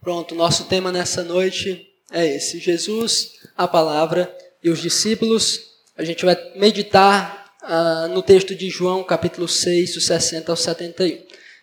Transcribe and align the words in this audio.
Pronto, 0.00 0.32
nosso 0.32 0.66
tema 0.66 0.92
nessa 0.92 1.24
noite 1.24 1.88
é 2.12 2.36
esse: 2.36 2.60
Jesus, 2.60 3.32
a 3.56 3.66
palavra 3.66 4.32
e 4.62 4.70
os 4.70 4.80
discípulos. 4.80 5.60
A 5.96 6.04
gente 6.04 6.24
vai 6.24 6.36
meditar 6.54 7.52
ah, 7.60 8.06
no 8.08 8.22
texto 8.22 8.54
de 8.54 8.70
João, 8.70 9.02
capítulo 9.02 9.48
6, 9.48 9.94
do 9.94 10.00
60 10.00 10.52
ao 10.52 10.56
71. 10.56 11.18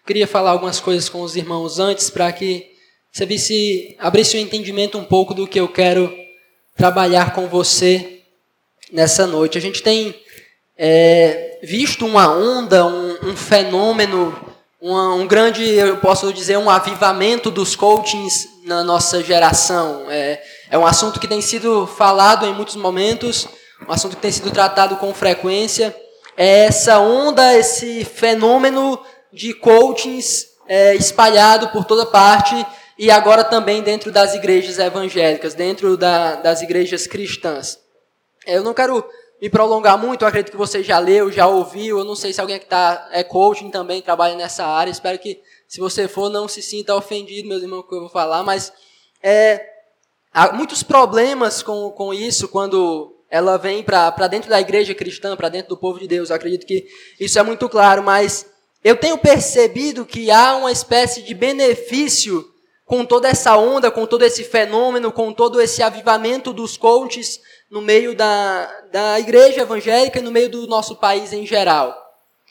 Queria 0.06 0.28
falar 0.28 0.52
algumas 0.52 0.82
coisas 0.82 1.08
com 1.08 1.22
os 1.22 1.38
irmãos 1.38 1.80
antes, 1.80 2.10
para 2.10 2.30
que 2.34 2.72
você 3.10 3.26
visse, 3.26 3.96
abrisse 3.98 4.36
o 4.36 4.40
entendimento 4.40 4.98
um 4.98 5.06
pouco 5.06 5.34
do 5.34 5.48
que 5.48 5.60
eu 5.60 5.70
quero 5.70 6.14
trabalhar 6.76 7.34
com 7.34 7.48
você 7.48 8.20
nessa 8.92 9.26
noite. 9.26 9.58
A 9.58 9.62
gente 9.62 9.82
tem 9.82 10.14
é, 10.78 11.60
visto 11.64 12.06
uma 12.06 12.30
onda, 12.30 12.86
um, 12.86 13.30
um 13.30 13.38
fenômeno 13.38 14.55
uma, 14.86 15.16
um 15.16 15.26
grande, 15.26 15.64
eu 15.64 15.98
posso 15.98 16.32
dizer, 16.32 16.60
um 16.60 16.70
avivamento 16.70 17.50
dos 17.50 17.76
coachings 17.76 18.48
na 18.64 18.84
nossa 18.84 19.24
geração. 19.24 20.06
É, 20.12 20.40
é 20.70 20.78
um 20.78 20.86
assunto 20.86 21.20
que 21.20 21.28
tem 21.28 21.42
sido 21.42 21.88
falado 21.88 22.46
em 22.46 22.54
muitos 22.54 22.76
momentos, 22.76 23.48
um 23.88 23.92
assunto 23.92 24.16
que 24.16 24.22
tem 24.22 24.32
sido 24.32 24.52
tratado 24.52 24.98
com 24.98 25.12
frequência. 25.12 25.96
É 26.38 26.66
essa 26.66 27.00
onda, 27.00 27.58
esse 27.58 28.06
fenômeno 28.06 29.02
de 29.34 29.56
coachings 29.56 30.50
é, 30.68 30.94
espalhado 30.94 31.70
por 31.70 31.86
toda 31.86 32.06
parte 32.06 32.56
e 32.96 33.10
agora 33.10 33.44
também 33.44 33.82
dentro 33.82 34.12
das 34.12 34.36
igrejas 34.36 34.78
evangélicas, 34.78 35.56
dentro 35.56 35.98
da, 35.98 36.36
das 36.36 36.62
igrejas 36.62 37.08
cristãs. 37.08 37.80
Eu 38.46 38.64
não 38.64 38.74
quero 38.74 39.04
me 39.42 39.50
prolongar 39.50 39.98
muito, 39.98 40.22
eu 40.22 40.28
acredito 40.28 40.52
que 40.52 40.58
você 40.58 40.82
já 40.82 40.98
leu, 40.98 41.32
já 41.32 41.48
ouviu, 41.48 42.00
eu 42.00 42.06
não 42.06 42.16
sei 42.16 42.32
se 42.32 42.40
alguém 42.40 42.58
que 42.58 42.66
está 42.66 43.10
é 43.12 43.24
coaching 43.24 43.70
também 43.70 44.02
trabalha 44.02 44.36
nessa 44.36 44.66
área, 44.66 44.92
espero 44.92 45.20
que 45.20 45.42
se 45.68 45.80
você 45.80 46.08
for 46.08 46.30
não 46.30 46.48
se 46.48 46.62
sinta 46.62 46.96
ofendido, 46.96 47.50
meus 47.50 47.62
irmãos, 47.62 47.84
que 47.88 47.94
eu 47.94 48.02
vou 48.02 48.10
falar, 48.10 48.44
mas 48.44 48.72
é, 49.22 49.66
há 50.32 50.54
muitos 50.54 50.84
problemas 50.84 51.62
com, 51.62 51.92
com 51.92 52.14
isso 52.14 52.48
quando 52.48 53.14
ela 53.30 53.58
vem 53.58 53.84
para 53.84 54.28
dentro 54.28 54.50
da 54.50 54.62
igreja 54.62 54.96
cristã, 54.96 55.36
para 55.36 55.50
dentro 55.50 55.70
do 55.70 55.78
povo 55.78 56.00
de 56.00 56.08
Deus, 56.08 56.30
eu 56.30 56.36
acredito 56.36 56.66
que 56.66 56.88
isso 57.20 57.38
é 57.38 57.44
muito 57.44 57.68
claro, 57.68 58.02
mas 58.02 58.46
eu 58.84 58.96
tenho 58.96 59.18
percebido 59.18 60.06
que 60.06 60.32
há 60.32 60.56
uma 60.56 60.72
espécie 60.72 61.24
de 61.24 61.34
benefício 61.34 62.48
com 62.86 63.04
toda 63.04 63.28
essa 63.28 63.58
onda, 63.58 63.90
com 63.90 64.06
todo 64.06 64.24
esse 64.24 64.44
fenômeno, 64.44 65.12
com 65.12 65.34
todo 65.34 65.60
esse 65.60 65.82
avivamento 65.82 66.54
dos 66.54 66.78
coaches, 66.78 67.42
no 67.76 67.82
meio 67.82 68.16
da, 68.16 68.74
da 68.90 69.20
igreja 69.20 69.64
evangélica 69.64 70.20
e 70.20 70.22
no 70.22 70.32
meio 70.32 70.50
do 70.50 70.66
nosso 70.66 70.96
país 70.96 71.34
em 71.34 71.46
geral. 71.46 71.94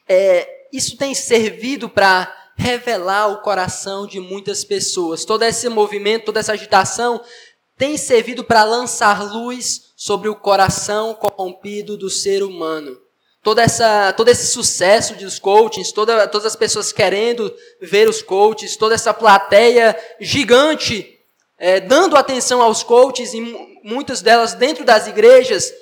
É, 0.06 0.46
isso 0.70 0.98
tem 0.98 1.14
servido 1.14 1.88
para 1.88 2.30
revelar 2.54 3.28
o 3.28 3.40
coração 3.40 4.06
de 4.06 4.20
muitas 4.20 4.64
pessoas. 4.64 5.24
Todo 5.24 5.42
esse 5.42 5.66
movimento, 5.70 6.26
toda 6.26 6.40
essa 6.40 6.52
agitação 6.52 7.22
tem 7.74 7.96
servido 7.96 8.44
para 8.44 8.64
lançar 8.64 9.32
luz 9.32 9.94
sobre 9.96 10.28
o 10.28 10.36
coração 10.36 11.14
corrompido 11.14 11.96
do 11.96 12.10
ser 12.10 12.42
humano. 12.42 12.94
Toda 13.42 13.62
essa, 13.62 14.12
todo 14.12 14.28
esse 14.28 14.48
sucesso 14.48 15.14
dos 15.14 15.38
coaches, 15.38 15.90
toda, 15.90 16.28
todas 16.28 16.48
as 16.48 16.56
pessoas 16.56 16.92
querendo 16.92 17.50
ver 17.80 18.10
os 18.10 18.20
coaches, 18.20 18.76
toda 18.76 18.94
essa 18.94 19.14
plateia 19.14 19.98
gigante 20.20 21.13
é, 21.64 21.80
dando 21.80 22.14
atenção 22.14 22.60
aos 22.60 22.82
coaches 22.82 23.32
e 23.32 23.40
muitas 23.82 24.20
delas 24.20 24.52
dentro 24.52 24.84
das 24.84 25.06
igrejas, 25.06 25.72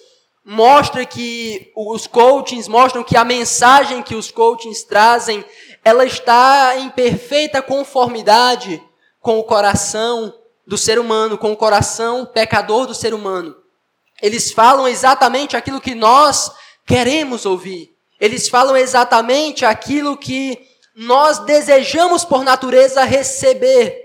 mostra 0.45 1.05
que 1.05 1.73
os 1.75 2.07
coachings 2.07 2.69
mostram 2.69 3.03
que 3.03 3.17
a 3.17 3.25
mensagem 3.25 4.01
que 4.01 4.15
os 4.15 4.31
coachings 4.31 4.85
trazem, 4.85 5.45
ela 5.85 6.05
está 6.05 6.77
em 6.79 6.89
perfeita 6.89 7.61
conformidade 7.61 8.81
com 9.19 9.41
o 9.41 9.43
coração 9.43 10.33
do 10.65 10.79
ser 10.79 11.01
humano, 11.01 11.37
com 11.37 11.51
o 11.51 11.57
coração 11.57 12.25
pecador 12.27 12.87
do 12.87 12.95
ser 12.95 13.13
humano. 13.13 13.53
Eles 14.23 14.53
falam 14.53 14.87
exatamente 14.87 15.57
aquilo 15.57 15.81
que 15.81 15.97
nós 15.97 16.53
queremos 16.87 17.45
ouvir. 17.45 17.93
Eles 18.21 18.49
falam 18.49 18.77
exatamente 18.77 19.65
aquilo 19.65 20.17
que 20.17 20.65
nós 20.95 21.41
desejamos 21.41 22.25
por 22.25 22.45
natureza 22.45 23.03
receber. 23.03 24.02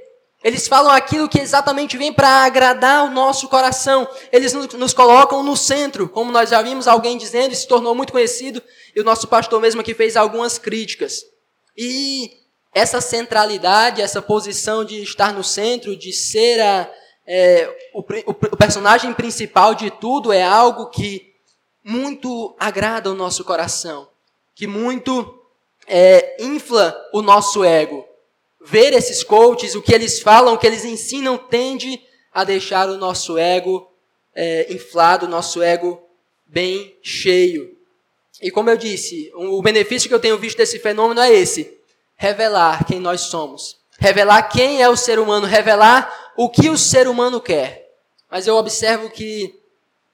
Eles 0.48 0.66
falam 0.66 0.94
aquilo 0.94 1.28
que 1.28 1.42
exatamente 1.42 1.98
vem 1.98 2.14
para 2.14 2.46
agradar 2.46 3.04
o 3.04 3.10
nosso 3.10 3.50
coração. 3.50 4.08
Eles 4.32 4.54
nos 4.54 4.94
colocam 4.94 5.44
no 5.44 5.58
centro, 5.58 6.08
como 6.08 6.32
nós 6.32 6.52
já 6.52 6.62
vimos 6.62 6.88
alguém 6.88 7.18
dizendo, 7.18 7.52
e 7.52 7.56
se 7.58 7.68
tornou 7.68 7.94
muito 7.94 8.14
conhecido, 8.14 8.64
e 8.96 9.02
o 9.02 9.04
nosso 9.04 9.28
pastor 9.28 9.60
mesmo 9.60 9.82
aqui 9.82 9.94
fez 9.94 10.16
algumas 10.16 10.58
críticas. 10.58 11.26
E 11.76 12.32
essa 12.74 13.02
centralidade, 13.02 14.02
essa 14.02 14.22
posição 14.22 14.86
de 14.86 15.04
estar 15.04 15.34
no 15.34 15.44
centro, 15.44 15.98
de 15.98 16.14
ser 16.14 16.62
a, 16.62 16.90
é, 17.28 17.70
o, 17.94 18.00
o, 18.00 18.32
o 18.32 18.56
personagem 18.56 19.14
principal 19.14 19.76
de 19.76 19.92
tudo, 19.92 20.32
é 20.32 20.44
algo 20.44 20.90
que 20.90 21.34
muito 21.84 22.56
agrada 22.58 23.12
o 23.12 23.16
nosso 23.16 23.44
coração, 23.44 24.08
que 24.56 24.66
muito 24.66 25.42
é, 25.86 26.42
infla 26.42 26.98
o 27.12 27.22
nosso 27.22 27.66
ego 27.66 28.07
ver 28.70 28.94
esses 28.94 29.24
coaches, 29.24 29.76
o 29.76 29.82
que 29.82 29.94
eles 29.94 30.20
falam, 30.20 30.54
o 30.54 30.58
que 30.58 30.68
eles 30.68 30.84
ensinam, 30.84 31.38
tende 31.38 32.02
a 32.34 32.44
deixar 32.44 32.90
o 32.90 32.98
nosso 32.98 33.38
ego 33.38 33.90
é, 34.36 34.72
inflado, 34.72 35.26
o 35.26 35.30
nosso 35.30 35.62
ego 35.62 36.02
bem 36.46 36.96
cheio. 37.02 37.78
E 38.42 38.52
como 38.52 38.70
eu 38.70 38.78
disse, 38.78 39.32
o 39.34 39.62
benefício 39.62 40.10
que 40.10 40.14
eu 40.14 40.20
tenho 40.20 40.38
visto 40.38 40.58
desse 40.58 40.80
fenômeno 40.80 41.22
é 41.22 41.34
esse: 41.34 41.78
revelar 42.16 42.86
quem 42.86 43.00
nós 43.00 43.22
somos, 43.22 43.78
revelar 43.98 44.44
quem 44.44 44.82
é 44.82 44.90
o 44.90 44.98
ser 44.98 45.18
humano, 45.18 45.48
revelar 45.48 46.34
o 46.36 46.50
que 46.50 46.70
o 46.70 46.78
ser 46.78 47.08
humano 47.08 47.40
quer. 47.40 47.90
Mas 48.30 48.48
eu 48.48 48.56
observo 48.56 49.10
que 49.10 49.58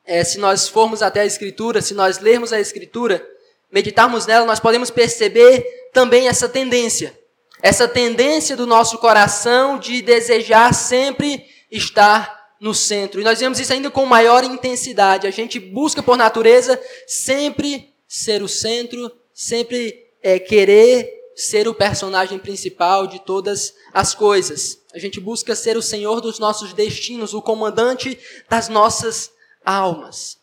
é, 0.06 0.24
se 0.24 0.38
nós 0.38 0.68
formos 0.68 1.02
até 1.02 1.22
a 1.22 1.26
Escritura, 1.26 1.82
se 1.82 1.96
nós 1.96 2.20
lermos 2.20 2.54
a 2.54 2.60
Escritura, 2.60 3.28
meditarmos 3.72 4.28
nela, 4.28 4.46
nós 4.46 4.60
podemos 4.60 4.92
perceber 4.92 5.90
também 5.92 6.28
essa 6.28 6.48
tendência 6.48 7.23
essa 7.64 7.88
tendência 7.88 8.58
do 8.58 8.68
nosso 8.68 8.98
coração 8.98 9.80
de 9.80 10.02
desejar 10.02 10.74
sempre 10.74 11.46
estar 11.72 12.52
no 12.60 12.74
centro. 12.74 13.22
E 13.22 13.24
nós 13.24 13.40
vemos 13.40 13.58
isso 13.58 13.72
ainda 13.72 13.90
com 13.90 14.06
maior 14.06 14.44
intensidade. 14.44 15.26
A 15.26 15.32
gente 15.32 15.62
busca, 15.62 16.04
por 16.04 16.18
natureza, 16.18 16.78
sempre 17.08 17.94
ser 18.06 18.44
o 18.44 18.50
centro, 18.50 19.10
sempre 19.34 19.96
é, 20.22 20.38
querer 20.40 21.10
ser 21.38 21.66
o 21.70 21.74
personagem 21.74 22.38
principal 22.38 23.08
de 23.08 23.20
todas 23.20 23.74
as 23.94 24.14
coisas. 24.14 24.80
A 24.94 25.00
gente 25.00 25.22
busca 25.22 25.56
ser 25.56 25.78
o 25.78 25.82
senhor 25.82 26.20
dos 26.20 26.40
nossos 26.40 26.74
destinos, 26.74 27.34
o 27.34 27.42
comandante 27.42 28.20
das 28.50 28.68
nossas 28.68 29.32
almas. 29.64 30.38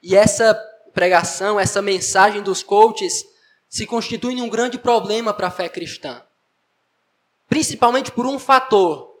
E 0.00 0.14
essa 0.14 0.54
pregação, 0.94 1.58
essa 1.58 1.82
mensagem 1.82 2.40
dos 2.40 2.62
coaches, 2.62 3.24
se 3.70 3.86
constitui 3.86 4.42
um 4.42 4.48
grande 4.48 4.76
problema 4.76 5.32
para 5.32 5.46
a 5.46 5.50
fé 5.50 5.68
cristã. 5.68 6.20
Principalmente 7.48 8.10
por 8.10 8.26
um 8.26 8.36
fator. 8.36 9.14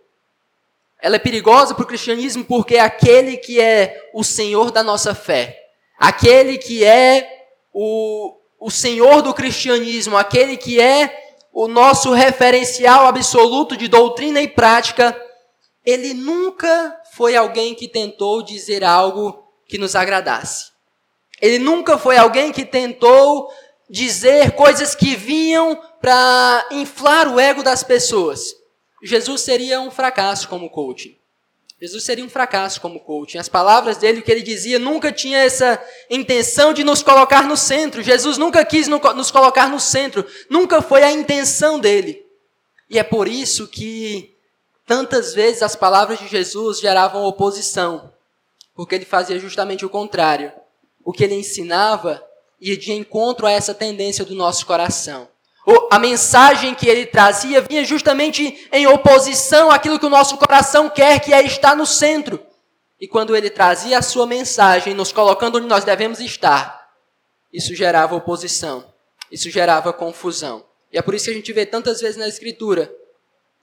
Ela 1.00 1.16
é 1.16 1.20
perigosa 1.20 1.72
para 1.72 1.84
o 1.84 1.86
cristianismo 1.86 2.44
porque 2.44 2.74
é 2.74 2.80
aquele 2.80 3.36
que 3.36 3.60
é 3.60 4.10
o 4.12 4.24
Senhor 4.24 4.72
da 4.72 4.82
nossa 4.82 5.14
fé, 5.14 5.56
aquele 5.96 6.58
que 6.58 6.84
é 6.84 7.46
o, 7.72 8.36
o 8.58 8.70
Senhor 8.70 9.22
do 9.22 9.32
cristianismo, 9.32 10.16
aquele 10.16 10.56
que 10.56 10.80
é 10.80 11.34
o 11.52 11.68
nosso 11.68 12.12
referencial 12.12 13.06
absoluto 13.06 13.76
de 13.76 13.88
doutrina 13.88 14.42
e 14.42 14.48
prática, 14.48 15.18
ele 15.86 16.12
nunca 16.12 17.00
foi 17.12 17.36
alguém 17.36 17.74
que 17.74 17.88
tentou 17.88 18.42
dizer 18.42 18.84
algo 18.84 19.44
que 19.66 19.78
nos 19.78 19.94
agradasse. 19.94 20.70
Ele 21.40 21.58
nunca 21.58 21.96
foi 21.96 22.18
alguém 22.18 22.52
que 22.52 22.64
tentou 22.64 23.50
dizer 23.90 24.52
coisas 24.52 24.94
que 24.94 25.16
vinham 25.16 25.76
para 26.00 26.66
inflar 26.70 27.26
o 27.28 27.40
ego 27.40 27.62
das 27.62 27.82
pessoas. 27.82 28.54
Jesus 29.02 29.40
seria 29.40 29.80
um 29.80 29.90
fracasso 29.90 30.48
como 30.48 30.70
coaching. 30.70 31.16
Jesus 31.80 32.04
seria 32.04 32.24
um 32.24 32.28
fracasso 32.28 32.80
como 32.80 33.00
coaching. 33.00 33.38
As 33.38 33.48
palavras 33.48 33.96
dele, 33.96 34.20
o 34.20 34.22
que 34.22 34.30
ele 34.30 34.42
dizia, 34.42 34.78
nunca 34.78 35.10
tinha 35.10 35.38
essa 35.38 35.82
intenção 36.10 36.74
de 36.74 36.84
nos 36.84 37.02
colocar 37.02 37.48
no 37.48 37.56
centro. 37.56 38.02
Jesus 38.02 38.36
nunca 38.36 38.64
quis 38.64 38.86
nos 38.86 39.30
colocar 39.30 39.68
no 39.68 39.80
centro. 39.80 40.24
Nunca 40.48 40.82
foi 40.82 41.02
a 41.02 41.10
intenção 41.10 41.80
dele. 41.80 42.24
E 42.88 42.98
é 42.98 43.02
por 43.02 43.26
isso 43.26 43.66
que 43.66 44.36
tantas 44.86 45.32
vezes 45.32 45.62
as 45.62 45.74
palavras 45.74 46.18
de 46.18 46.28
Jesus 46.28 46.80
geravam 46.80 47.24
oposição. 47.24 48.12
Porque 48.74 48.94
ele 48.94 49.06
fazia 49.06 49.38
justamente 49.38 49.86
o 49.86 49.90
contrário. 49.90 50.52
O 51.02 51.12
que 51.12 51.24
ele 51.24 51.34
ensinava 51.34 52.22
ia 52.60 52.76
de 52.76 52.92
encontro 52.92 53.46
a 53.46 53.50
essa 53.50 53.74
tendência 53.74 54.24
do 54.24 54.34
nosso 54.34 54.66
coração. 54.66 55.28
A 55.90 55.98
mensagem 55.98 56.74
que 56.74 56.88
ele 56.88 57.06
trazia 57.06 57.60
vinha 57.60 57.84
justamente 57.84 58.68
em 58.72 58.86
oposição 58.86 59.70
àquilo 59.70 59.98
que 59.98 60.06
o 60.06 60.10
nosso 60.10 60.36
coração 60.36 60.90
quer, 60.90 61.20
que 61.20 61.32
é 61.32 61.42
estar 61.44 61.76
no 61.76 61.86
centro. 61.86 62.40
E 63.00 63.06
quando 63.06 63.34
ele 63.36 63.48
trazia 63.48 63.98
a 63.98 64.02
sua 64.02 64.26
mensagem, 64.26 64.94
nos 64.94 65.12
colocando 65.12 65.58
onde 65.58 65.66
nós 65.66 65.84
devemos 65.84 66.20
estar, 66.20 66.90
isso 67.52 67.74
gerava 67.74 68.14
oposição, 68.14 68.84
isso 69.30 69.50
gerava 69.50 69.92
confusão. 69.92 70.64
E 70.92 70.98
é 70.98 71.02
por 71.02 71.14
isso 71.14 71.26
que 71.26 71.30
a 71.30 71.34
gente 71.34 71.52
vê 71.52 71.64
tantas 71.64 72.00
vezes 72.00 72.16
na 72.16 72.28
Escritura 72.28 72.92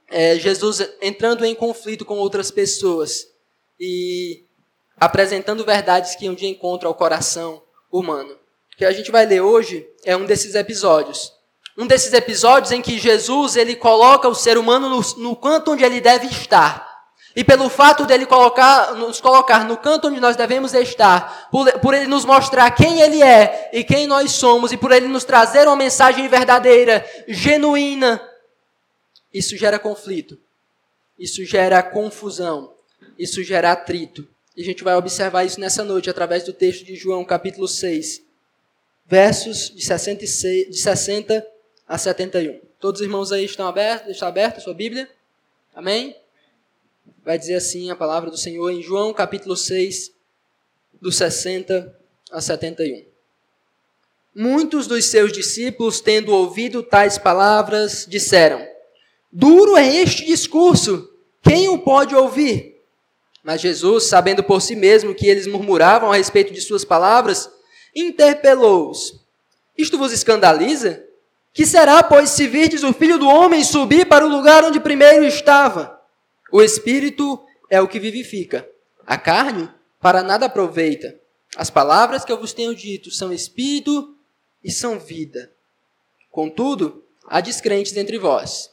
é, 0.09 0.37
Jesus 0.37 0.87
entrando 1.01 1.45
em 1.45 1.53
conflito 1.53 2.05
com 2.05 2.17
outras 2.17 2.49
pessoas 2.49 3.27
e 3.79 4.45
apresentando 4.95 5.65
verdades 5.65 6.15
que 6.15 6.25
iam 6.25 6.33
de 6.33 6.47
encontro 6.47 6.87
ao 6.87 6.95
coração 6.95 7.61
humano. 7.91 8.37
Que 8.77 8.85
a 8.85 8.91
gente 8.91 9.11
vai 9.11 9.25
ler 9.25 9.41
hoje 9.41 9.85
é 10.05 10.15
um 10.15 10.25
desses 10.25 10.53
episódios. 10.53 11.33
Um 11.75 11.87
desses 11.87 12.13
episódios 12.13 12.71
em 12.71 12.81
que 12.81 12.99
Jesus 12.99 13.55
ele 13.55 13.75
coloca 13.75 14.29
o 14.29 14.35
ser 14.35 14.57
humano 14.57 14.87
no, 14.87 15.01
no 15.17 15.35
canto 15.35 15.71
onde 15.71 15.83
ele 15.83 15.99
deve 15.99 16.27
estar. 16.27 16.87
E 17.35 17.43
pelo 17.43 17.69
fato 17.69 18.05
dele 18.05 18.25
colocar, 18.25 18.93
nos 18.95 19.19
colocar 19.19 19.63
no 19.63 19.77
canto 19.77 20.07
onde 20.07 20.19
nós 20.19 20.35
devemos 20.35 20.73
estar, 20.73 21.49
por, 21.51 21.71
por, 21.79 21.93
ele 21.93 22.07
nos 22.07 22.25
mostrar 22.25 22.71
quem 22.71 23.01
ele 23.01 23.21
é 23.21 23.69
e 23.73 23.83
quem 23.83 24.07
nós 24.07 24.31
somos, 24.31 24.71
e 24.71 24.77
por 24.77 24.91
ele 24.91 25.07
nos 25.07 25.23
trazer 25.23 25.67
uma 25.67 25.75
mensagem 25.75 26.27
verdadeira, 26.27 27.05
genuína, 27.27 28.19
isso 29.31 29.55
gera 29.55 29.77
conflito, 29.77 30.35
isso 31.17 31.45
gera 31.45 31.83
confusão, 31.83 32.73
isso 33.19 33.43
gera 33.43 33.71
atrito. 33.71 34.27
E 34.55 34.61
a 34.63 34.65
gente 34.65 34.83
vai 34.83 34.95
observar 34.95 35.43
isso 35.43 35.59
nessa 35.59 35.83
noite 35.83 36.09
através 36.09 36.43
do 36.43 36.53
texto 36.53 36.83
de 36.83 36.95
João, 36.95 37.23
capítulo 37.23 37.67
6, 37.67 38.26
versos 39.07 39.73
de 39.73 39.83
66, 39.83 40.69
de 40.69 40.77
60 40.77 41.47
a 41.87 41.97
71. 41.97 42.59
Todos 42.79 43.01
os 43.01 43.05
irmãos 43.05 43.31
aí 43.31 43.45
estão 43.45 43.67
abertos? 43.67 44.11
Está 44.11 44.27
aberta 44.27 44.59
a 44.59 44.61
sua 44.61 44.73
Bíblia? 44.73 45.09
Amém? 45.73 46.15
vai 47.27 47.37
dizer 47.37 47.55
assim 47.55 47.91
a 47.91 47.95
palavra 47.95 48.31
do 48.31 48.37
Senhor 48.37 48.69
em 48.71 48.81
João 48.81 49.13
capítulo 49.13 49.57
6, 49.57 50.13
do 51.01 51.11
60 51.11 51.93
a 52.31 52.39
71. 52.39 53.03
Muitos 54.33 54.87
dos 54.87 55.03
seus 55.07 55.33
discípulos, 55.33 55.99
tendo 55.99 56.33
ouvido 56.33 56.81
tais 56.81 57.17
palavras, 57.17 58.05
disseram: 58.07 58.65
Duro 59.29 59.75
é 59.75 59.85
este 59.95 60.25
discurso, 60.25 61.09
quem 61.41 61.67
o 61.67 61.79
pode 61.79 62.15
ouvir? 62.15 62.81
Mas 63.43 63.59
Jesus, 63.59 64.05
sabendo 64.05 64.41
por 64.41 64.61
si 64.61 64.73
mesmo 64.77 65.13
que 65.13 65.27
eles 65.27 65.47
murmuravam 65.47 66.13
a 66.13 66.15
respeito 66.15 66.53
de 66.53 66.61
suas 66.61 66.85
palavras, 66.85 67.49
interpelou-os: 67.97 69.19
Isto 69.77 69.97
vos 69.97 70.11
escandaliza? 70.11 71.03
Que 71.53 71.65
será, 71.65 72.03
pois, 72.03 72.29
se 72.29 72.47
virdes 72.47 72.83
o 72.83 72.93
filho 72.93 73.17
do 73.17 73.27
homem 73.27 73.63
subir 73.63 74.07
para 74.07 74.25
o 74.25 74.29
lugar 74.29 74.63
onde 74.63 74.79
primeiro 74.79 75.25
estava? 75.25 75.99
O 76.51 76.61
espírito 76.61 77.43
é 77.69 77.81
o 77.81 77.87
que 77.87 77.99
vivifica. 77.99 78.67
A 79.05 79.17
carne 79.17 79.69
para 79.99 80.21
nada 80.21 80.45
aproveita. 80.45 81.19
As 81.55 81.69
palavras 81.69 82.23
que 82.23 82.31
eu 82.31 82.39
vos 82.39 82.53
tenho 82.53 82.75
dito 82.75 83.09
são 83.09 83.33
espírito 83.33 84.15
e 84.63 84.71
são 84.71 84.99
vida. 84.99 85.51
Contudo, 86.29 87.03
há 87.25 87.41
descrentes 87.41 87.97
entre 87.97 88.19
vós. 88.19 88.69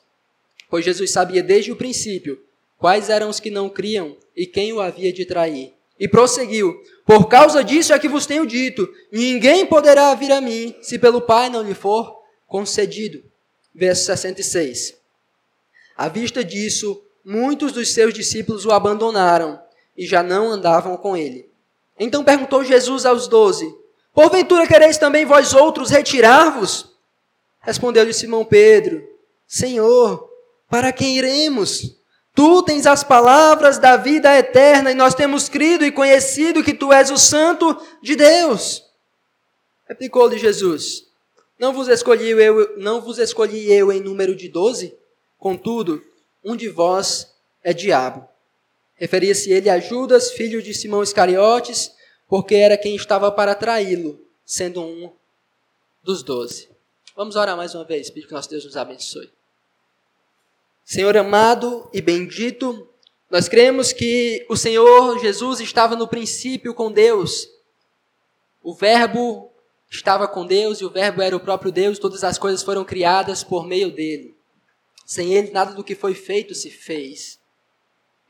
Pois 0.68 0.84
Jesus 0.84 1.10
sabia 1.10 1.42
desde 1.42 1.72
o 1.72 1.76
princípio 1.76 2.42
quais 2.76 3.08
eram 3.08 3.30
os 3.30 3.40
que 3.40 3.50
não 3.50 3.70
criam 3.70 4.16
e 4.36 4.46
quem 4.46 4.72
o 4.72 4.80
havia 4.80 5.12
de 5.12 5.24
trair. 5.24 5.72
E 5.98 6.08
prosseguiu: 6.08 6.74
Por 7.06 7.28
causa 7.28 7.62
disso 7.62 7.92
é 7.92 7.98
que 7.98 8.08
vos 8.08 8.26
tenho 8.26 8.46
dito: 8.46 8.88
ninguém 9.12 9.66
poderá 9.66 10.14
vir 10.14 10.32
a 10.32 10.40
mim 10.40 10.74
se 10.82 10.98
pelo 10.98 11.20
Pai 11.20 11.48
não 11.48 11.62
lhe 11.62 11.74
for 11.74 12.20
concedido. 12.46 13.22
Verso 13.74 14.04
66. 14.06 14.94
À 15.96 16.08
vista 16.08 16.44
disso, 16.44 17.02
muitos 17.24 17.72
dos 17.72 17.92
seus 17.92 18.12
discípulos 18.12 18.64
o 18.64 18.72
abandonaram 18.72 19.60
e 19.96 20.06
já 20.06 20.22
não 20.22 20.50
andavam 20.50 20.96
com 20.96 21.16
ele. 21.16 21.48
Então 21.98 22.24
perguntou 22.24 22.64
Jesus 22.64 23.06
aos 23.06 23.28
doze: 23.28 23.66
Porventura 24.12 24.66
quereis 24.66 24.98
também 24.98 25.24
vós 25.24 25.54
outros 25.54 25.90
retirar-vos? 25.90 26.92
Respondeu-lhe 27.60 28.12
Simão 28.12 28.44
Pedro: 28.44 29.06
Senhor, 29.46 30.28
para 30.68 30.92
quem 30.92 31.18
iremos? 31.18 31.96
Tu 32.34 32.62
tens 32.64 32.84
as 32.84 33.04
palavras 33.04 33.78
da 33.78 33.96
vida 33.96 34.36
eterna 34.36 34.90
e 34.90 34.94
nós 34.94 35.14
temos 35.14 35.48
crido 35.48 35.84
e 35.84 35.92
conhecido 35.92 36.64
que 36.64 36.74
tu 36.74 36.92
és 36.92 37.10
o 37.10 37.16
Santo 37.16 37.80
de 38.02 38.16
Deus. 38.16 38.84
Replicou-lhe 39.88 40.36
Jesus: 40.36 41.06
Não 41.58 41.72
vos 41.72 41.86
escolhi 41.86 42.30
eu, 42.30 42.76
não 42.76 43.00
vos 43.00 43.18
escolhi 43.18 43.72
eu 43.72 43.92
em 43.92 44.00
número 44.00 44.34
de 44.34 44.48
doze? 44.48 44.96
Contudo, 45.38 46.02
um 46.44 46.56
de 46.56 46.68
vós 46.68 47.32
é 47.62 47.72
diabo. 47.72 48.28
Referia-se 48.96 49.52
ele 49.52 49.70
a 49.70 49.78
Judas, 49.78 50.32
filho 50.32 50.60
de 50.60 50.74
Simão 50.74 51.02
Iscariotes, 51.02 51.92
porque 52.28 52.56
era 52.56 52.76
quem 52.76 52.96
estava 52.96 53.30
para 53.30 53.54
traí-lo, 53.54 54.20
sendo 54.44 54.82
um 54.82 55.12
dos 56.02 56.22
doze. 56.22 56.68
Vamos 57.16 57.36
orar 57.36 57.56
mais 57.56 57.74
uma 57.74 57.84
vez, 57.84 58.10
pedir 58.10 58.26
que 58.26 58.32
nosso 58.32 58.50
Deus 58.50 58.64
nos 58.64 58.76
abençoe. 58.76 59.30
Senhor 60.84 61.16
amado 61.16 61.88
e 61.92 62.02
bendito, 62.02 62.86
nós 63.30 63.48
cremos 63.48 63.92
que 63.92 64.44
o 64.50 64.56
Senhor 64.56 65.18
Jesus 65.18 65.60
estava 65.60 65.96
no 65.96 66.06
princípio 66.06 66.74
com 66.74 66.92
Deus. 66.92 67.48
O 68.62 68.74
Verbo 68.74 69.50
estava 69.90 70.28
com 70.28 70.46
Deus 70.46 70.80
e 70.80 70.84
o 70.84 70.90
Verbo 70.90 71.22
era 71.22 71.34
o 71.34 71.40
próprio 71.40 71.72
Deus, 71.72 71.98
todas 71.98 72.22
as 72.22 72.36
coisas 72.36 72.62
foram 72.62 72.84
criadas 72.84 73.42
por 73.42 73.66
meio 73.66 73.90
dele. 73.90 74.36
Sem 75.06 75.32
ele, 75.32 75.50
nada 75.50 75.72
do 75.72 75.84
que 75.84 75.94
foi 75.94 76.14
feito 76.14 76.54
se 76.54 76.70
fez. 76.70 77.40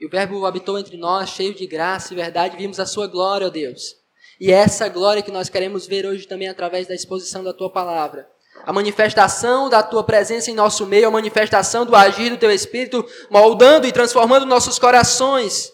E 0.00 0.06
o 0.06 0.10
Verbo 0.10 0.46
habitou 0.46 0.78
entre 0.78 0.96
nós, 0.96 1.30
cheio 1.30 1.54
de 1.54 1.66
graça 1.66 2.12
e 2.12 2.16
verdade, 2.16 2.56
vimos 2.56 2.78
a 2.78 2.86
sua 2.86 3.06
glória, 3.06 3.46
ó 3.46 3.50
Deus. 3.50 3.96
E 4.40 4.50
é 4.50 4.56
essa 4.56 4.88
glória 4.88 5.22
que 5.22 5.30
nós 5.30 5.48
queremos 5.48 5.86
ver 5.86 6.06
hoje 6.06 6.26
também 6.26 6.48
através 6.48 6.86
da 6.86 6.94
exposição 6.94 7.42
da 7.42 7.52
tua 7.52 7.70
palavra. 7.70 8.28
A 8.62 8.72
manifestação 8.72 9.68
da 9.68 9.82
tua 9.82 10.02
presença 10.04 10.50
em 10.50 10.54
nosso 10.54 10.86
meio, 10.86 11.08
a 11.08 11.10
manifestação 11.10 11.84
do 11.84 11.94
agir 11.94 12.30
do 12.30 12.36
teu 12.36 12.50
Espírito, 12.50 13.04
moldando 13.30 13.86
e 13.86 13.92
transformando 13.92 14.46
nossos 14.46 14.78
corações. 14.78 15.72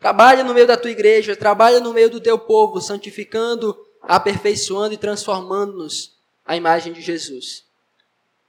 Trabalha 0.00 0.44
no 0.44 0.52
meio 0.52 0.66
da 0.66 0.76
tua 0.76 0.90
igreja, 0.90 1.36
trabalha 1.36 1.80
no 1.80 1.92
meio 1.92 2.10
do 2.10 2.20
teu 2.20 2.38
povo, 2.38 2.80
santificando, 2.80 3.76
aperfeiçoando 4.02 4.94
e 4.94 4.96
transformando-nos 4.96 6.16
à 6.44 6.56
imagem 6.56 6.92
de 6.92 7.00
Jesus. 7.00 7.66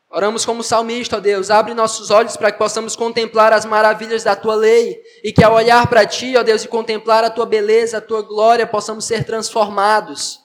Oramos 0.09 0.45
como 0.45 0.63
salmista, 0.63 1.17
ó 1.17 1.19
Deus, 1.19 1.49
abre 1.49 1.73
nossos 1.73 2.09
olhos 2.09 2.37
para 2.37 2.51
que 2.51 2.57
possamos 2.57 2.95
contemplar 2.95 3.51
as 3.51 3.65
maravilhas 3.65 4.23
da 4.23 4.35
tua 4.35 4.55
lei 4.55 5.01
e 5.21 5.33
que 5.33 5.43
ao 5.43 5.53
olhar 5.53 5.85
para 5.87 6.05
ti, 6.05 6.35
ó 6.37 6.43
Deus, 6.43 6.63
e 6.63 6.67
contemplar 6.67 7.25
a 7.25 7.29
tua 7.29 7.45
beleza, 7.45 7.97
a 7.97 8.01
tua 8.01 8.21
glória, 8.21 8.65
possamos 8.65 9.03
ser 9.03 9.25
transformados. 9.25 10.39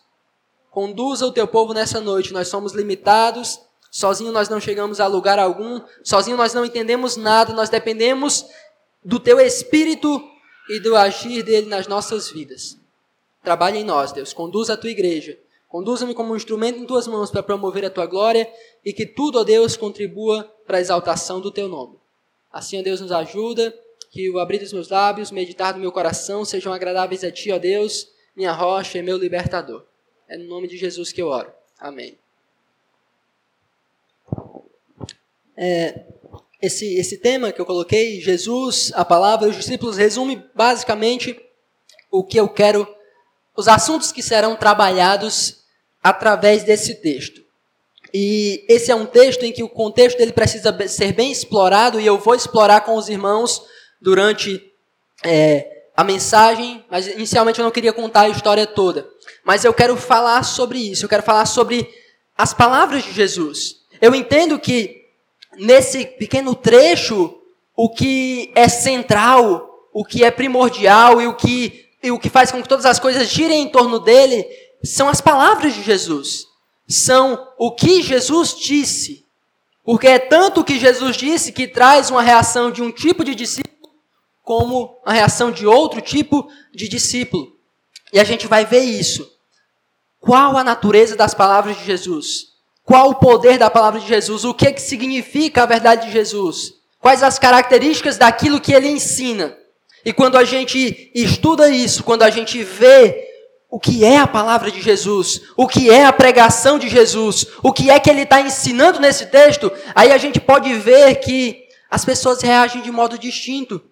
Conduza 0.72 1.26
o 1.26 1.32
teu 1.32 1.46
povo 1.46 1.74
nessa 1.74 2.00
noite, 2.00 2.32
nós 2.32 2.48
somos 2.48 2.72
limitados, 2.72 3.60
sozinho 3.90 4.32
nós 4.32 4.48
não 4.48 4.58
chegamos 4.58 5.00
a 5.00 5.06
lugar 5.06 5.38
algum, 5.38 5.82
sozinho 6.02 6.34
nós 6.34 6.54
não 6.54 6.64
entendemos 6.64 7.14
nada, 7.14 7.52
nós 7.52 7.68
dependemos 7.68 8.46
do 9.04 9.20
teu 9.20 9.38
espírito 9.38 10.26
e 10.70 10.80
do 10.80 10.96
agir 10.96 11.42
dele 11.42 11.66
nas 11.66 11.86
nossas 11.86 12.30
vidas. 12.30 12.78
Trabalhe 13.44 13.80
em 13.80 13.84
nós, 13.84 14.12
Deus, 14.12 14.32
conduza 14.32 14.72
a 14.72 14.76
tua 14.78 14.88
igreja. 14.88 15.38
Conduza-me 15.68 16.14
como 16.14 16.32
um 16.32 16.36
instrumento 16.36 16.78
em 16.78 16.86
tuas 16.86 17.06
mãos 17.06 17.30
para 17.30 17.42
promover 17.42 17.84
a 17.84 17.90
tua 17.90 18.06
glória 18.06 18.50
e 18.82 18.94
que 18.94 19.04
tudo, 19.04 19.40
ó 19.40 19.44
Deus, 19.44 19.76
contribua 19.76 20.50
para 20.66 20.78
a 20.78 20.80
exaltação 20.80 21.38
do 21.38 21.50
teu 21.50 21.68
nome. 21.68 21.98
Assim, 22.50 22.80
ó 22.80 22.82
Deus, 22.82 22.98
nos 22.98 23.12
ajuda, 23.12 23.78
que 24.10 24.30
o 24.30 24.38
abrir 24.38 24.58
dos 24.58 24.72
meus 24.72 24.88
lábios, 24.88 25.30
meditar 25.30 25.74
do 25.74 25.80
meu 25.80 25.92
coração 25.92 26.46
sejam 26.46 26.72
agradáveis 26.72 27.22
a 27.24 27.30
ti, 27.30 27.52
ó 27.52 27.58
Deus, 27.58 28.08
minha 28.34 28.52
rocha 28.52 28.96
e 28.96 29.02
meu 29.02 29.18
libertador. 29.18 29.84
É 30.32 30.38
no 30.38 30.46
nome 30.46 30.66
de 30.66 30.78
Jesus 30.78 31.12
que 31.12 31.20
eu 31.20 31.28
oro. 31.28 31.52
Amém. 31.78 32.16
É, 35.54 36.06
esse, 36.62 36.94
esse 36.94 37.18
tema 37.18 37.52
que 37.52 37.60
eu 37.60 37.66
coloquei, 37.66 38.18
Jesus, 38.18 38.90
a 38.94 39.04
palavra, 39.04 39.50
os 39.50 39.56
discípulos, 39.56 39.98
resume 39.98 40.42
basicamente 40.54 41.38
o 42.10 42.24
que 42.24 42.40
eu 42.40 42.48
quero, 42.48 42.88
os 43.54 43.68
assuntos 43.68 44.10
que 44.10 44.22
serão 44.22 44.56
trabalhados 44.56 45.64
através 46.02 46.64
desse 46.64 46.94
texto. 46.94 47.44
E 48.14 48.64
esse 48.70 48.90
é 48.90 48.94
um 48.94 49.04
texto 49.04 49.42
em 49.42 49.52
que 49.52 49.62
o 49.62 49.68
contexto 49.68 50.16
dele 50.16 50.32
precisa 50.32 50.74
ser 50.88 51.12
bem 51.12 51.30
explorado 51.30 52.00
e 52.00 52.06
eu 52.06 52.18
vou 52.18 52.34
explorar 52.34 52.80
com 52.86 52.94
os 52.94 53.10
irmãos 53.10 53.66
durante 54.00 54.72
é, 55.22 55.71
a 55.96 56.02
mensagem, 56.02 56.84
mas 56.90 57.06
inicialmente 57.06 57.58
eu 57.58 57.64
não 57.64 57.70
queria 57.70 57.92
contar 57.92 58.22
a 58.22 58.28
história 58.28 58.66
toda. 58.66 59.08
Mas 59.44 59.64
eu 59.64 59.74
quero 59.74 59.96
falar 59.96 60.42
sobre 60.42 60.78
isso, 60.78 61.04
eu 61.04 61.08
quero 61.08 61.22
falar 61.22 61.46
sobre 61.46 61.88
as 62.36 62.54
palavras 62.54 63.04
de 63.04 63.12
Jesus. 63.12 63.76
Eu 64.00 64.14
entendo 64.14 64.58
que 64.58 65.02
nesse 65.58 66.06
pequeno 66.06 66.54
trecho, 66.54 67.38
o 67.76 67.90
que 67.90 68.50
é 68.54 68.68
central, 68.68 69.88
o 69.92 70.04
que 70.04 70.24
é 70.24 70.30
primordial 70.30 71.20
e 71.20 71.26
o 71.26 71.34
que, 71.34 71.86
e 72.02 72.10
o 72.10 72.18
que 72.18 72.30
faz 72.30 72.50
com 72.50 72.62
que 72.62 72.68
todas 72.68 72.86
as 72.86 72.98
coisas 72.98 73.28
girem 73.28 73.62
em 73.62 73.68
torno 73.68 73.98
dele 73.98 74.46
são 74.82 75.08
as 75.08 75.20
palavras 75.20 75.74
de 75.74 75.82
Jesus. 75.82 76.46
São 76.88 77.38
o 77.58 77.72
que 77.72 78.02
Jesus 78.02 78.56
disse. 78.58 79.24
Porque 79.84 80.06
é 80.06 80.18
tanto 80.18 80.60
o 80.60 80.64
que 80.64 80.78
Jesus 80.78 81.16
disse 81.16 81.52
que 81.52 81.66
traz 81.66 82.10
uma 82.10 82.22
reação 82.22 82.70
de 82.70 82.82
um 82.82 82.90
tipo 82.90 83.24
de 83.24 83.34
discípulo 83.34 83.71
como 84.42 84.98
a 85.04 85.12
reação 85.12 85.50
de 85.50 85.66
outro 85.66 86.00
tipo 86.00 86.48
de 86.74 86.88
discípulo. 86.88 87.56
E 88.12 88.20
a 88.20 88.24
gente 88.24 88.46
vai 88.46 88.64
ver 88.64 88.80
isso. 88.80 89.30
Qual 90.20 90.56
a 90.56 90.64
natureza 90.64 91.16
das 91.16 91.34
palavras 91.34 91.76
de 91.76 91.84
Jesus? 91.84 92.52
Qual 92.84 93.10
o 93.10 93.14
poder 93.14 93.58
da 93.58 93.70
palavra 93.70 94.00
de 94.00 94.06
Jesus? 94.06 94.44
O 94.44 94.54
que, 94.54 94.72
que 94.72 94.80
significa 94.80 95.62
a 95.62 95.66
verdade 95.66 96.06
de 96.06 96.12
Jesus? 96.12 96.82
quais 97.02 97.22
as 97.22 97.36
características 97.36 98.16
daquilo 98.16 98.60
que 98.60 98.72
ele 98.72 98.88
ensina. 98.88 99.58
E 100.04 100.12
quando 100.12 100.38
a 100.38 100.44
gente 100.44 101.10
estuda 101.12 101.68
isso, 101.68 102.04
quando 102.04 102.22
a 102.22 102.30
gente 102.30 102.62
vê 102.62 103.28
o 103.68 103.78
que 103.78 104.04
é 104.04 104.18
a 104.18 104.26
palavra 104.26 104.70
de 104.70 104.80
Jesus, 104.80 105.42
o 105.56 105.66
que 105.66 105.90
é 105.90 106.04
a 106.04 106.12
pregação 106.12 106.78
de 106.78 106.88
Jesus, 106.88 107.46
o 107.62 107.72
que 107.72 107.90
é 107.90 107.98
que 107.98 108.08
ele 108.08 108.22
está 108.22 108.40
ensinando 108.40 109.00
nesse 109.00 109.26
texto, 109.26 109.70
aí 109.94 110.12
a 110.12 110.18
gente 110.18 110.40
pode 110.40 110.72
ver 110.74 111.16
que 111.16 111.64
as 111.90 112.04
pessoas 112.04 112.40
reagem 112.40 112.82
de 112.82 112.90
modo 112.92 113.18
distinto. 113.18 113.82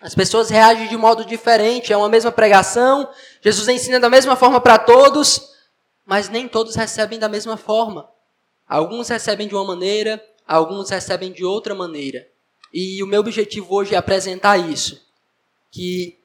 As 0.00 0.14
pessoas 0.14 0.48
reagem 0.48 0.88
de 0.88 0.96
modo 0.96 1.24
diferente. 1.24 1.92
É 1.92 1.96
uma 1.96 2.08
mesma 2.08 2.32
pregação, 2.32 3.08
Jesus 3.42 3.68
ensina 3.68 4.00
da 4.00 4.08
mesma 4.08 4.34
forma 4.34 4.60
para 4.60 4.78
todos, 4.78 5.50
mas 6.06 6.28
nem 6.28 6.48
todos 6.48 6.74
recebem 6.74 7.18
da 7.18 7.28
mesma 7.28 7.56
forma. 7.56 8.08
Alguns 8.66 9.08
recebem 9.08 9.46
de 9.46 9.54
uma 9.54 9.64
maneira, 9.64 10.22
alguns 10.46 10.90
recebem 10.90 11.32
de 11.32 11.44
outra 11.44 11.74
maneira. 11.74 12.26
E 12.72 13.02
o 13.02 13.06
meu 13.06 13.20
objetivo 13.20 13.74
hoje 13.74 13.94
é 13.94 13.98
apresentar 13.98 14.56
isso. 14.56 15.00
Que 15.70 16.18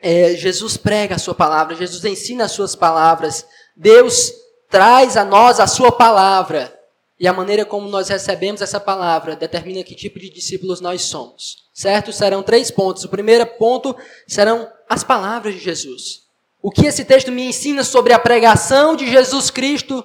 é, 0.00 0.34
Jesus 0.34 0.76
prega 0.76 1.14
a 1.14 1.18
sua 1.18 1.34
palavra, 1.34 1.76
Jesus 1.76 2.04
ensina 2.04 2.44
as 2.44 2.52
suas 2.52 2.76
palavras, 2.76 3.46
Deus 3.74 4.32
traz 4.68 5.16
a 5.16 5.24
nós 5.24 5.60
a 5.60 5.66
sua 5.66 5.90
palavra. 5.90 6.73
E 7.18 7.28
a 7.28 7.32
maneira 7.32 7.64
como 7.64 7.88
nós 7.88 8.08
recebemos 8.08 8.60
essa 8.60 8.80
palavra 8.80 9.36
determina 9.36 9.84
que 9.84 9.94
tipo 9.94 10.18
de 10.18 10.28
discípulos 10.28 10.80
nós 10.80 11.02
somos. 11.02 11.64
Certo? 11.72 12.12
Serão 12.12 12.42
três 12.42 12.70
pontos. 12.70 13.04
O 13.04 13.08
primeiro 13.08 13.46
ponto 13.46 13.96
serão 14.26 14.68
as 14.88 15.04
palavras 15.04 15.54
de 15.54 15.60
Jesus. 15.60 16.24
O 16.60 16.70
que 16.70 16.86
esse 16.86 17.04
texto 17.04 17.30
me 17.30 17.46
ensina 17.46 17.84
sobre 17.84 18.12
a 18.12 18.18
pregação 18.18 18.96
de 18.96 19.08
Jesus 19.10 19.50
Cristo 19.50 20.04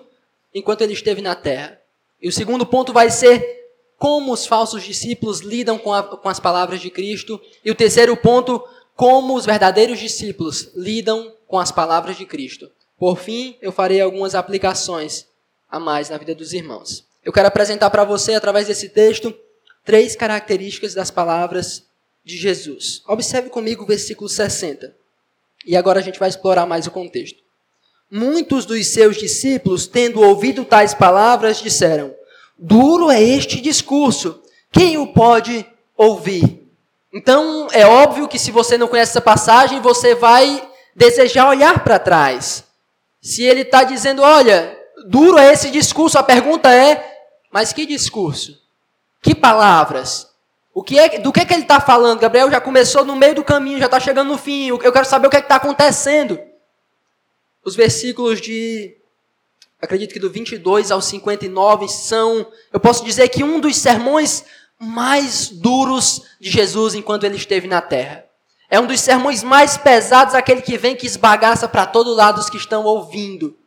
enquanto 0.54 0.82
ele 0.82 0.94
esteve 0.94 1.22
na 1.22 1.36
terra. 1.36 1.80
E 2.22 2.28
o 2.28 2.34
segundo 2.34 2.66
ponto 2.66 2.94
vai 2.94 3.10
ser 3.10 3.58
como 3.98 4.32
os 4.32 4.46
falsos 4.46 4.84
discípulos 4.84 5.40
lidam 5.40 5.78
com, 5.78 5.94
a, 5.94 6.04
com 6.04 6.30
as 6.30 6.40
palavras 6.40 6.80
de 6.80 6.90
Cristo. 6.90 7.40
E 7.64 7.72
o 7.72 7.76
terceiro 7.76 8.16
ponto, 8.18 8.64
como 8.96 9.36
os 9.36 9.46
verdadeiros 9.46 10.00
discípulos 10.00 10.72
lidam 10.76 11.34
com 11.48 11.58
as 11.58 11.72
palavras 11.72 12.18
de 12.18 12.26
Cristo. 12.26 12.70
Por 12.98 13.18
fim, 13.18 13.58
eu 13.62 13.72
farei 13.72 14.02
algumas 14.02 14.36
aplicações 14.36 15.29
a 15.70 15.80
mais 15.80 16.10
na 16.10 16.18
vida 16.18 16.34
dos 16.34 16.54
irmãos. 16.54 17.06
Eu 17.24 17.34
quero 17.34 17.48
apresentar 17.48 17.90
para 17.90 18.04
você, 18.04 18.34
através 18.34 18.68
desse 18.68 18.90
texto, 18.90 19.34
três 19.86 20.16
características 20.16 20.94
das 20.94 21.12
palavras 21.12 21.84
de 22.24 22.38
Jesus. 22.38 23.02
Observe 23.08 23.50
comigo 23.50 23.84
o 23.84 23.88
versículo 23.88 24.30
60. 24.30 24.96
E 25.66 25.76
agora 25.76 26.00
a 26.00 26.04
gente 26.04 26.20
vai 26.20 26.30
explorar 26.30 26.66
mais 26.66 26.88
o 26.88 26.92
contexto. 26.92 27.40
Muitos 28.10 28.66
dos 28.66 28.88
seus 28.88 29.18
discípulos, 29.18 29.86
tendo 29.86 30.22
ouvido 30.22 30.66
tais 30.66 30.94
palavras, 30.94 31.62
disseram: 31.62 32.16
Duro 32.58 33.12
é 33.12 33.22
este 33.22 33.62
discurso. 33.62 34.42
Quem 34.72 34.98
o 34.98 35.14
pode 35.14 35.66
ouvir? 35.96 36.68
Então, 37.14 37.68
é 37.72 37.86
óbvio 37.86 38.28
que 38.28 38.40
se 38.40 38.52
você 38.52 38.78
não 38.78 38.88
conhece 38.88 39.12
essa 39.12 39.22
passagem, 39.22 39.82
você 39.82 40.16
vai 40.16 40.68
desejar 40.96 41.50
olhar 41.50 41.84
para 41.84 42.00
trás. 42.00 42.64
Se 43.22 43.44
ele 43.44 43.62
está 43.62 43.84
dizendo, 43.84 44.22
olha, 44.22 44.79
duro 45.08 45.38
é 45.38 45.52
esse 45.54 45.70
discurso, 45.70 46.18
a 46.18 46.24
pergunta 46.24 46.74
é, 46.74 47.18
mas 47.52 47.74
que 47.74 47.86
discurso? 47.86 48.58
Que 49.22 49.36
palavras? 49.36 50.30
O 50.74 50.84
que 50.84 50.98
é, 50.98 51.20
do 51.20 51.32
que, 51.32 51.42
é 51.42 51.46
que 51.46 51.54
ele 51.54 51.64
está 51.64 51.80
falando? 51.80 52.20
Gabriel 52.20 52.50
já 52.50 52.62
começou 52.62 53.04
no 53.04 53.16
meio 53.16 53.36
do 53.36 53.44
caminho, 53.44 53.80
já 53.80 53.86
está 53.86 54.00
chegando 54.00 54.30
no 54.30 54.38
fim. 54.38 54.68
Eu 54.68 54.78
quero 54.78 55.06
saber 55.06 55.28
o 55.28 55.30
que 55.30 55.38
é 55.38 55.40
está 55.40 55.56
acontecendo. 55.56 56.40
Os 57.66 57.76
versículos 57.76 58.40
de 58.40 58.96
acredito 59.82 60.14
que 60.14 60.20
do 60.20 60.30
22 60.30 60.92
ao 60.92 61.02
59 61.02 61.88
são, 61.88 62.46
eu 62.72 62.80
posso 62.80 63.04
dizer 63.04 63.30
que 63.30 63.44
um 63.44 63.60
dos 63.60 63.78
sermões 63.78 64.44
mais 64.80 65.50
duros 65.50 66.24
de 66.40 66.50
Jesus 66.50 66.96
enquanto 66.96 67.26
ele 67.26 67.36
esteve 67.36 67.68
na 67.68 67.82
terra. 67.82 68.26
É 68.70 68.80
um 68.80 68.86
dos 68.86 69.02
sermões 69.02 69.44
mais 69.44 69.78
pesados, 69.78 70.36
aquele 70.36 70.62
que 70.62 70.78
vem 70.78 70.96
que 70.96 71.08
esbagaça 71.08 71.68
para 71.68 71.86
todo 71.86 72.14
lado 72.14 72.40
os 72.40 72.50
que 72.50 72.58
estão 72.58 72.84
ouvindo. 72.84 73.58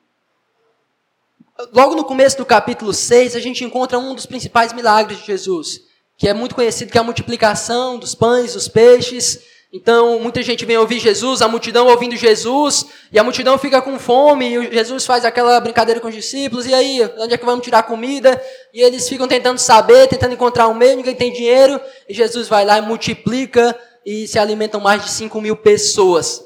Logo 1.70 1.94
no 1.94 2.04
começo 2.04 2.38
do 2.38 2.46
capítulo 2.46 2.94
6, 2.94 3.36
a 3.36 3.40
gente 3.40 3.62
encontra 3.62 3.98
um 3.98 4.14
dos 4.14 4.26
principais 4.26 4.72
milagres 4.72 5.18
de 5.18 5.26
Jesus, 5.26 5.82
que 6.16 6.26
é 6.26 6.32
muito 6.32 6.54
conhecido, 6.54 6.90
que 6.90 6.98
é 6.98 7.00
a 7.00 7.04
multiplicação 7.04 7.98
dos 7.98 8.14
pães, 8.14 8.54
dos 8.54 8.68
peixes, 8.68 9.38
então, 9.74 10.20
muita 10.20 10.42
gente 10.42 10.66
vem 10.66 10.76
ouvir 10.76 10.98
Jesus, 10.98 11.40
a 11.40 11.48
multidão 11.48 11.86
ouvindo 11.86 12.14
Jesus, 12.14 12.84
e 13.10 13.18
a 13.18 13.24
multidão 13.24 13.56
fica 13.56 13.80
com 13.80 13.98
fome, 13.98 14.54
e 14.54 14.70
Jesus 14.70 15.06
faz 15.06 15.24
aquela 15.24 15.58
brincadeira 15.60 15.98
com 15.98 16.08
os 16.08 16.14
discípulos, 16.14 16.66
e 16.66 16.74
aí, 16.74 17.00
onde 17.16 17.32
é 17.32 17.38
que 17.38 17.46
vamos 17.46 17.64
tirar 17.64 17.82
comida? 17.84 18.38
E 18.74 18.82
eles 18.82 19.08
ficam 19.08 19.26
tentando 19.26 19.56
saber, 19.56 20.08
tentando 20.08 20.34
encontrar 20.34 20.68
um 20.68 20.74
meio, 20.74 20.96
ninguém 20.96 21.14
tem 21.14 21.32
dinheiro, 21.32 21.80
e 22.06 22.12
Jesus 22.12 22.48
vai 22.48 22.66
lá 22.66 22.76
e 22.76 22.82
multiplica, 22.82 23.74
e 24.04 24.28
se 24.28 24.38
alimentam 24.38 24.78
mais 24.78 25.02
de 25.04 25.10
5 25.10 25.40
mil 25.40 25.56
pessoas. 25.56 26.44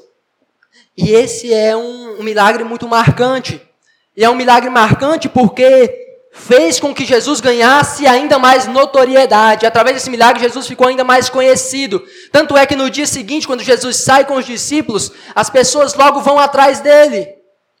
E 0.97 1.11
esse 1.11 1.53
é 1.53 1.75
um, 1.75 2.21
um 2.21 2.23
milagre 2.23 2.63
muito 2.63 2.87
marcante. 2.87 3.61
E 4.17 4.23
é 4.23 4.29
um 4.29 4.35
milagre 4.35 4.69
marcante 4.69 5.29
porque 5.29 6.05
fez 6.31 6.79
com 6.79 6.93
que 6.93 7.05
Jesus 7.05 7.39
ganhasse 7.39 8.07
ainda 8.07 8.39
mais 8.39 8.65
notoriedade. 8.65 9.65
Através 9.65 9.95
desse 9.95 10.09
milagre, 10.09 10.41
Jesus 10.41 10.65
ficou 10.65 10.87
ainda 10.87 11.03
mais 11.03 11.29
conhecido. 11.29 12.03
Tanto 12.31 12.57
é 12.57 12.65
que 12.65 12.75
no 12.75 12.89
dia 12.89 13.05
seguinte, 13.05 13.45
quando 13.45 13.63
Jesus 13.63 13.97
sai 13.97 14.25
com 14.25 14.35
os 14.35 14.45
discípulos, 14.45 15.11
as 15.35 15.51
pessoas 15.51 15.93
logo 15.93 16.19
vão 16.21 16.39
atrás 16.39 16.79
dele. 16.79 17.27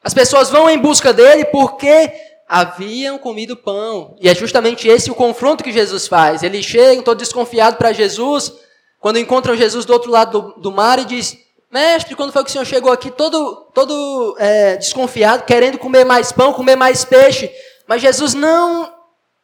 As 0.03 0.13
pessoas 0.13 0.49
vão 0.49 0.69
em 0.69 0.77
busca 0.77 1.11
dele 1.11 1.45
porque 1.45 2.11
haviam 2.47 3.17
comido 3.17 3.57
pão. 3.57 4.15
E 4.21 4.29
é 4.29 4.35
justamente 4.35 4.87
esse 4.87 5.11
o 5.11 5.15
confronto 5.15 5.63
que 5.63 5.71
Jesus 5.71 6.07
faz. 6.07 6.43
Eles 6.43 6.65
chegam 6.65 7.03
todo 7.03 7.17
desconfiado 7.17 7.77
para 7.77 7.91
Jesus, 7.91 8.53
quando 8.99 9.19
encontram 9.19 9.55
Jesus 9.55 9.85
do 9.85 9.93
outro 9.93 10.11
lado 10.11 10.53
do, 10.55 10.61
do, 10.61 10.71
mar 10.71 10.99
e 10.99 11.05
diz: 11.05 11.37
Mestre, 11.69 12.15
quando 12.15 12.31
foi 12.31 12.43
que 12.43 12.49
o 12.49 12.51
senhor 12.51 12.65
chegou 12.65 12.91
aqui 12.91 13.11
todo, 13.11 13.67
todo 13.73 14.35
é, 14.39 14.77
desconfiado, 14.77 15.43
querendo 15.43 15.77
comer 15.77 16.05
mais 16.05 16.31
pão, 16.31 16.53
comer 16.53 16.75
mais 16.75 17.03
peixe? 17.03 17.51
Mas 17.85 18.01
Jesus 18.01 18.33
não 18.33 18.93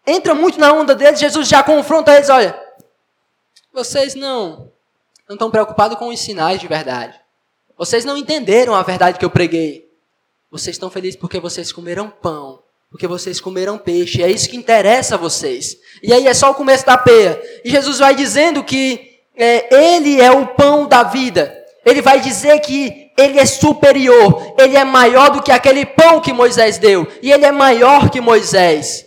entra 0.07 0.33
muito 0.33 0.59
na 0.59 0.71
onda 0.71 0.95
deles, 0.95 1.19
Jesus 1.19 1.47
já 1.47 1.61
confronta 1.61 2.15
eles, 2.15 2.29
olha, 2.29 2.57
vocês 3.73 4.15
não 4.15 4.71
não 5.27 5.35
estão 5.35 5.49
preocupados 5.49 5.97
com 5.97 6.09
os 6.09 6.19
sinais 6.19 6.59
de 6.59 6.67
verdade. 6.67 7.19
Vocês 7.77 8.05
não 8.05 8.17
entenderam 8.17 8.75
a 8.75 8.83
verdade 8.83 9.17
que 9.17 9.25
eu 9.25 9.29
preguei. 9.29 9.89
Vocês 10.51 10.75
estão 10.75 10.89
felizes 10.91 11.19
porque 11.19 11.39
vocês 11.39 11.71
comeram 11.71 12.09
pão, 12.09 12.61
porque 12.91 13.07
vocês 13.07 13.39
comeram 13.39 13.77
peixe. 13.77 14.21
É 14.21 14.29
isso 14.29 14.49
que 14.49 14.57
interessa 14.57 15.15
a 15.15 15.17
vocês. 15.17 15.77
E 16.03 16.13
aí 16.13 16.27
é 16.27 16.33
só 16.33 16.51
o 16.51 16.55
começo 16.55 16.85
da 16.85 16.97
peia. 16.97 17.41
E 17.63 17.71
Jesus 17.71 17.99
vai 17.99 18.13
dizendo 18.13 18.63
que 18.63 19.19
é, 19.35 19.73
Ele 19.75 20.21
é 20.21 20.29
o 20.29 20.47
pão 20.47 20.87
da 20.87 21.03
vida. 21.03 21.62
Ele 21.85 22.01
vai 22.01 22.19
dizer 22.19 22.59
que 22.59 23.11
ele 23.17 23.39
é 23.39 23.45
superior, 23.45 24.55
ele 24.57 24.75
é 24.77 24.83
maior 24.83 25.29
do 25.29 25.41
que 25.41 25.51
aquele 25.51 25.85
pão 25.85 26.21
que 26.21 26.33
Moisés 26.33 26.77
deu, 26.77 27.07
e 27.21 27.31
ele 27.31 27.45
é 27.45 27.51
maior 27.51 28.09
que 28.09 28.21
Moisés. 28.21 29.05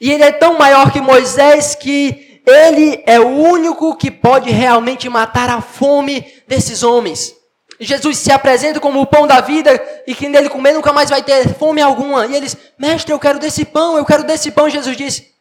E 0.00 0.10
ele 0.10 0.24
é 0.24 0.32
tão 0.32 0.58
maior 0.58 0.92
que 0.92 1.00
Moisés 1.00 1.74
que 1.74 2.42
ele 2.44 3.02
é 3.06 3.20
o 3.20 3.28
único 3.28 3.96
que 3.96 4.10
pode 4.10 4.50
realmente 4.50 5.08
matar 5.08 5.48
a 5.48 5.60
fome 5.60 6.26
desses 6.48 6.82
homens. 6.82 7.36
Jesus 7.78 8.18
se 8.18 8.30
apresenta 8.32 8.80
como 8.80 9.00
o 9.00 9.06
pão 9.06 9.26
da 9.26 9.40
vida 9.40 9.70
e 10.06 10.14
que 10.14 10.28
nele 10.28 10.48
comer 10.48 10.72
nunca 10.72 10.92
mais 10.92 11.10
vai 11.10 11.22
ter 11.22 11.54
fome 11.54 11.80
alguma. 11.80 12.26
E 12.26 12.34
eles, 12.34 12.56
mestre, 12.78 13.12
eu 13.12 13.18
quero 13.18 13.38
desse 13.38 13.64
pão, 13.64 13.96
eu 13.96 14.04
quero 14.04 14.24
desse 14.24 14.50
pão. 14.50 14.68
Jesus 14.68 14.96
disse: 14.96 15.34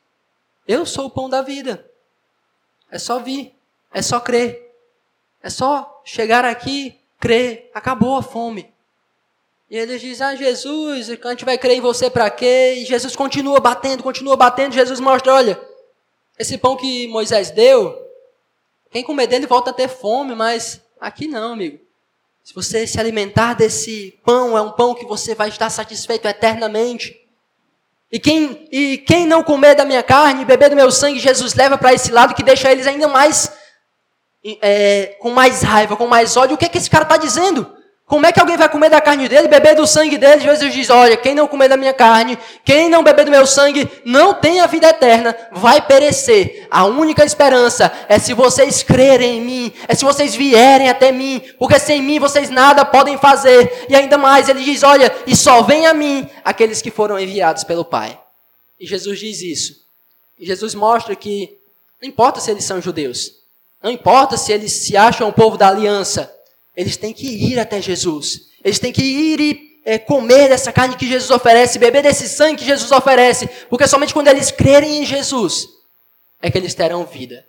Eu 0.67 0.85
sou 0.85 1.05
o 1.05 1.09
pão 1.09 1.29
da 1.29 1.41
vida. 1.41 1.85
É 2.91 2.99
só 2.99 3.19
vir, 3.19 3.55
é 3.93 4.01
só 4.01 4.19
crer, 4.19 4.59
é 5.41 5.49
só 5.49 5.90
chegar 6.03 6.45
aqui 6.45 6.99
crê, 7.21 7.69
acabou 7.73 8.17
a 8.17 8.23
fome. 8.23 8.73
E 9.69 9.77
eles 9.77 10.01
dizem, 10.01 10.27
ah, 10.27 10.35
Jesus, 10.35 11.09
a 11.09 11.29
gente 11.29 11.45
vai 11.45 11.57
crer 11.57 11.77
em 11.77 11.81
você 11.81 12.09
para 12.09 12.29
quê? 12.29 12.73
E 12.79 12.85
Jesus 12.85 13.15
continua 13.15 13.59
batendo, 13.59 14.03
continua 14.03 14.35
batendo. 14.35 14.73
Jesus 14.73 14.99
mostra, 14.99 15.33
olha, 15.33 15.61
esse 16.37 16.57
pão 16.57 16.75
que 16.75 17.07
Moisés 17.07 17.51
deu, 17.51 17.97
quem 18.89 19.03
comer 19.03 19.27
dele 19.27 19.47
volta 19.47 19.69
a 19.69 19.73
ter 19.73 19.87
fome, 19.87 20.35
mas 20.35 20.81
aqui 20.99 21.27
não, 21.27 21.53
amigo. 21.53 21.79
Se 22.43 22.53
você 22.53 22.85
se 22.85 22.99
alimentar 22.99 23.53
desse 23.53 24.19
pão, 24.25 24.57
é 24.57 24.61
um 24.61 24.71
pão 24.71 24.95
que 24.95 25.05
você 25.05 25.35
vai 25.35 25.47
estar 25.47 25.69
satisfeito 25.69 26.27
eternamente. 26.27 27.15
E 28.11 28.19
quem, 28.19 28.67
e 28.71 28.97
quem 28.97 29.25
não 29.25 29.41
comer 29.41 29.75
da 29.75 29.85
minha 29.85 30.03
carne, 30.03 30.43
beber 30.43 30.69
do 30.69 30.75
meu 30.75 30.91
sangue, 30.91 31.19
Jesus 31.19 31.53
leva 31.53 31.77
para 31.77 31.93
esse 31.93 32.11
lado 32.11 32.33
que 32.33 32.43
deixa 32.43 32.69
eles 32.69 32.87
ainda 32.87 33.07
mais 33.07 33.60
é, 34.61 35.17
com 35.19 35.31
mais 35.31 35.61
raiva, 35.61 35.95
com 35.95 36.07
mais 36.07 36.35
ódio, 36.35 36.55
o 36.55 36.57
que, 36.57 36.65
é 36.65 36.69
que 36.69 36.77
esse 36.77 36.89
cara 36.89 37.03
está 37.03 37.17
dizendo? 37.17 37.75
Como 38.11 38.25
é 38.25 38.31
que 38.33 38.41
alguém 38.41 38.57
vai 38.57 38.67
comer 38.67 38.89
da 38.89 38.99
carne 38.99 39.29
dele, 39.29 39.47
beber 39.47 39.73
do 39.73 39.87
sangue 39.87 40.17
dele? 40.17 40.41
Jesus 40.41 40.73
diz: 40.73 40.89
Olha, 40.89 41.15
quem 41.15 41.33
não 41.33 41.47
comer 41.47 41.69
da 41.69 41.77
minha 41.77 41.93
carne, 41.93 42.37
quem 42.65 42.89
não 42.89 43.05
beber 43.05 43.23
do 43.23 43.31
meu 43.31 43.47
sangue, 43.47 43.89
não 44.03 44.33
tem 44.33 44.59
a 44.59 44.67
vida 44.67 44.89
eterna, 44.89 45.33
vai 45.53 45.81
perecer. 45.81 46.67
A 46.69 46.83
única 46.83 47.23
esperança 47.23 47.89
é 48.09 48.19
se 48.19 48.33
vocês 48.33 48.83
crerem 48.83 49.37
em 49.37 49.41
mim, 49.41 49.73
é 49.87 49.95
se 49.95 50.03
vocês 50.03 50.35
vierem 50.35 50.89
até 50.89 51.09
mim, 51.09 51.41
porque 51.57 51.79
sem 51.79 52.01
mim 52.01 52.19
vocês 52.19 52.49
nada 52.49 52.83
podem 52.83 53.17
fazer. 53.17 53.85
E 53.87 53.95
ainda 53.95 54.17
mais, 54.17 54.49
ele 54.49 54.61
diz: 54.61 54.83
Olha, 54.83 55.09
e 55.25 55.33
só 55.33 55.61
vem 55.61 55.87
a 55.87 55.93
mim 55.93 56.29
aqueles 56.43 56.81
que 56.81 56.91
foram 56.91 57.17
enviados 57.17 57.63
pelo 57.63 57.85
Pai. 57.85 58.19
E 58.77 58.85
Jesus 58.85 59.19
diz 59.19 59.41
isso. 59.41 59.75
E 60.37 60.45
Jesus 60.45 60.75
mostra 60.75 61.15
que 61.15 61.57
Não 62.01 62.09
importa 62.09 62.41
se 62.41 62.51
eles 62.51 62.65
são 62.65 62.81
judeus. 62.81 63.40
Não 63.81 63.91
importa 63.91 64.37
se 64.37 64.51
eles 64.51 64.71
se 64.71 64.95
acham 64.95 65.29
o 65.29 65.33
povo 65.33 65.57
da 65.57 65.67
aliança. 65.67 66.31
Eles 66.75 66.97
têm 66.97 67.13
que 67.13 67.27
ir 67.27 67.59
até 67.59 67.81
Jesus. 67.81 68.49
Eles 68.63 68.79
têm 68.79 68.93
que 68.93 69.03
ir 69.03 69.39
e 69.39 69.71
é, 69.83 69.97
comer 69.97 70.49
dessa 70.49 70.71
carne 70.71 70.95
que 70.95 71.07
Jesus 71.07 71.31
oferece, 71.31 71.79
beber 71.79 72.03
desse 72.03 72.29
sangue 72.29 72.59
que 72.59 72.65
Jesus 72.65 72.91
oferece. 72.91 73.49
Porque 73.69 73.87
somente 73.87 74.13
quando 74.13 74.27
eles 74.27 74.51
crerem 74.51 74.99
em 74.99 75.05
Jesus 75.05 75.67
é 76.41 76.49
que 76.49 76.57
eles 76.57 76.73
terão 76.73 77.05
vida. 77.05 77.45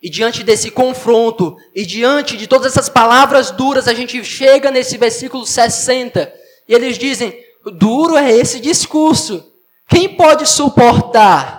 E 0.00 0.08
diante 0.08 0.44
desse 0.44 0.70
confronto, 0.70 1.56
e 1.74 1.84
diante 1.84 2.36
de 2.36 2.46
todas 2.46 2.72
essas 2.72 2.88
palavras 2.88 3.50
duras, 3.50 3.88
a 3.88 3.94
gente 3.94 4.22
chega 4.24 4.70
nesse 4.70 4.96
versículo 4.96 5.44
60, 5.44 6.32
e 6.68 6.74
eles 6.74 6.96
dizem: 6.96 7.36
duro 7.76 8.16
é 8.16 8.30
esse 8.30 8.60
discurso. 8.60 9.52
Quem 9.88 10.14
pode 10.14 10.46
suportar? 10.46 11.57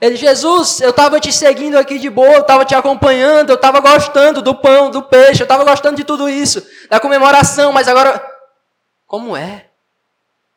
Ele, 0.00 0.16
Jesus, 0.16 0.80
eu 0.80 0.90
estava 0.90 1.20
te 1.20 1.30
seguindo 1.30 1.76
aqui 1.76 1.98
de 1.98 2.08
boa, 2.08 2.32
eu 2.32 2.40
estava 2.40 2.64
te 2.64 2.74
acompanhando, 2.74 3.50
eu 3.50 3.56
estava 3.56 3.80
gostando 3.80 4.40
do 4.40 4.54
pão, 4.54 4.90
do 4.90 5.02
peixe, 5.02 5.42
eu 5.42 5.44
estava 5.44 5.62
gostando 5.62 5.96
de 5.96 6.04
tudo 6.04 6.28
isso, 6.28 6.66
da 6.88 6.98
comemoração, 6.98 7.70
mas 7.70 7.86
agora, 7.86 8.24
como 9.06 9.36
é? 9.36 9.66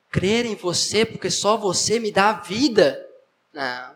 Crer 0.10 0.46
em 0.46 0.56
você 0.56 1.04
porque 1.04 1.30
só 1.30 1.58
você 1.58 2.00
me 2.00 2.10
dá 2.10 2.32
vida? 2.32 3.06
Não. 3.54 3.92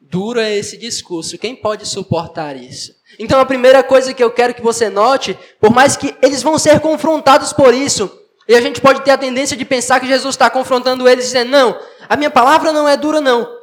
Duro 0.00 0.40
é 0.40 0.54
esse 0.54 0.76
discurso. 0.76 1.38
Quem 1.38 1.54
pode 1.54 1.86
suportar 1.86 2.56
isso? 2.56 2.94
Então, 3.18 3.38
a 3.38 3.46
primeira 3.46 3.82
coisa 3.82 4.12
que 4.12 4.22
eu 4.22 4.30
quero 4.30 4.54
que 4.54 4.62
você 4.62 4.90
note, 4.90 5.38
por 5.60 5.70
mais 5.70 5.96
que 5.96 6.16
eles 6.20 6.42
vão 6.42 6.58
ser 6.58 6.80
confrontados 6.80 7.52
por 7.52 7.72
isso, 7.72 8.10
e 8.48 8.54
a 8.54 8.60
gente 8.60 8.80
pode 8.80 9.02
ter 9.02 9.10
a 9.12 9.18
tendência 9.18 9.56
de 9.56 9.64
pensar 9.64 10.00
que 10.00 10.06
Jesus 10.06 10.34
está 10.34 10.48
confrontando 10.48 11.08
eles, 11.08 11.26
dizendo: 11.26 11.50
Não, 11.50 11.80
a 12.08 12.16
minha 12.16 12.30
palavra 12.30 12.72
não 12.72 12.88
é 12.88 12.96
dura, 12.96 13.20
não. 13.20 13.55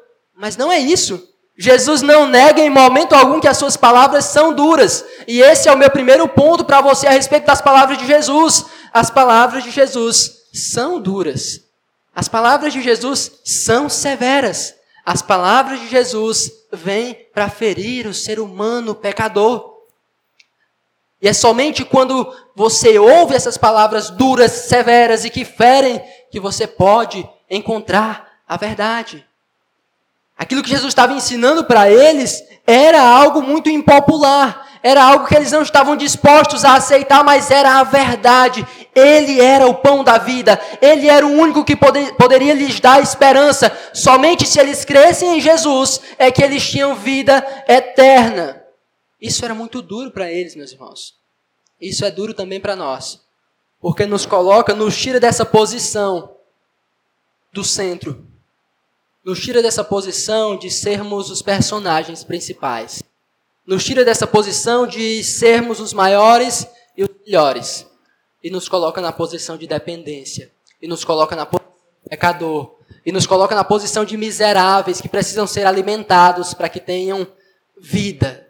Mas 0.43 0.57
não 0.57 0.69
é 0.69 0.77
isso. 0.77 1.25
Jesus 1.57 2.01
não 2.01 2.27
nega 2.27 2.59
em 2.59 2.69
momento 2.69 3.13
algum 3.13 3.39
que 3.39 3.47
as 3.47 3.55
suas 3.55 3.77
palavras 3.77 4.25
são 4.25 4.53
duras. 4.53 5.05
E 5.25 5.41
esse 5.41 5.69
é 5.69 5.71
o 5.71 5.77
meu 5.77 5.89
primeiro 5.89 6.27
ponto 6.27 6.65
para 6.65 6.81
você 6.81 7.07
a 7.07 7.11
respeito 7.11 7.45
das 7.45 7.61
palavras 7.61 7.97
de 7.97 8.05
Jesus. 8.05 8.65
As 8.91 9.09
palavras 9.09 9.63
de 9.63 9.71
Jesus 9.71 10.49
são 10.53 10.99
duras. 10.99 11.61
As 12.13 12.27
palavras 12.27 12.73
de 12.73 12.81
Jesus 12.81 13.39
são 13.45 13.87
severas. 13.87 14.75
As 15.05 15.21
palavras 15.21 15.79
de 15.79 15.87
Jesus 15.87 16.51
vêm 16.73 17.13
para 17.33 17.49
ferir 17.49 18.05
o 18.05 18.13
ser 18.13 18.37
humano 18.37 18.93
pecador. 18.93 19.77
E 21.21 21.27
é 21.29 21.31
somente 21.31 21.85
quando 21.85 22.35
você 22.53 22.99
ouve 22.99 23.33
essas 23.33 23.57
palavras 23.57 24.09
duras, 24.09 24.51
severas 24.51 25.23
e 25.23 25.29
que 25.29 25.45
ferem, 25.45 26.03
que 26.29 26.37
você 26.37 26.67
pode 26.67 27.25
encontrar 27.49 28.29
a 28.45 28.57
verdade. 28.57 29.25
Aquilo 30.37 30.63
que 30.63 30.69
Jesus 30.69 30.89
estava 30.89 31.13
ensinando 31.13 31.63
para 31.63 31.89
eles 31.89 32.43
era 32.65 33.01
algo 33.01 33.41
muito 33.41 33.69
impopular, 33.69 34.79
era 34.81 35.03
algo 35.03 35.27
que 35.27 35.35
eles 35.35 35.51
não 35.51 35.61
estavam 35.61 35.95
dispostos 35.95 36.65
a 36.65 36.75
aceitar, 36.75 37.23
mas 37.23 37.51
era 37.51 37.79
a 37.79 37.83
verdade. 37.83 38.65
Ele 38.95 39.39
era 39.39 39.67
o 39.67 39.75
pão 39.75 40.03
da 40.03 40.17
vida, 40.17 40.59
ele 40.81 41.07
era 41.07 41.25
o 41.25 41.31
único 41.31 41.63
que 41.63 41.75
poder, 41.75 42.15
poderia 42.15 42.53
lhes 42.53 42.79
dar 42.79 43.01
esperança. 43.01 43.71
Somente 43.93 44.45
se 44.45 44.59
eles 44.59 44.83
crescem 44.83 45.37
em 45.37 45.41
Jesus 45.41 46.01
é 46.17 46.31
que 46.31 46.43
eles 46.43 46.67
tinham 46.69 46.95
vida 46.95 47.45
eterna. 47.67 48.61
Isso 49.21 49.45
era 49.45 49.53
muito 49.53 49.81
duro 49.81 50.11
para 50.11 50.29
eles, 50.29 50.55
meus 50.55 50.71
irmãos. 50.71 51.13
Isso 51.79 52.03
é 52.03 52.11
duro 52.11 52.33
também 52.33 52.59
para 52.59 52.75
nós, 52.75 53.21
porque 53.79 54.05
nos 54.05 54.25
coloca, 54.25 54.73
nos 54.73 54.97
tira 54.97 55.19
dessa 55.19 55.45
posição 55.45 56.35
do 57.53 57.63
centro, 57.63 58.27
nos 59.23 59.39
tira 59.39 59.61
dessa 59.61 59.83
posição 59.83 60.57
de 60.57 60.69
sermos 60.69 61.29
os 61.29 61.41
personagens 61.41 62.23
principais 62.23 63.03
nos 63.65 63.83
tira 63.83 64.03
dessa 64.03 64.27
posição 64.27 64.85
de 64.85 65.23
sermos 65.23 65.79
os 65.79 65.93
maiores 65.93 66.67
e 66.97 67.03
os 67.03 67.09
melhores 67.25 67.87
e 68.43 68.49
nos 68.49 68.67
coloca 68.67 68.99
na 68.99 69.11
posição 69.11 69.57
de 69.57 69.65
dependência 69.65 70.51
e 70.81 70.87
nos 70.87 71.05
coloca 71.05 71.35
na 71.35 71.45
posição 71.45 71.71
de 72.03 72.09
pecador 72.09 72.75
e 73.05 73.11
nos 73.11 73.25
coloca 73.25 73.55
na 73.55 73.63
posição 73.63 74.03
de 74.03 74.17
miseráveis 74.17 74.99
que 74.99 75.07
precisam 75.07 75.47
ser 75.47 75.65
alimentados 75.65 76.53
para 76.53 76.67
que 76.67 76.79
tenham 76.79 77.25
vida. 77.79 78.49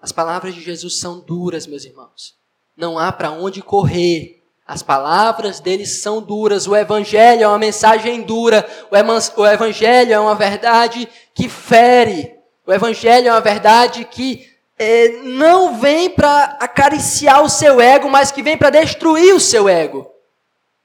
As 0.00 0.12
palavras 0.12 0.54
de 0.54 0.60
Jesus 0.60 0.98
são 0.98 1.20
duras, 1.20 1.66
meus 1.66 1.84
irmãos. 1.84 2.34
Não 2.76 2.98
há 2.98 3.10
para 3.10 3.30
onde 3.30 3.62
correr. 3.62 4.43
As 4.66 4.82
palavras 4.82 5.60
deles 5.60 6.00
são 6.00 6.22
duras. 6.22 6.66
O 6.66 6.74
Evangelho 6.74 7.42
é 7.42 7.48
uma 7.48 7.58
mensagem 7.58 8.22
dura. 8.22 8.66
O 8.90 9.46
Evangelho 9.46 10.12
é 10.12 10.18
uma 10.18 10.34
verdade 10.34 11.08
que 11.34 11.48
fere. 11.48 12.34
O 12.66 12.72
Evangelho 12.72 13.28
é 13.28 13.30
uma 13.30 13.42
verdade 13.42 14.06
que 14.06 14.50
é, 14.78 15.08
não 15.22 15.78
vem 15.78 16.08
para 16.08 16.56
acariciar 16.60 17.42
o 17.42 17.48
seu 17.48 17.80
ego, 17.80 18.08
mas 18.08 18.32
que 18.32 18.42
vem 18.42 18.56
para 18.56 18.70
destruir 18.70 19.34
o 19.34 19.40
seu 19.40 19.68
ego. 19.68 20.10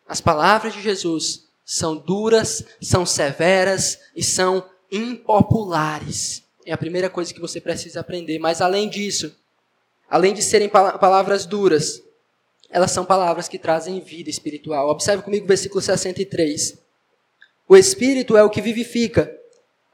As 0.07 0.19
palavras 0.19 0.73
de 0.73 0.81
Jesus 0.81 1.45
são 1.63 1.95
duras, 1.95 2.65
são 2.81 3.05
severas 3.05 3.97
e 4.15 4.21
são 4.21 4.65
impopulares. 4.91 6.43
É 6.65 6.73
a 6.73 6.77
primeira 6.77 7.09
coisa 7.09 7.33
que 7.33 7.39
você 7.39 7.61
precisa 7.61 8.01
aprender. 8.01 8.39
Mas 8.39 8.59
além 8.59 8.89
disso, 8.89 9.33
além 10.09 10.33
de 10.33 10.43
serem 10.43 10.67
palavras 10.67 11.45
duras, 11.45 12.01
elas 12.69 12.91
são 12.91 13.03
palavras 13.03 13.47
que 13.47 13.57
trazem 13.57 13.99
vida 13.99 14.29
espiritual. 14.29 14.89
Observe 14.89 15.23
comigo 15.23 15.45
o 15.45 15.47
versículo 15.47 15.81
63. 15.81 16.77
O 17.67 17.75
Espírito 17.75 18.35
é 18.37 18.43
o 18.43 18.49
que 18.49 18.61
vivifica, 18.61 19.31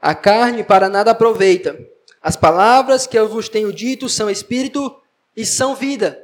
a 0.00 0.14
carne 0.14 0.62
para 0.62 0.88
nada 0.88 1.10
aproveita. 1.10 1.78
As 2.22 2.36
palavras 2.36 3.06
que 3.06 3.18
eu 3.18 3.28
vos 3.28 3.48
tenho 3.48 3.72
dito 3.72 4.08
são 4.08 4.28
espírito 4.28 4.94
e 5.36 5.44
são 5.46 5.74
vida. 5.74 6.18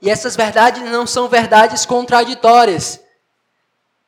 E 0.00 0.08
essas 0.08 0.36
verdades 0.36 0.82
não 0.82 1.06
são 1.06 1.28
verdades 1.28 1.84
contraditórias. 1.84 3.00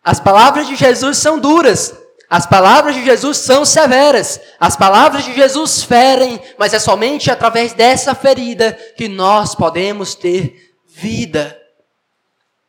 As 0.02 0.20
palavras 0.20 0.66
de 0.66 0.76
Jesus 0.76 1.18
são 1.18 1.38
duras. 1.38 1.94
As 2.28 2.46
palavras 2.46 2.94
de 2.94 3.04
Jesus 3.04 3.38
são 3.38 3.64
severas. 3.64 4.40
As 4.58 4.76
palavras 4.76 5.24
de 5.24 5.34
Jesus 5.34 5.82
ferem, 5.82 6.40
mas 6.56 6.72
é 6.72 6.78
somente 6.78 7.30
através 7.30 7.72
dessa 7.72 8.14
ferida 8.14 8.72
que 8.96 9.08
nós 9.08 9.54
podemos 9.54 10.14
ter 10.14 10.72
vida. 10.86 11.59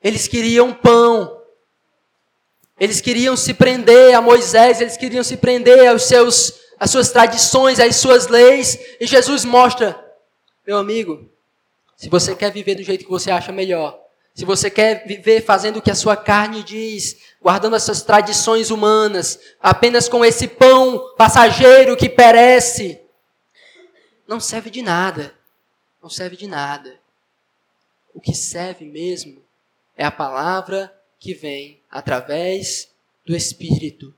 Eles 0.04 0.28
queriam 0.28 0.74
pão, 0.74 1.42
eles 2.80 3.00
queriam 3.00 3.38
se 3.38 3.54
prender 3.54 4.16
a 4.16 4.22
Moisés, 4.22 4.82
eles 4.82 4.98
queriam 4.98 5.24
se 5.24 5.38
prender 5.38 5.88
aos 5.88 6.04
seus, 6.04 6.54
às 6.80 6.90
suas 6.90 7.12
tradições, 7.12 7.80
às 7.80 7.98
suas 7.98 8.28
leis. 8.28 8.80
E 9.00 9.06
Jesus 9.06 9.46
mostra, 9.46 10.04
meu 10.66 10.78
amigo, 10.78 11.30
se 11.96 12.10
você 12.10 12.36
quer 12.36 12.52
viver 12.52 12.74
do 12.74 12.82
jeito 12.82 13.06
que 13.06 13.12
você 13.12 13.30
acha 13.30 13.52
melhor, 13.52 14.00
se 14.34 14.46
você 14.46 14.72
quer 14.72 15.06
viver 15.06 15.44
fazendo 15.44 15.78
o 15.78 15.82
que 15.82 15.92
a 15.92 15.96
sua 15.96 16.18
carne 16.18 16.64
diz, 16.64 17.18
guardando 17.40 17.76
essas 17.76 18.02
tradições 18.02 18.72
humanas, 18.72 19.40
apenas 19.60 20.10
com 20.10 20.26
esse 20.26 20.48
pão 20.48 21.14
passageiro 21.16 21.96
que 21.96 22.10
perece, 22.10 23.00
não 24.28 24.40
serve 24.40 24.72
de 24.72 24.82
nada. 24.82 25.36
Não 26.02 26.10
serve 26.10 26.36
de 26.36 26.48
nada. 26.48 27.00
O 28.14 28.20
que 28.20 28.34
serve 28.34 28.86
mesmo 28.86 29.41
é 29.98 30.06
a 30.06 30.12
palavra 30.12 30.94
que 31.20 31.34
vem 31.34 31.82
através 31.90 32.90
do 33.26 33.36
Espírito. 33.36 34.14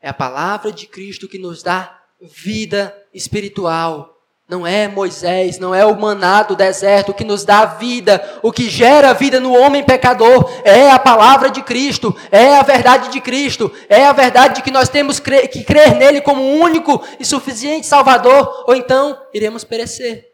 É 0.00 0.08
a 0.08 0.14
palavra 0.14 0.70
de 0.70 0.86
Cristo 0.86 1.28
que 1.28 1.38
nos 1.38 1.62
dá 1.62 2.02
vida 2.20 2.94
espiritual. 3.12 4.14
Não 4.46 4.66
é 4.66 4.86
Moisés, 4.86 5.58
não 5.58 5.74
é 5.74 5.86
o 5.86 5.98
maná 5.98 6.42
do 6.42 6.54
deserto 6.54 7.14
que 7.14 7.24
nos 7.24 7.44
dá 7.44 7.64
vida, 7.64 8.40
o 8.42 8.52
que 8.52 8.68
gera 8.68 9.14
vida 9.14 9.40
no 9.40 9.54
homem 9.54 9.82
pecador 9.82 10.50
é 10.62 10.90
a 10.90 10.98
palavra 10.98 11.50
de 11.50 11.62
Cristo, 11.62 12.14
é 12.30 12.54
a 12.54 12.62
verdade 12.62 13.10
de 13.10 13.22
Cristo, 13.22 13.72
é 13.88 14.04
a 14.04 14.12
verdade 14.12 14.56
de 14.56 14.62
que 14.62 14.70
nós 14.70 14.90
temos 14.90 15.18
que 15.18 15.64
crer 15.64 15.94
nele 15.94 16.20
como 16.20 16.42
único 16.42 17.02
e 17.18 17.24
suficiente 17.24 17.86
Salvador, 17.86 18.64
ou 18.66 18.74
então 18.74 19.18
iremos 19.32 19.64
perecer. 19.64 20.30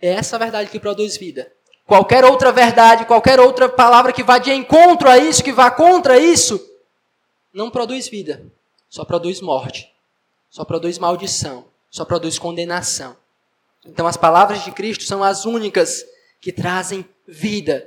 É 0.00 0.10
essa 0.10 0.38
verdade 0.38 0.68
que 0.68 0.78
produz 0.78 1.16
vida. 1.16 1.50
Qualquer 1.86 2.24
outra 2.24 2.50
verdade, 2.50 3.04
qualquer 3.04 3.38
outra 3.38 3.68
palavra 3.68 4.12
que 4.12 4.24
vá 4.24 4.38
de 4.38 4.52
encontro 4.52 5.08
a 5.08 5.18
isso, 5.18 5.44
que 5.44 5.52
vá 5.52 5.70
contra 5.70 6.18
isso, 6.18 6.60
não 7.54 7.70
produz 7.70 8.08
vida, 8.08 8.44
só 8.90 9.04
produz 9.04 9.40
morte, 9.40 9.90
só 10.50 10.64
produz 10.64 10.98
maldição, 10.98 11.64
só 11.88 12.04
produz 12.04 12.38
condenação. 12.40 13.16
Então 13.84 14.06
as 14.06 14.16
palavras 14.16 14.64
de 14.64 14.72
Cristo 14.72 15.04
são 15.04 15.22
as 15.22 15.44
únicas 15.44 16.04
que 16.40 16.50
trazem 16.50 17.08
vida. 17.26 17.86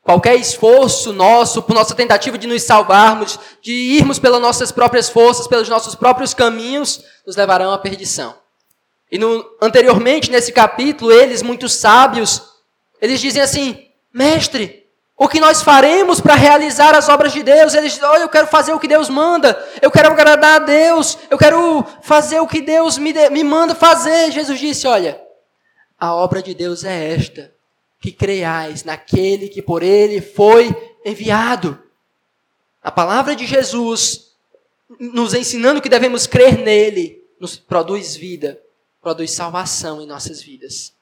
Qualquer 0.00 0.36
esforço 0.36 1.12
nosso, 1.12 1.60
por 1.60 1.74
nossa 1.74 1.94
tentativa 1.94 2.38
de 2.38 2.46
nos 2.46 2.62
salvarmos, 2.62 3.38
de 3.60 3.72
irmos 3.72 4.18
pelas 4.18 4.40
nossas 4.40 4.70
próprias 4.70 5.08
forças, 5.08 5.48
pelos 5.48 5.68
nossos 5.68 5.96
próprios 5.96 6.32
caminhos, 6.32 7.04
nos 7.26 7.36
levarão 7.36 7.72
à 7.72 7.78
perdição. 7.78 8.34
E 9.10 9.18
no, 9.18 9.44
anteriormente, 9.60 10.30
nesse 10.30 10.52
capítulo, 10.52 11.10
eles, 11.10 11.42
muito 11.42 11.68
sábios, 11.68 12.49
eles 13.00 13.20
dizem 13.20 13.42
assim: 13.42 13.88
Mestre, 14.12 14.80
O 15.22 15.28
que 15.28 15.38
nós 15.38 15.60
faremos 15.60 16.18
para 16.18 16.34
realizar 16.34 16.94
as 16.94 17.10
obras 17.10 17.34
de 17.34 17.42
Deus? 17.42 17.74
Eles 17.74 17.92
dizem, 17.92 18.08
oh, 18.08 18.14
eu 18.14 18.28
quero 18.30 18.46
fazer 18.46 18.72
o 18.72 18.80
que 18.80 18.88
Deus 18.88 19.10
manda, 19.10 19.62
eu 19.82 19.90
quero 19.90 20.08
agradar 20.08 20.62
a 20.62 20.64
Deus, 20.64 21.18
eu 21.28 21.36
quero 21.36 21.84
fazer 22.00 22.40
o 22.40 22.46
que 22.46 22.62
Deus 22.62 22.96
me, 22.96 23.12
de, 23.12 23.28
me 23.28 23.44
manda 23.44 23.74
fazer. 23.74 24.32
Jesus 24.32 24.58
disse: 24.58 24.86
Olha, 24.86 25.20
a 25.98 26.14
obra 26.14 26.42
de 26.42 26.54
Deus 26.54 26.84
é 26.84 27.12
esta, 27.12 27.52
que 28.00 28.10
creiais 28.10 28.82
naquele 28.82 29.50
que 29.50 29.60
por 29.60 29.82
ele 29.82 30.22
foi 30.22 30.74
enviado. 31.04 31.78
A 32.82 32.90
palavra 32.90 33.36
de 33.36 33.44
Jesus, 33.44 34.30
nos 34.98 35.34
ensinando 35.34 35.82
que 35.82 35.90
devemos 35.90 36.26
crer 36.26 36.56
nele, 36.56 37.22
nos 37.38 37.56
produz 37.56 38.16
vida, 38.16 38.58
produz 39.02 39.32
salvação 39.32 40.00
em 40.00 40.06
nossas 40.06 40.40
vidas. 40.40 40.94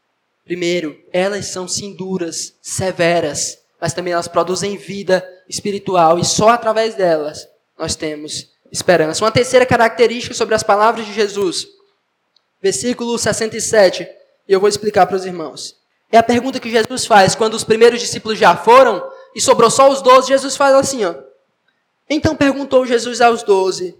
Primeiro, 0.49 0.99
elas 1.13 1.45
são 1.45 1.69
sim 1.69 1.93
duras, 1.93 2.55
severas, 2.63 3.59
mas 3.79 3.93
também 3.93 4.15
elas 4.15 4.29
produzem 4.29 4.79
vida 4.79 5.23
espiritual 5.47 6.19
e 6.19 6.25
só 6.25 6.49
através 6.49 6.95
delas 6.95 7.47
nós 7.79 7.95
temos 7.95 8.49
esperança. 8.73 9.23
Uma 9.23 9.31
terceira 9.31 9.67
característica 9.67 10.35
sobre 10.35 10.55
as 10.55 10.63
palavras 10.63 11.05
de 11.05 11.13
Jesus, 11.13 11.67
versículo 12.63 13.19
67, 13.19 14.09
e 14.49 14.53
eu 14.55 14.59
vou 14.59 14.71
explicar 14.71 15.07
para 15.07 15.17
os 15.17 15.27
irmãos. 15.27 15.77
É 16.11 16.17
a 16.17 16.23
pergunta 16.23 16.59
que 16.59 16.71
Jesus 16.71 17.05
faz 17.05 17.35
quando 17.35 17.53
os 17.53 17.63
primeiros 17.63 18.01
discípulos 18.01 18.39
já 18.39 18.57
foram 18.57 19.07
e 19.37 19.43
sobrou 19.43 19.71
só 19.71 19.91
os 19.91 20.01
doze. 20.01 20.29
Jesus 20.29 20.57
faz 20.57 20.75
assim, 20.75 21.05
ó. 21.05 21.15
Então 22.09 22.35
perguntou 22.35 22.87
Jesus 22.87 23.21
aos 23.21 23.43
doze: 23.43 23.95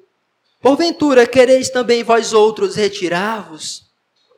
Porventura 0.63 1.27
quereis 1.27 1.69
também 1.69 2.03
vós 2.03 2.33
outros 2.33 2.75
retirar-vos? 2.75 3.83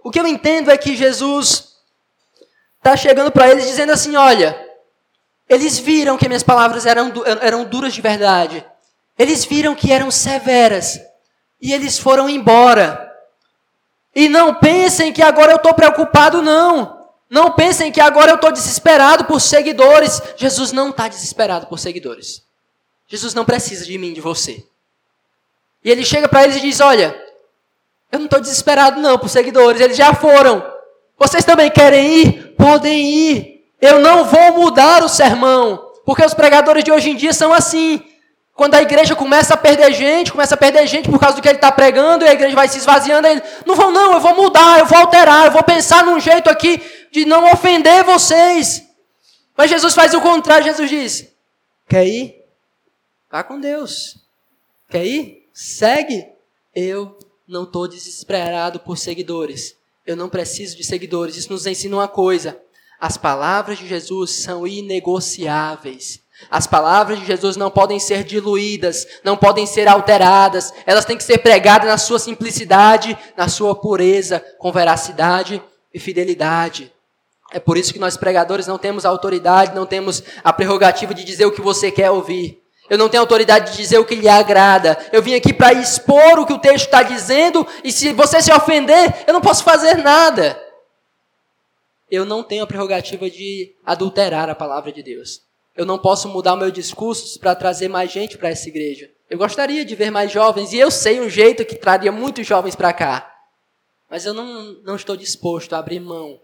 O 0.03 0.11
que 0.11 0.19
eu 0.19 0.27
entendo 0.27 0.73
é 0.73 0.77
que 0.77 0.97
Jesus 0.97 1.70
está 2.81 2.97
chegando 2.97 3.31
para 3.31 3.49
eles 3.49 3.67
dizendo 3.67 3.93
assim: 3.93 4.17
Olha, 4.17 4.59
eles 5.49 5.79
viram 5.79 6.17
que 6.17 6.27
minhas 6.27 6.43
palavras 6.43 6.87
eram, 6.87 7.13
eram 7.41 7.65
duras 7.65 7.93
de 7.93 8.01
verdade. 8.01 8.65
Eles 9.19 9.45
viram 9.45 9.75
que 9.75 9.93
eram 9.93 10.11
severas. 10.11 10.99
E 11.61 11.73
eles 11.73 11.99
foram 11.99 12.29
embora. 12.29 13.07
E 14.15 14.29
não 14.29 14.55
pensem 14.55 15.13
que 15.13 15.23
agora 15.23 15.53
eu 15.53 15.57
estou 15.57 15.75
preocupado, 15.75 16.41
não. 16.41 16.99
Não 17.29 17.53
pensem 17.53 17.93
que 17.93 18.01
agora 18.01 18.31
eu 18.31 18.37
estou 18.37 18.51
desesperado 18.51 19.25
por 19.25 19.41
seguidores. 19.41 20.21
Jesus 20.37 20.73
não 20.73 20.91
está 20.91 21.07
desesperado 21.07 21.67
por 21.67 21.79
seguidores. 21.79 22.43
Jesus 23.07 23.35
não 23.35 23.45
precisa 23.45 23.85
de 23.85 23.99
mim, 23.99 24.13
de 24.13 24.21
você. 24.21 24.65
E 25.85 25.91
ele 25.91 26.05
chega 26.05 26.29
para 26.29 26.45
eles 26.45 26.57
e 26.57 26.61
diz: 26.61 26.81
Olha, 26.81 27.21
eu 28.11 28.19
não 28.19 28.27
estou 28.27 28.41
desesperado, 28.41 29.01
não, 29.01 29.19
por 29.19 29.29
seguidores. 29.29 29.81
Eles 29.81 29.97
já 29.97 30.15
foram. 30.15 30.65
Vocês 31.21 31.45
também 31.45 31.71
querem 31.71 32.15
ir? 32.15 32.55
Podem 32.57 33.07
ir. 33.07 33.67
Eu 33.79 34.01
não 34.01 34.25
vou 34.25 34.55
mudar 34.55 35.05
o 35.05 35.09
sermão, 35.09 35.93
porque 36.07 36.25
os 36.25 36.33
pregadores 36.33 36.83
de 36.83 36.91
hoje 36.91 37.11
em 37.11 37.17
dia 37.17 37.35
são 37.35 37.53
assim. 37.53 38.03
Quando 38.55 38.75
a 38.75 38.83
igreja 38.83 39.15
começa 39.15 39.53
a 39.53 39.57
perder 39.57 39.93
gente, 39.93 40.33
começa 40.33 40.55
a 40.55 40.59
perder 40.59 40.87
gente 40.87 41.11
por 41.11 41.21
causa 41.21 41.37
do 41.37 41.43
que 41.43 41.49
ele 41.49 41.57
está 41.57 41.71
pregando, 41.71 42.25
e 42.25 42.29
a 42.29 42.33
igreja 42.33 42.55
vai 42.55 42.69
se 42.69 42.79
esvaziando, 42.79 43.27
ele, 43.27 43.43
não 43.67 43.75
vão 43.75 43.91
não, 43.91 44.15
eu 44.15 44.21
vou 44.21 44.35
mudar, 44.35 44.79
eu 44.79 44.87
vou 44.87 44.99
alterar, 44.99 45.47
eu 45.47 45.53
vou 45.53 45.63
pensar 45.63 46.05
num 46.05 46.19
jeito 46.19 46.49
aqui 46.49 46.81
de 47.13 47.27
não 47.27 47.51
ofender 47.53 48.03
vocês. 48.03 48.83
Mas 49.57 49.71
Jesus 49.71 49.95
faz 49.95 50.15
o 50.15 50.21
contrário, 50.23 50.65
Jesus 50.65 50.89
diz, 50.89 51.29
quer 51.87 52.07
ir? 52.07 52.35
Vá 53.31 53.45
com 53.45 53.61
Deus. 53.61 54.17
Quer 54.89 55.05
ir? 55.05 55.49
Segue. 55.53 56.27
Eu 56.75 57.19
não 57.47 57.65
estou 57.65 57.87
desesperado 57.87 58.81
por 58.81 58.97
seguidores. 58.97 59.80
Eu 60.11 60.17
não 60.17 60.29
preciso 60.29 60.77
de 60.77 60.85
seguidores. 60.85 61.37
Isso 61.37 61.53
nos 61.53 61.67
ensina 61.67 61.97
uma 61.97 62.09
coisa. 62.09 62.61
As 63.01 63.17
palavras 63.17 63.79
de 63.79 63.87
Jesus 63.87 64.43
são 64.43 64.67
inegociáveis. 64.67 66.21
As 66.51 66.67
palavras 66.67 67.19
de 67.21 67.27
Jesus 67.27 67.57
não 67.57 67.71
podem 67.71 67.99
ser 67.99 68.25
diluídas, 68.25 69.07
não 69.23 69.37
podem 69.37 69.67
ser 69.67 69.87
alteradas, 69.87 70.73
elas 70.87 71.05
têm 71.05 71.17
que 71.17 71.23
ser 71.23 71.39
pregadas 71.39 71.87
na 71.87 71.99
sua 71.99 72.19
simplicidade, 72.19 73.17
na 73.37 73.47
sua 73.47 73.75
pureza, 73.75 74.43
com 74.59 74.73
veracidade 74.73 75.63
e 75.93 75.99
fidelidade. 75.99 76.91
É 77.53 77.59
por 77.59 77.77
isso 77.77 77.93
que 77.93 77.99
nós 77.99 78.17
pregadores 78.17 78.67
não 78.67 78.79
temos 78.79 79.05
autoridade, 79.05 79.75
não 79.75 79.85
temos 79.85 80.23
a 80.43 80.53
prerrogativa 80.53 81.13
de 81.13 81.25
dizer 81.25 81.45
o 81.45 81.53
que 81.53 81.61
você 81.61 81.91
quer 81.91 82.11
ouvir. 82.11 82.63
Eu 82.91 82.99
não 82.99 83.09
tenho 83.09 83.23
autoridade 83.23 83.71
de 83.71 83.77
dizer 83.79 83.99
o 83.99 84.05
que 84.05 84.17
lhe 84.17 84.29
agrada. 84.29 84.99
Eu 85.13 85.23
vim 85.23 85.35
aqui 85.35 85.53
para 85.53 85.73
expor 85.73 86.39
o 86.41 86.45
que 86.45 86.53
o 86.53 86.59
texto 86.59 86.87
está 86.87 87.03
dizendo, 87.03 87.67
e 87.83 87.91
se 87.91 88.13
você 88.13 88.43
se 88.43 88.53
ofender, 88.53 89.25
eu 89.27 89.33
não 89.33 89.41
posso 89.41 89.65
fazer 89.65 89.95
nada 89.99 90.61
eu 92.11 92.25
não 92.25 92.43
tenho 92.43 92.65
a 92.65 92.67
prerrogativa 92.67 93.31
de 93.31 93.75
adulterar 93.87 94.51
a 94.51 94.55
palavra 94.55 94.91
de 94.91 95.03
Deus. 95.03 95.43
Eu 95.77 95.87
não 95.87 95.99
posso 95.99 96.29
mudar 96.29 96.55
o 96.55 96.57
meu 96.57 96.71
discurso 96.71 97.39
para 97.39 97.55
trazer 97.55 97.89
mais 97.89 98.11
gente 98.11 98.37
para 98.37 98.49
essa 98.49 98.69
igreja. 98.69 99.09
Eu 99.31 99.39
gostaria 99.39 99.85
de 99.85 99.95
ver 99.95 100.11
mais 100.11 100.33
jovens, 100.33 100.73
e 100.73 100.79
eu 100.79 100.91
sei 100.91 101.21
um 101.21 101.29
jeito 101.29 101.65
que 101.65 101.77
traria 101.77 102.11
muitos 102.11 102.47
jovens 102.47 102.75
para 102.75 102.93
cá. 102.93 103.33
Mas 104.11 104.27
eu 104.27 104.35
não, 104.35 104.73
não 104.83 104.97
estou 104.97 105.17
disposto 105.17 105.73
a 105.73 105.79
abrir 105.79 106.01
mão 106.01 106.41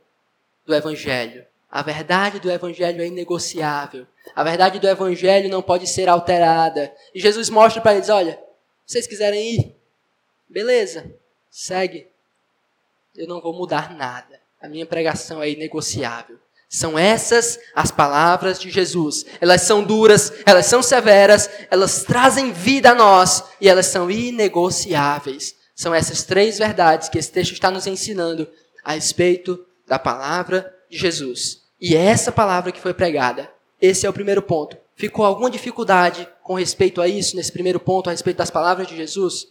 do 0.65 0.73
Evangelho. 0.73 1.45
A 1.77 1.83
verdade 1.83 2.41
do 2.41 2.51
Evangelho 2.51 3.03
é 3.03 3.07
inegociável. 3.07 4.07
A 4.35 4.43
verdade 4.43 4.79
do 4.79 4.89
Evangelho 4.89 5.51
não 5.51 5.61
pode 5.61 5.87
ser 5.87 6.09
alterada. 6.09 6.91
E 7.15 7.21
Jesus 7.21 7.51
mostra 7.51 7.83
para 7.83 7.95
eles: 7.95 8.09
olha, 8.09 8.41
vocês 8.87 9.07
quiserem 9.07 9.57
ir, 9.57 9.77
beleza, 10.49 11.05
segue. 11.51 12.07
Eu 13.15 13.29
não 13.29 13.43
vou 13.43 13.53
mudar 13.53 13.95
nada. 13.95 14.41
A 14.59 14.71
minha 14.71 14.87
pregação 14.87 15.43
é 15.43 15.51
inegociável. 15.51 16.39
São 16.67 16.99
essas 16.99 17.61
as 17.75 17.91
palavras 17.91 18.59
de 18.59 18.71
Jesus. 18.71 19.27
Elas 19.39 19.61
são 19.61 19.85
duras, 19.85 20.33
elas 20.47 20.65
são 20.65 20.83
severas, 20.83 21.51
elas 21.71 22.05
trazem 22.05 22.53
vida 22.53 22.93
a 22.93 22.95
nós 22.95 23.45
e 23.61 23.69
elas 23.69 23.85
são 23.85 24.11
inegociáveis. 24.11 25.55
São 25.75 25.95
essas 25.95 26.23
três 26.23 26.57
verdades 26.57 27.11
que 27.11 27.19
esse 27.19 27.31
texto 27.31 27.53
está 27.53 27.71
nos 27.71 27.87
ensinando 27.87 28.51
a 28.83 28.93
respeito 28.93 29.63
da 29.87 29.99
palavra 29.99 30.75
de 30.89 30.97
Jesus. 30.97 31.66
E 31.81 31.95
é 31.95 32.05
essa 32.05 32.33
palavra 32.33 32.73
que 32.73 32.81
foi 32.81 32.95
pregada. 32.95 33.51
Esse 33.81 34.07
é 34.07 34.11
o 34.11 34.13
primeiro 34.13 34.43
ponto. 34.43 34.77
Ficou 34.95 35.25
alguma 35.25 35.51
dificuldade 35.51 36.27
com 36.43 36.55
respeito 36.55 37.03
a 37.03 37.09
isso, 37.09 37.37
nesse 37.37 37.53
primeiro 37.53 37.79
ponto, 37.79 38.09
a 38.09 38.13
respeito 38.13 38.39
das 38.39 38.51
palavras 38.51 38.87
de 38.87 38.97
Jesus? 38.97 39.47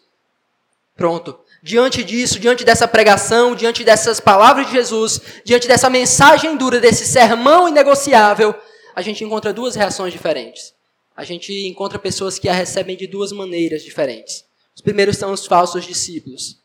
Pronto. 0.96 1.38
Diante 1.62 2.04
disso, 2.04 2.40
diante 2.40 2.64
dessa 2.64 2.88
pregação, 2.88 3.54
diante 3.54 3.84
dessas 3.84 4.20
palavras 4.20 4.68
de 4.68 4.74
Jesus, 4.74 5.20
diante 5.44 5.68
dessa 5.68 5.90
mensagem 5.90 6.56
dura, 6.58 6.80
desse 6.80 7.06
sermão 7.06 7.68
inegociável, 7.68 8.56
a 8.96 9.02
gente 9.02 9.24
encontra 9.24 9.54
duas 9.54 9.76
reações 9.76 10.14
diferentes. 10.14 10.74
A 11.16 11.24
gente 11.24 11.52
encontra 11.68 12.00
pessoas 12.00 12.40
que 12.40 12.50
a 12.50 12.54
recebem 12.54 12.98
de 12.98 13.08
duas 13.08 13.32
maneiras 13.32 13.84
diferentes. 13.84 14.46
Os 14.76 14.82
primeiros 14.82 15.18
são 15.18 15.32
os 15.32 15.46
falsos 15.46 15.86
discípulos. 15.86 16.58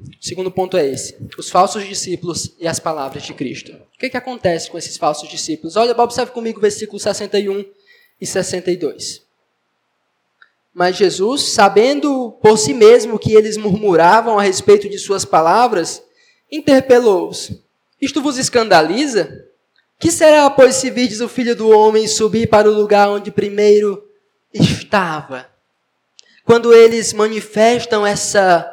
O 0.00 0.24
segundo 0.24 0.50
ponto 0.50 0.76
é 0.76 0.86
esse: 0.86 1.16
os 1.36 1.50
falsos 1.50 1.84
discípulos 1.86 2.54
e 2.58 2.68
as 2.68 2.78
palavras 2.78 3.24
de 3.24 3.34
Cristo. 3.34 3.72
O 3.72 3.98
que, 3.98 4.10
que 4.10 4.16
acontece 4.16 4.70
com 4.70 4.78
esses 4.78 4.96
falsos 4.96 5.28
discípulos? 5.28 5.76
Olha, 5.76 5.98
observe 6.00 6.32
comigo 6.32 6.58
o 6.58 6.62
versículo 6.62 7.00
61 7.00 7.64
e 8.20 8.26
62. 8.26 9.22
Mas 10.72 10.96
Jesus, 10.96 11.42
sabendo 11.42 12.38
por 12.40 12.56
si 12.56 12.72
mesmo 12.72 13.18
que 13.18 13.34
eles 13.34 13.56
murmuravam 13.56 14.38
a 14.38 14.42
respeito 14.42 14.88
de 14.88 14.98
suas 14.98 15.24
palavras, 15.24 16.00
interpelou-os: 16.50 17.52
Isto 18.00 18.22
vos 18.22 18.38
escandaliza? 18.38 19.46
Que 19.98 20.12
será, 20.12 20.48
pois, 20.48 20.76
se 20.76 20.90
virdes 20.90 21.20
o 21.20 21.28
filho 21.28 21.56
do 21.56 21.70
homem 21.70 22.06
subir 22.06 22.48
para 22.48 22.70
o 22.70 22.72
lugar 22.74 23.08
onde 23.08 23.32
primeiro 23.32 24.06
estava? 24.54 25.48
Quando 26.44 26.72
eles 26.72 27.12
manifestam 27.12 28.06
essa, 28.06 28.72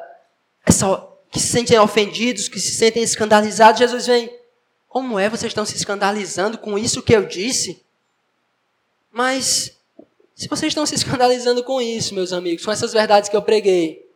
essa 0.64 1.14
que 1.36 1.39
se 1.41 1.48
sentem 1.48 1.78
ofendidos, 1.78 2.48
que 2.48 2.58
se 2.58 2.71
sentem 2.71 3.04
escandalizados, 3.04 3.78
Jesus 3.78 4.08
vem: 4.08 4.34
Como 4.88 5.19
é 5.19 5.30
vocês 5.30 5.50
estão 5.50 5.65
se 5.65 5.76
escandalizando 5.76 6.58
com 6.58 6.80
isso 6.80 7.04
que 7.04 7.13
eu 7.13 7.26
disse? 7.26 7.84
Mas 9.12 9.74
se 10.34 10.48
vocês 10.48 10.71
estão 10.71 10.86
se 10.86 10.95
escandalizando 10.95 11.62
com 11.62 11.82
isso, 11.82 12.15
meus 12.15 12.32
amigos, 12.32 12.63
com 12.63 12.71
essas 12.71 12.93
verdades 12.93 13.30
que 13.30 13.36
eu 13.36 13.41
preguei, 13.41 14.10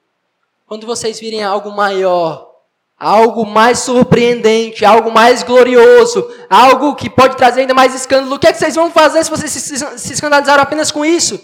quando 0.66 0.88
vocês 0.88 1.20
virem 1.20 1.44
algo 1.44 1.72
maior, 1.72 2.56
algo 2.98 3.46
mais 3.46 3.80
surpreendente, 3.80 4.86
algo 4.86 5.12
mais 5.12 5.44
glorioso, 5.44 6.26
algo 6.50 6.96
que 6.96 7.10
pode 7.10 7.36
trazer 7.36 7.62
ainda 7.62 7.74
mais 7.74 7.94
escândalo, 7.94 8.36
o 8.36 8.40
que 8.40 8.48
é 8.48 8.54
que 8.54 8.60
vocês 8.60 8.76
vão 8.76 8.90
fazer 8.90 9.26
se 9.26 9.30
vocês 9.30 9.52
se 9.52 10.14
escandalizaram 10.14 10.64
apenas 10.64 10.90
com 10.90 11.04
isso? 11.04 11.38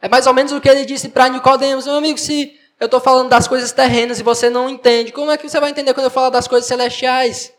É 0.00 0.08
mais 0.08 0.28
ou 0.28 0.34
menos 0.34 0.52
o 0.52 0.60
que 0.60 0.68
ele 0.68 0.84
disse 0.84 1.08
para 1.08 1.28
Nicodemos, 1.28 1.84
meu 1.84 1.96
amigo, 1.96 2.16
se 2.16 2.56
eu 2.84 2.86
estou 2.86 3.00
falando 3.00 3.28
das 3.28 3.48
coisas 3.48 3.72
terrenas 3.72 4.20
e 4.20 4.22
você 4.22 4.48
não 4.48 4.68
entende, 4.68 5.12
como 5.12 5.30
é 5.30 5.36
que 5.38 5.48
você 5.48 5.58
vai 5.58 5.70
entender 5.70 5.94
quando 5.94 6.06
eu 6.06 6.10
falo 6.10 6.30
das 6.30 6.46
coisas 6.46 6.68
celestiais? 6.68 7.52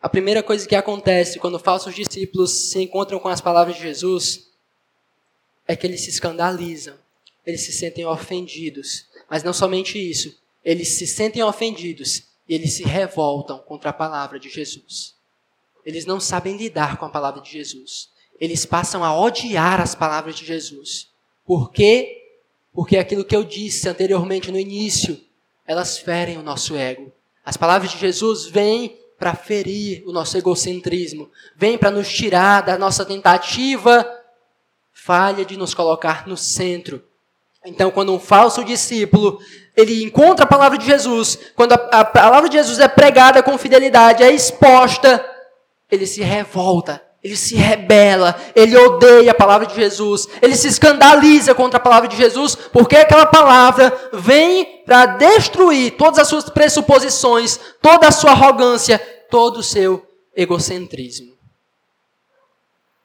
A 0.00 0.08
primeira 0.08 0.42
coisa 0.42 0.66
que 0.66 0.76
acontece 0.76 1.38
quando 1.38 1.58
falsos 1.58 1.94
discípulos 1.94 2.70
se 2.70 2.80
encontram 2.80 3.18
com 3.18 3.28
as 3.28 3.40
palavras 3.40 3.76
de 3.76 3.82
Jesus 3.82 4.48
é 5.66 5.74
que 5.74 5.86
eles 5.86 6.02
se 6.02 6.10
escandalizam, 6.10 6.94
eles 7.44 7.62
se 7.62 7.72
sentem 7.72 8.06
ofendidos. 8.06 9.06
Mas 9.28 9.42
não 9.42 9.52
somente 9.52 9.98
isso, 9.98 10.36
eles 10.64 10.96
se 10.96 11.06
sentem 11.06 11.42
ofendidos 11.42 12.24
e 12.48 12.54
eles 12.54 12.74
se 12.74 12.84
revoltam 12.84 13.58
contra 13.58 13.90
a 13.90 13.92
palavra 13.92 14.38
de 14.38 14.48
Jesus. 14.48 15.14
eles 15.84 16.04
não 16.04 16.20
sabem 16.20 16.56
lidar 16.56 16.98
com 16.98 17.06
a 17.06 17.10
palavra 17.10 17.40
de 17.40 17.50
Jesus. 17.50 18.10
Eles 18.38 18.66
passam 18.66 19.02
a 19.02 19.18
odiar 19.18 19.80
as 19.80 19.94
palavras 19.94 20.36
de 20.36 20.44
Jesus. 20.44 21.08
Por 21.46 21.70
quê? 21.70 22.27
Porque 22.72 22.96
aquilo 22.96 23.24
que 23.24 23.34
eu 23.34 23.44
disse 23.44 23.88
anteriormente 23.88 24.50
no 24.50 24.58
início, 24.58 25.20
elas 25.66 25.98
ferem 25.98 26.38
o 26.38 26.42
nosso 26.42 26.76
ego. 26.76 27.12
As 27.44 27.56
palavras 27.56 27.90
de 27.90 27.98
Jesus 27.98 28.46
vêm 28.46 28.98
para 29.18 29.34
ferir 29.34 30.04
o 30.06 30.12
nosso 30.12 30.36
egocentrismo, 30.36 31.30
vêm 31.56 31.76
para 31.76 31.90
nos 31.90 32.08
tirar 32.08 32.62
da 32.62 32.78
nossa 32.78 33.04
tentativa 33.04 34.06
falha 34.92 35.44
de 35.44 35.56
nos 35.56 35.74
colocar 35.74 36.26
no 36.26 36.36
centro. 36.36 37.02
Então, 37.64 37.90
quando 37.90 38.12
um 38.12 38.18
falso 38.18 38.64
discípulo 38.64 39.40
ele 39.76 40.02
encontra 40.02 40.44
a 40.44 40.48
palavra 40.48 40.76
de 40.76 40.84
Jesus, 40.84 41.38
quando 41.54 41.72
a, 41.72 42.00
a 42.00 42.04
palavra 42.04 42.48
de 42.48 42.56
Jesus 42.56 42.78
é 42.78 42.88
pregada 42.88 43.42
com 43.42 43.56
fidelidade, 43.56 44.22
é 44.22 44.30
exposta, 44.30 45.24
ele 45.90 46.06
se 46.06 46.20
revolta, 46.20 47.02
ele 47.22 47.36
se 47.36 47.56
rebela, 47.56 48.36
ele 48.54 48.76
odeia 48.76 49.32
a 49.32 49.34
palavra 49.34 49.66
de 49.66 49.74
Jesus, 49.74 50.28
ele 50.40 50.54
se 50.54 50.68
escandaliza 50.68 51.54
contra 51.54 51.78
a 51.78 51.82
palavra 51.82 52.08
de 52.08 52.16
Jesus, 52.16 52.54
porque 52.54 52.96
aquela 52.96 53.26
palavra 53.26 53.92
vem 54.12 54.82
para 54.86 55.06
destruir 55.06 55.96
todas 55.96 56.18
as 56.20 56.28
suas 56.28 56.48
pressuposições, 56.48 57.58
toda 57.82 58.06
a 58.06 58.12
sua 58.12 58.30
arrogância, 58.30 58.98
todo 59.30 59.58
o 59.58 59.62
seu 59.62 60.06
egocentrismo. 60.34 61.36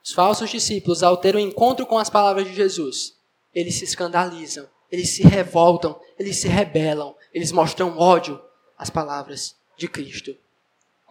Os 0.04 0.13
falsos 0.13 0.49
discípulos, 0.49 1.02
ao 1.02 1.17
ter 1.17 1.36
um 1.36 1.39
encontro 1.39 1.86
com 1.86 1.97
as 1.97 2.10
palavras 2.10 2.45
de 2.45 2.54
Jesus, 2.54 3.13
eles 3.54 3.76
se 3.76 3.86
escandalizam, 3.86 4.67
eles 4.91 5.10
se 5.10 5.23
revoltam, 5.23 5.99
eles 6.19 6.38
se 6.38 6.47
rebelam, 6.47 7.15
eles 7.34 7.52
mostram 7.52 7.97
ódio 7.97 8.39
às 8.78 8.89
palavras 8.89 9.56
de 9.76 9.88
Cristo. 9.88 10.36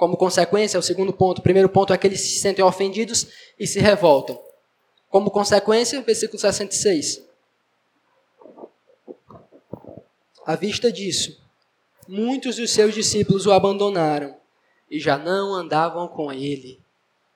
Como 0.03 0.17
consequência, 0.17 0.81
o 0.81 0.83
segundo 0.83 1.13
ponto. 1.13 1.39
O 1.39 1.43
primeiro 1.43 1.69
ponto 1.69 1.93
é 1.93 1.97
que 1.97 2.05
eles 2.05 2.21
se 2.21 2.41
sentem 2.41 2.65
ofendidos 2.65 3.29
e 3.57 3.69
se 3.69 3.79
revoltam. 3.79 4.37
Como 5.09 5.31
consequência, 5.31 6.03
versículo 6.03 6.41
66. 6.41 7.23
À 10.45 10.57
vista 10.57 10.91
disso, 10.91 11.41
muitos 12.09 12.57
dos 12.57 12.73
seus 12.73 12.93
discípulos 12.93 13.47
o 13.47 13.53
abandonaram 13.53 14.35
e 14.91 14.99
já 14.99 15.17
não 15.17 15.55
andavam 15.55 16.09
com 16.09 16.33
ele. 16.33 16.81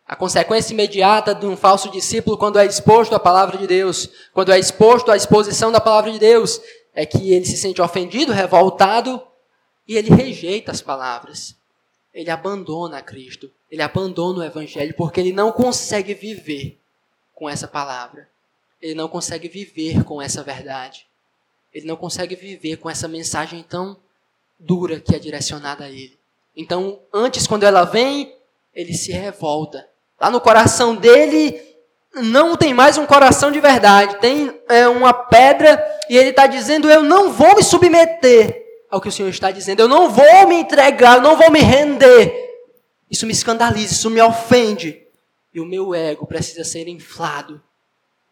A 0.04 0.16
consequência 0.16 0.72
imediata 0.72 1.36
de 1.36 1.46
um 1.46 1.56
falso 1.56 1.88
discípulo, 1.88 2.36
quando 2.36 2.58
é 2.58 2.66
exposto 2.66 3.14
à 3.14 3.20
palavra 3.20 3.58
de 3.58 3.68
Deus, 3.68 4.10
quando 4.34 4.50
é 4.50 4.58
exposto 4.58 5.12
à 5.12 5.16
exposição 5.16 5.70
da 5.70 5.80
palavra 5.80 6.10
de 6.10 6.18
Deus, 6.18 6.60
é 6.92 7.06
que 7.06 7.32
ele 7.32 7.44
se 7.44 7.58
sente 7.58 7.80
ofendido, 7.80 8.32
revoltado 8.32 9.22
e 9.86 9.96
ele 9.96 10.10
rejeita 10.10 10.72
as 10.72 10.82
palavras. 10.82 11.54
Ele 12.16 12.30
abandona 12.30 13.02
Cristo, 13.02 13.52
ele 13.70 13.82
abandona 13.82 14.40
o 14.40 14.44
Evangelho, 14.44 14.94
porque 14.94 15.20
ele 15.20 15.32
não 15.32 15.52
consegue 15.52 16.14
viver 16.14 16.80
com 17.34 17.48
essa 17.48 17.68
palavra. 17.68 18.28
Ele 18.80 18.94
não 18.94 19.08
consegue 19.08 19.48
viver 19.48 20.02
com 20.02 20.20
essa 20.20 20.42
verdade. 20.42 21.06
Ele 21.72 21.86
não 21.86 21.96
consegue 21.96 22.34
viver 22.34 22.78
com 22.78 22.88
essa 22.88 23.06
mensagem 23.06 23.62
tão 23.62 23.96
dura 24.58 24.98
que 24.98 25.14
é 25.14 25.18
direcionada 25.18 25.84
a 25.84 25.90
ele. 25.90 26.18
Então, 26.56 26.98
antes, 27.12 27.46
quando 27.46 27.64
ela 27.64 27.84
vem, 27.84 28.34
ele 28.74 28.94
se 28.94 29.12
revolta 29.12 29.86
Lá 30.20 30.30
no 30.30 30.40
coração 30.40 30.94
dele 30.94 31.60
não 32.14 32.56
tem 32.56 32.72
mais 32.72 32.96
um 32.96 33.04
coração 33.04 33.52
de 33.52 33.60
verdade, 33.60 34.18
tem 34.18 34.58
é, 34.68 34.88
uma 34.88 35.12
pedra 35.12 35.82
e 36.08 36.16
ele 36.16 36.30
está 36.30 36.46
dizendo: 36.46 36.90
Eu 36.90 37.02
não 37.02 37.32
vou 37.32 37.54
me 37.54 37.62
submeter 37.62 38.64
ao 38.96 39.00
que 39.00 39.08
o 39.08 39.12
Senhor 39.12 39.28
está 39.28 39.50
dizendo, 39.50 39.80
eu 39.80 39.88
não 39.88 40.10
vou 40.10 40.48
me 40.48 40.56
entregar, 40.56 41.16
eu 41.16 41.22
não 41.22 41.36
vou 41.36 41.50
me 41.50 41.60
render. 41.60 42.34
Isso 43.10 43.26
me 43.26 43.32
escandaliza, 43.32 43.92
isso 43.92 44.10
me 44.10 44.20
ofende. 44.20 45.02
E 45.54 45.60
o 45.60 45.64
meu 45.64 45.94
ego 45.94 46.26
precisa 46.26 46.64
ser 46.64 46.88
inflado. 46.88 47.62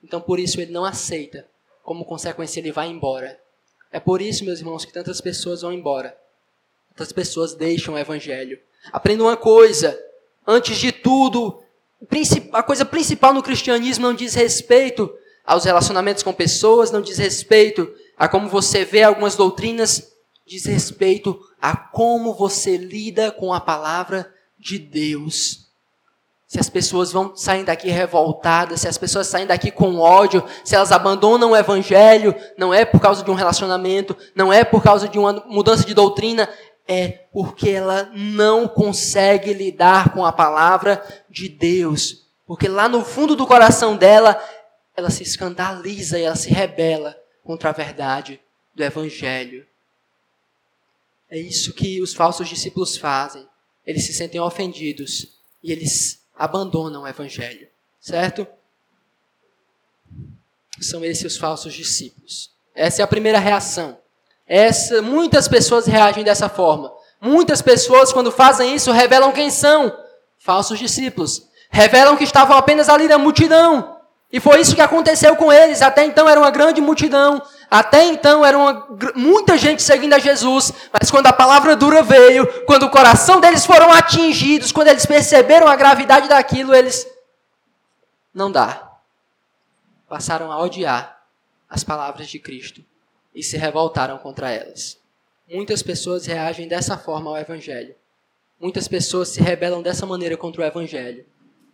Então 0.03 0.21
por 0.21 0.41
isso 0.41 0.61
ele 0.61 0.73
não 0.73 0.85
aceita. 0.85 1.47
Como 1.83 2.05
consequência, 2.05 2.61
ele 2.61 2.73
vai 2.73 2.89
embora. 2.89 3.39
É 3.93 4.01
por 4.01 4.21
isso, 4.21 4.45
meus 4.45 4.59
irmãos, 4.59 4.85
que 4.85 4.93
tantas 4.93 5.21
pessoas 5.21 5.63
vão 5.63 5.73
embora. 5.73 6.17
Tantas 6.95 7.13
pessoas 7.13 7.55
deixam 7.55 7.95
o 7.95 7.99
evangelho. 7.99 8.59
Aprenda 8.91 9.23
uma 9.23 9.37
coisa: 9.37 9.99
antes 10.47 10.79
de 10.79 10.91
tudo, 10.91 11.63
a 12.53 12.63
coisa 12.63 12.85
principal 12.85 13.35
no 13.35 13.43
cristianismo 13.43 14.07
não 14.07 14.15
diz 14.15 14.35
respeito 14.35 15.15
aos 15.45 15.65
relacionamentos 15.65 16.23
com 16.23 16.33
pessoas, 16.33 16.91
não 16.91 17.03
diz 17.03 17.19
respeito 17.19 17.93
a 18.17 18.29
como 18.29 18.49
você 18.49 18.85
vê 18.85 19.03
algumas 19.03 19.37
doutrinas, 19.37 20.14
diz 20.47 20.67
respeito 20.67 21.39
a 21.61 21.77
como 21.77 22.35
você 22.35 22.77
lida 22.77 23.31
com 23.31 23.53
a 23.53 23.61
palavra 23.61 24.33
de 24.59 24.79
Deus. 24.79 25.65
Se 26.47 26.61
as 26.61 26.69
pessoas 26.69 27.11
vão 27.11 27.35
sair 27.35 27.65
daqui 27.65 27.89
revoltadas, 27.89 28.83
se 28.83 28.89
as 28.89 28.99
pessoas 28.99 29.27
saem 29.27 29.47
daqui 29.47 29.71
com 29.71 29.99
ódio, 29.99 30.45
se 30.65 30.77
elas 30.77 30.93
abandonam 30.93 31.51
o 31.51 31.57
evangelho, 31.57 32.35
não 32.57 32.73
é 32.73 32.85
por 32.85 33.01
causa 33.01 33.25
de 33.25 33.31
um 33.31 33.35
relacionamento, 33.35 34.17
não 34.35 34.53
é 34.53 34.63
por 34.63 34.83
causa 34.83 35.09
de 35.09 35.19
uma 35.19 35.43
mudança 35.47 35.85
de 35.85 35.95
doutrina, 35.95 36.49
é 36.87 37.09
porque 37.33 37.71
ela 37.71 38.11
não 38.15 38.69
consegue 38.69 39.53
lidar 39.53 40.13
com 40.13 40.25
a 40.25 40.33
palavra 40.33 41.03
de 41.29 41.49
Deus. 41.49 42.29
Porque 42.47 42.69
lá 42.69 42.89
no 42.89 43.03
fundo 43.03 43.35
do 43.35 43.47
coração 43.47 43.97
dela, 43.97 44.41
ela 44.97 45.11
se 45.11 45.23
escandaliza 45.23 46.19
e 46.19 46.23
ela 46.23 46.37
se 46.37 46.51
rebela 46.51 47.17
contra 47.43 47.71
a 47.71 47.73
verdade 47.73 48.41
do 48.75 48.85
Evangelho. 48.85 49.67
É 51.35 51.39
isso 51.41 51.73
que 51.73 52.01
os 52.01 52.15
falsos 52.15 52.49
discípulos 52.49 52.97
fazem. 52.97 53.45
Eles 53.85 54.05
se 54.07 54.13
sentem 54.13 54.41
ofendidos 54.41 55.37
e 55.65 55.73
eles 55.73 56.21
abandonam 56.39 57.03
o 57.03 57.09
Evangelho. 57.09 57.67
Certo? 58.01 58.47
São 60.81 61.05
esses 61.05 61.33
os 61.33 61.37
falsos 61.37 61.75
discípulos. 61.75 62.53
Essa 62.73 63.03
é 63.03 63.05
a 63.05 63.09
primeira 63.09 63.41
reação. 63.41 63.99
Essa, 64.47 65.03
muitas 65.03 65.49
pessoas 65.49 65.87
reagem 65.87 66.23
dessa 66.23 66.49
forma. 66.49 66.95
Muitas 67.21 67.61
pessoas, 67.61 68.13
quando 68.13 68.31
fazem 68.31 68.73
isso, 68.73 68.93
revelam 68.93 69.33
quem 69.33 69.51
são. 69.51 69.93
Falsos 70.39 70.79
discípulos. 70.79 71.49
Revelam 71.69 72.17
que 72.17 72.23
estavam 72.23 72.57
apenas 72.57 72.89
ali 72.89 73.09
na 73.09 73.19
multidão. 73.19 73.94
E 74.35 74.41
foi 74.41 74.61
isso 74.61 74.75
que 74.75 74.81
aconteceu 74.81 75.37
com 75.37 75.53
eles. 75.53 75.81
Até 75.81 76.05
então 76.05 76.29
era 76.29 76.41
uma 76.41 76.51
grande 76.51 76.81
multidão. 76.81 77.41
Até 77.71 78.03
então 78.07 78.45
era 78.45 78.59
uma, 78.59 78.85
muita 79.15 79.57
gente 79.57 79.81
seguindo 79.81 80.13
a 80.13 80.19
Jesus. 80.19 80.73
Mas 80.93 81.09
quando 81.09 81.29
a 81.29 81.33
palavra 81.33 81.77
dura 81.77 82.03
veio, 82.03 82.45
quando 82.65 82.83
o 82.83 82.91
coração 82.91 83.41
deles 83.41 83.65
foram 83.65 83.93
atingidos, 83.93 84.73
quando 84.73 84.89
eles 84.89 85.07
perceberam 85.07 85.69
a 85.69 85.77
gravidade 85.77 86.29
daquilo, 86.29 86.75
eles. 86.75 87.07
Não 88.35 88.51
dá. 88.51 88.99
Passaram 90.09 90.51
a 90.51 90.61
odiar 90.61 91.23
as 91.71 91.85
palavras 91.85 92.27
de 92.27 92.41
Cristo 92.41 92.85
e 93.33 93.41
se 93.41 93.57
revoltaram 93.57 94.19
contra 94.19 94.51
elas. 94.51 94.99
Muitas 95.49 95.81
pessoas 95.81 96.27
reagem 96.27 96.67
dessa 96.67 96.99
forma 96.99 97.31
ao 97.31 97.37
Evangelho. 97.37 97.95
Muitas 98.59 98.89
pessoas 98.89 99.29
se 99.29 99.41
rebelam 99.41 99.81
dessa 99.81 100.05
maneira 100.05 100.37
contra 100.37 100.63
o 100.63 100.65
Evangelho. 100.65 101.25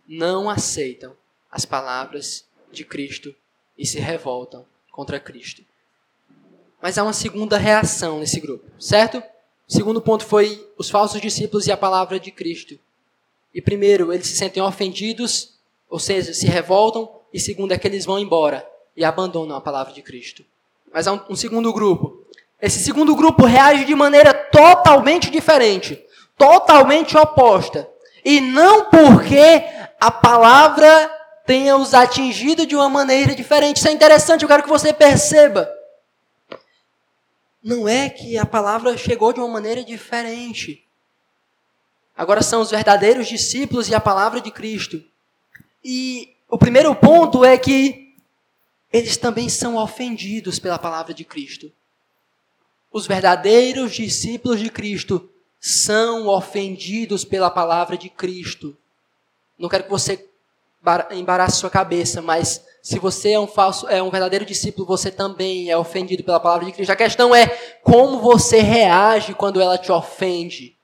Não 0.07 0.47
aceitam 0.47 1.15
as 1.51 1.65
palavras 1.65 2.45
de 2.71 2.85
Cristo 2.85 3.33
e 3.77 3.85
se 3.85 3.99
revoltam 3.99 4.65
contra 4.91 5.19
Cristo. 5.19 5.63
Mas 6.81 6.97
há 6.97 7.03
uma 7.03 7.13
segunda 7.13 7.57
reação 7.57 8.19
nesse 8.19 8.39
grupo, 8.39 8.65
certo? 8.79 9.21
O 9.67 9.73
segundo 9.73 10.01
ponto 10.01 10.25
foi 10.25 10.67
os 10.77 10.89
falsos 10.89 11.21
discípulos 11.21 11.67
e 11.67 11.71
a 11.71 11.77
palavra 11.77 12.19
de 12.19 12.31
Cristo. 12.31 12.77
E 13.53 13.61
primeiro, 13.61 14.11
eles 14.11 14.27
se 14.27 14.35
sentem 14.35 14.61
ofendidos, 14.61 15.53
ou 15.89 15.99
seja, 15.99 16.33
se 16.33 16.45
revoltam, 16.47 17.09
e 17.33 17.39
segundo 17.39 17.73
é 17.73 17.77
que 17.77 17.87
eles 17.87 18.05
vão 18.05 18.19
embora 18.19 18.67
e 18.95 19.05
abandonam 19.05 19.55
a 19.55 19.61
palavra 19.61 19.93
de 19.93 20.01
Cristo. 20.01 20.43
Mas 20.93 21.07
há 21.07 21.13
um, 21.13 21.21
um 21.29 21.35
segundo 21.35 21.71
grupo. 21.71 22.25
Esse 22.61 22.79
segundo 22.79 23.15
grupo 23.15 23.45
reage 23.45 23.85
de 23.85 23.95
maneira 23.95 24.33
totalmente 24.33 25.29
diferente, 25.29 26.03
totalmente 26.37 27.17
oposta. 27.17 27.89
E 28.23 28.39
não 28.39 28.85
porque 28.89 29.63
a 29.99 30.11
palavra 30.11 31.20
tenha 31.51 31.75
os 31.75 31.93
atingido 31.93 32.65
de 32.65 32.77
uma 32.77 32.87
maneira 32.87 33.35
diferente. 33.35 33.75
Isso 33.75 33.87
é 33.89 33.91
interessante, 33.91 34.43
eu 34.43 34.47
quero 34.47 34.63
que 34.63 34.69
você 34.69 34.93
perceba. 34.93 35.69
Não 37.61 37.89
é 37.89 38.09
que 38.09 38.37
a 38.37 38.45
palavra 38.45 38.97
chegou 38.97 39.33
de 39.33 39.41
uma 39.41 39.49
maneira 39.49 39.83
diferente. 39.83 40.87
Agora 42.15 42.41
são 42.41 42.61
os 42.61 42.71
verdadeiros 42.71 43.27
discípulos 43.27 43.89
e 43.89 43.93
a 43.93 43.99
palavra 43.99 44.39
de 44.39 44.49
Cristo. 44.49 45.03
E 45.83 46.33
o 46.47 46.57
primeiro 46.57 46.95
ponto 46.95 47.43
é 47.43 47.57
que 47.57 48.15
eles 48.89 49.17
também 49.17 49.49
são 49.49 49.75
ofendidos 49.75 50.57
pela 50.57 50.79
palavra 50.79 51.13
de 51.13 51.25
Cristo. 51.25 51.69
Os 52.93 53.05
verdadeiros 53.05 53.93
discípulos 53.93 54.57
de 54.57 54.69
Cristo 54.69 55.29
são 55.59 56.29
ofendidos 56.29 57.25
pela 57.25 57.49
palavra 57.49 57.97
de 57.97 58.09
Cristo. 58.09 58.77
Não 59.59 59.67
quero 59.67 59.83
que 59.83 59.89
você 59.89 60.30
embarace 61.11 61.57
sua 61.57 61.69
cabeça, 61.69 62.21
mas 62.21 62.63
se 62.81 62.97
você 62.97 63.33
é 63.33 63.39
um 63.39 63.47
falso, 63.47 63.87
é 63.87 64.01
um 64.01 64.09
verdadeiro 64.09 64.45
discípulo, 64.45 64.87
você 64.87 65.11
também 65.11 65.69
é 65.69 65.77
ofendido 65.77 66.23
pela 66.23 66.39
palavra 66.39 66.65
de 66.65 66.71
Cristo. 66.71 66.91
A 66.91 66.95
questão 66.95 67.33
é 67.35 67.47
como 67.83 68.19
você 68.19 68.59
reage 68.59 69.33
quando 69.35 69.61
ela 69.61 69.77
te 69.77 69.91
ofende. 69.91 70.75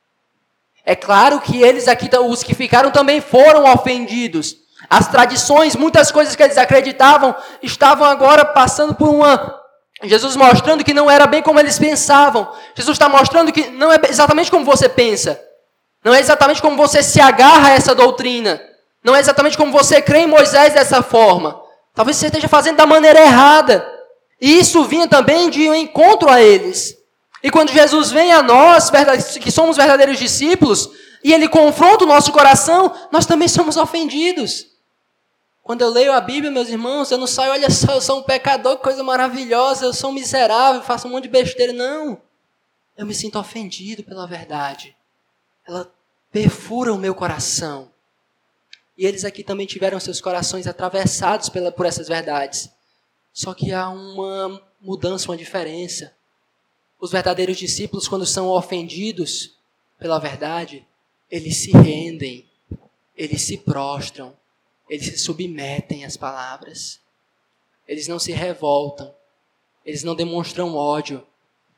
É 0.85 0.95
claro 0.95 1.41
que 1.41 1.61
eles 1.61 1.87
aqui, 1.87 2.09
os 2.17 2.43
que 2.43 2.53
ficaram 2.53 2.91
também 2.91 3.19
foram 3.19 3.65
ofendidos. 3.73 4.55
As 4.89 5.07
tradições, 5.07 5.75
muitas 5.75 6.11
coisas 6.11 6.35
que 6.35 6.43
eles 6.43 6.57
acreditavam, 6.57 7.35
estavam 7.61 8.07
agora 8.07 8.45
passando 8.45 8.93
por 8.93 9.09
uma. 9.09 9.59
Jesus 10.03 10.35
mostrando 10.35 10.83
que 10.83 10.93
não 10.93 11.09
era 11.09 11.25
bem 11.25 11.41
como 11.41 11.59
eles 11.59 11.79
pensavam. 11.79 12.47
Jesus 12.75 12.95
está 12.95 13.09
mostrando 13.09 13.51
que 13.51 13.67
não 13.71 13.91
é 13.91 13.99
exatamente 14.07 14.51
como 14.51 14.63
você 14.63 14.87
pensa. 14.87 15.41
Não 16.05 16.13
é 16.13 16.19
exatamente 16.19 16.61
como 16.61 16.77
você 16.77 17.01
se 17.01 17.19
agarra 17.19 17.69
a 17.69 17.73
essa 17.73 17.95
doutrina. 17.95 18.61
Não 19.03 19.15
é 19.15 19.19
exatamente 19.19 19.57
como 19.57 19.71
você 19.71 20.01
crê 20.01 20.19
em 20.19 20.27
Moisés 20.27 20.73
dessa 20.73 21.01
forma. 21.01 21.61
Talvez 21.93 22.17
você 22.17 22.27
esteja 22.27 22.47
fazendo 22.47 22.77
da 22.77 22.85
maneira 22.85 23.19
errada. 23.19 23.87
E 24.39 24.59
isso 24.59 24.83
vinha 24.83 25.07
também 25.07 25.49
de 25.49 25.69
um 25.69 25.73
encontro 25.73 26.29
a 26.29 26.41
eles. 26.41 26.95
E 27.41 27.49
quando 27.49 27.71
Jesus 27.71 28.11
vem 28.11 28.31
a 28.31 28.41
nós, 28.41 28.91
que 29.41 29.51
somos 29.51 29.77
verdadeiros 29.77 30.17
discípulos, 30.17 30.89
e 31.23 31.33
ele 31.33 31.47
confronta 31.47 32.03
o 32.03 32.07
nosso 32.07 32.31
coração, 32.31 32.93
nós 33.11 33.25
também 33.25 33.47
somos 33.47 33.77
ofendidos. 33.77 34.67
Quando 35.63 35.81
eu 35.81 35.89
leio 35.89 36.13
a 36.13 36.21
Bíblia, 36.21 36.49
meus 36.49 36.69
irmãos, 36.69 37.11
eu 37.11 37.17
não 37.17 37.27
saio, 37.27 37.51
olha 37.51 37.69
só, 37.69 37.93
eu 37.93 38.01
sou 38.01 38.19
um 38.19 38.23
pecador, 38.23 38.77
que 38.77 38.83
coisa 38.83 39.03
maravilhosa, 39.03 39.85
eu 39.85 39.93
sou 39.93 40.11
um 40.11 40.13
miserável, 40.13 40.81
faço 40.81 41.07
um 41.07 41.11
monte 41.11 41.23
de 41.23 41.29
besteira. 41.29 41.73
Não. 41.73 42.21
Eu 42.97 43.05
me 43.05 43.13
sinto 43.13 43.37
ofendido 43.37 44.03
pela 44.03 44.25
verdade. 44.25 44.95
Ela 45.67 45.91
perfura 46.31 46.93
o 46.93 46.97
meu 46.97 47.13
coração. 47.13 47.91
E 48.97 49.05
eles 49.05 49.23
aqui 49.23 49.43
também 49.43 49.67
tiveram 49.67 49.99
seus 49.99 50.19
corações 50.19 50.65
atravessados 50.65 51.49
pela, 51.49 51.71
por 51.71 51.85
essas 51.85 52.07
verdades. 52.07 52.69
Só 53.31 53.53
que 53.53 53.71
há 53.71 53.89
uma 53.89 54.61
mudança, 54.81 55.29
uma 55.29 55.37
diferença. 55.37 56.15
Os 56.99 57.11
verdadeiros 57.11 57.57
discípulos, 57.57 58.07
quando 58.07 58.25
são 58.25 58.47
ofendidos 58.47 59.55
pela 59.99 60.17
verdade, 60.17 60.85
eles 61.29 61.57
se 61.57 61.71
rendem, 61.71 62.49
eles 63.15 63.43
se 63.43 63.57
prostram, 63.57 64.35
eles 64.89 65.05
se 65.05 65.17
submetem 65.19 66.03
às 66.03 66.17
palavras. 66.17 66.99
Eles 67.87 68.07
não 68.07 68.17
se 68.17 68.31
revoltam, 68.31 69.13
eles 69.85 70.03
não 70.03 70.15
demonstram 70.15 70.75
ódio, 70.75 71.25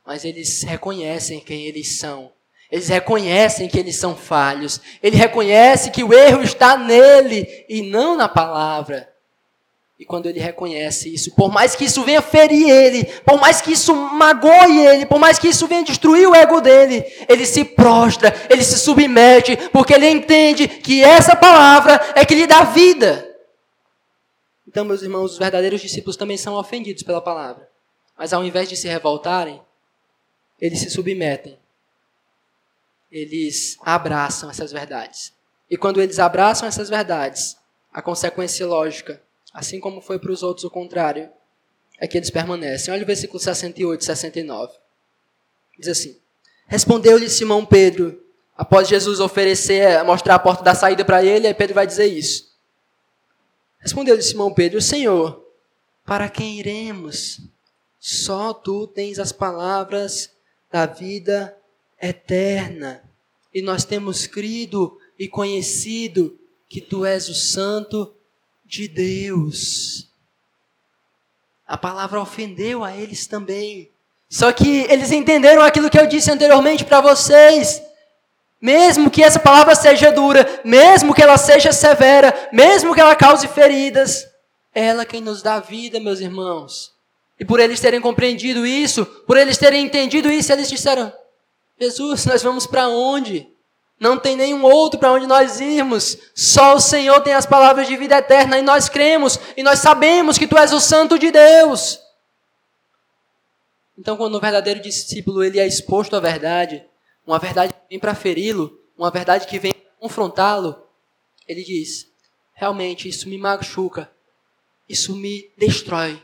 mas 0.05 0.23
eles 0.23 0.63
reconhecem 0.63 1.39
quem 1.39 1.65
eles 1.65 1.99
são. 1.99 2.31
Eles 2.71 2.87
reconhecem 2.87 3.67
que 3.67 3.79
eles 3.79 3.95
são 3.95 4.15
falhos. 4.15 4.79
Ele 5.01 5.15
reconhece 5.15 5.89
que 5.89 6.03
o 6.03 6.13
erro 6.13 6.41
está 6.41 6.77
nele 6.77 7.65
e 7.67 7.81
não 7.81 8.15
na 8.15 8.29
palavra. 8.29 9.09
E 9.99 10.05
quando 10.05 10.27
ele 10.27 10.39
reconhece 10.39 11.13
isso, 11.13 11.35
por 11.35 11.51
mais 11.51 11.75
que 11.75 11.83
isso 11.83 12.03
venha 12.03 12.21
ferir 12.21 12.69
ele, 12.69 13.03
por 13.25 13.37
mais 13.37 13.59
que 13.59 13.73
isso 13.73 13.93
magoe 13.93 14.85
ele, 14.85 15.05
por 15.05 15.19
mais 15.19 15.37
que 15.37 15.49
isso 15.49 15.67
venha 15.67 15.83
destruir 15.83 16.25
o 16.25 16.33
ego 16.33 16.61
dele, 16.61 17.03
ele 17.27 17.45
se 17.45 17.65
prostra, 17.65 18.33
ele 18.49 18.63
se 18.63 18.79
submete, 18.79 19.57
porque 19.73 19.93
ele 19.93 20.09
entende 20.09 20.69
que 20.69 21.03
essa 21.03 21.35
palavra 21.35 21.99
é 22.15 22.23
que 22.23 22.33
lhe 22.33 22.47
dá 22.47 22.63
vida. 22.63 23.27
Então, 24.65 24.85
meus 24.85 25.01
irmãos, 25.01 25.33
os 25.33 25.37
verdadeiros 25.37 25.81
discípulos 25.81 26.15
também 26.15 26.37
são 26.37 26.53
ofendidos 26.53 27.03
pela 27.03 27.19
palavra. 27.19 27.67
Mas 28.17 28.31
ao 28.31 28.43
invés 28.43 28.69
de 28.69 28.77
se 28.77 28.87
revoltarem, 28.87 29.59
eles 30.61 30.79
se 30.79 30.89
submetem. 30.89 31.57
Eles 33.11 33.77
abraçam 33.81 34.49
essas 34.49 34.71
verdades. 34.71 35.33
E 35.69 35.77
quando 35.77 36.01
eles 36.01 36.19
abraçam 36.19 36.67
essas 36.67 36.89
verdades, 36.89 37.57
a 37.91 38.01
consequência 38.01 38.65
lógica 38.65 39.21
Assim 39.53 39.79
como 39.79 40.01
foi 40.01 40.19
para 40.19 40.31
os 40.31 40.43
outros 40.43 40.63
o 40.63 40.69
contrário, 40.69 41.29
é 41.99 42.07
que 42.07 42.17
eles 42.17 42.29
permanecem. 42.29 42.93
Olha 42.93 43.03
o 43.03 43.07
versículo 43.07 43.39
68 43.39 44.01
e 44.01 44.05
69. 44.05 44.73
Diz 45.77 45.87
assim: 45.87 46.17
Respondeu-lhe 46.67 47.29
Simão 47.29 47.65
Pedro, 47.65 48.23
após 48.55 48.87
Jesus 48.87 49.19
oferecer, 49.19 50.03
mostrar 50.03 50.35
a 50.35 50.39
porta 50.39 50.63
da 50.63 50.75
saída 50.75 51.03
para 51.03 51.23
ele, 51.23 51.47
aí 51.47 51.53
Pedro 51.53 51.75
vai 51.75 51.87
dizer 51.87 52.05
isso. 52.05 52.55
Respondeu-lhe 53.79 54.21
Simão 54.21 54.53
Pedro: 54.53 54.81
Senhor, 54.81 55.45
para 56.05 56.29
quem 56.29 56.59
iremos? 56.59 57.41
Só 57.99 58.53
tu 58.53 58.87
tens 58.87 59.19
as 59.19 59.31
palavras 59.31 60.31
da 60.71 60.85
vida 60.85 61.57
eterna. 62.01 63.03
E 63.53 63.61
nós 63.61 63.83
temos 63.83 64.27
crido 64.27 64.97
e 65.17 65.27
conhecido 65.27 66.39
que 66.67 66.79
tu 66.79 67.05
és 67.05 67.27
o 67.27 67.33
Santo 67.33 68.13
de 68.65 68.87
Deus. 68.87 70.07
A 71.67 71.77
palavra 71.77 72.21
ofendeu 72.21 72.83
a 72.83 72.95
eles 72.95 73.27
também. 73.27 73.91
Só 74.29 74.51
que 74.51 74.81
eles 74.89 75.11
entenderam 75.11 75.61
aquilo 75.63 75.89
que 75.89 75.99
eu 75.99 76.05
disse 76.05 76.31
anteriormente 76.31 76.85
para 76.85 77.01
vocês. 77.01 77.81
Mesmo 78.61 79.09
que 79.09 79.23
essa 79.23 79.39
palavra 79.39 79.73
seja 79.73 80.11
dura, 80.11 80.61
mesmo 80.63 81.13
que 81.13 81.21
ela 81.23 81.37
seja 81.37 81.71
severa, 81.71 82.49
mesmo 82.51 82.93
que 82.93 82.99
ela 82.99 83.15
cause 83.15 83.47
feridas, 83.47 84.27
é 84.75 84.87
ela 84.87 85.05
quem 85.05 85.21
nos 85.21 85.41
dá 85.41 85.59
vida, 85.59 85.99
meus 85.99 86.19
irmãos. 86.19 86.93
E 87.39 87.45
por 87.45 87.59
eles 87.59 87.79
terem 87.79 88.01
compreendido 88.01 88.65
isso, 88.65 89.05
por 89.05 89.37
eles 89.37 89.57
terem 89.57 89.85
entendido 89.85 90.29
isso, 90.29 90.51
eles 90.51 90.69
disseram: 90.69 91.11
Jesus, 91.79 92.25
nós 92.25 92.43
vamos 92.43 92.67
para 92.67 92.89
onde? 92.89 93.47
Não 93.99 94.17
tem 94.17 94.35
nenhum 94.35 94.63
outro 94.63 94.99
para 94.99 95.11
onde 95.11 95.25
nós 95.25 95.59
irmos. 95.59 96.17
Só 96.35 96.75
o 96.75 96.79
Senhor 96.79 97.21
tem 97.21 97.33
as 97.33 97.45
palavras 97.45 97.87
de 97.87 97.95
vida 97.95 98.17
eterna 98.17 98.59
e 98.59 98.61
nós 98.61 98.89
cremos 98.89 99.39
e 99.55 99.63
nós 99.63 99.79
sabemos 99.79 100.37
que 100.37 100.47
tu 100.47 100.57
és 100.57 100.73
o 100.73 100.79
santo 100.79 101.17
de 101.17 101.31
Deus. 101.31 101.99
Então, 103.97 104.15
quando 104.15 104.35
o 104.35 104.39
verdadeiro 104.39 104.81
discípulo 104.81 105.43
ele 105.43 105.59
é 105.59 105.67
exposto 105.67 106.15
à 106.15 106.19
verdade, 106.19 106.85
uma 107.25 107.37
verdade 107.37 107.73
que 107.73 107.89
vem 107.89 107.99
para 107.99 108.15
feri-lo, 108.15 108.81
uma 108.97 109.11
verdade 109.11 109.45
que 109.45 109.59
vem 109.59 109.73
confrontá-lo, 109.99 110.87
ele 111.45 111.63
diz: 111.63 112.07
realmente 112.53 113.09
isso 113.09 113.27
me 113.27 113.37
machuca, 113.37 114.09
isso 114.87 115.15
me 115.15 115.51
destrói. 115.57 116.21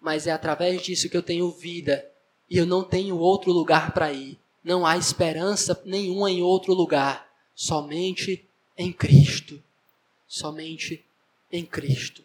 Mas 0.00 0.26
é 0.26 0.32
através 0.32 0.82
disso 0.82 1.08
que 1.08 1.16
eu 1.16 1.22
tenho 1.22 1.50
vida 1.50 2.04
e 2.48 2.58
eu 2.58 2.66
não 2.66 2.84
tenho 2.84 3.16
outro 3.18 3.52
lugar 3.52 3.92
para 3.92 4.12
ir 4.12 4.38
não 4.64 4.86
há 4.86 4.96
esperança 4.96 5.80
nenhuma 5.84 6.30
em 6.30 6.42
outro 6.42 6.72
lugar, 6.72 7.30
somente 7.54 8.42
em 8.78 8.90
Cristo. 8.90 9.62
Somente 10.26 11.04
em 11.52 11.64
Cristo. 11.64 12.24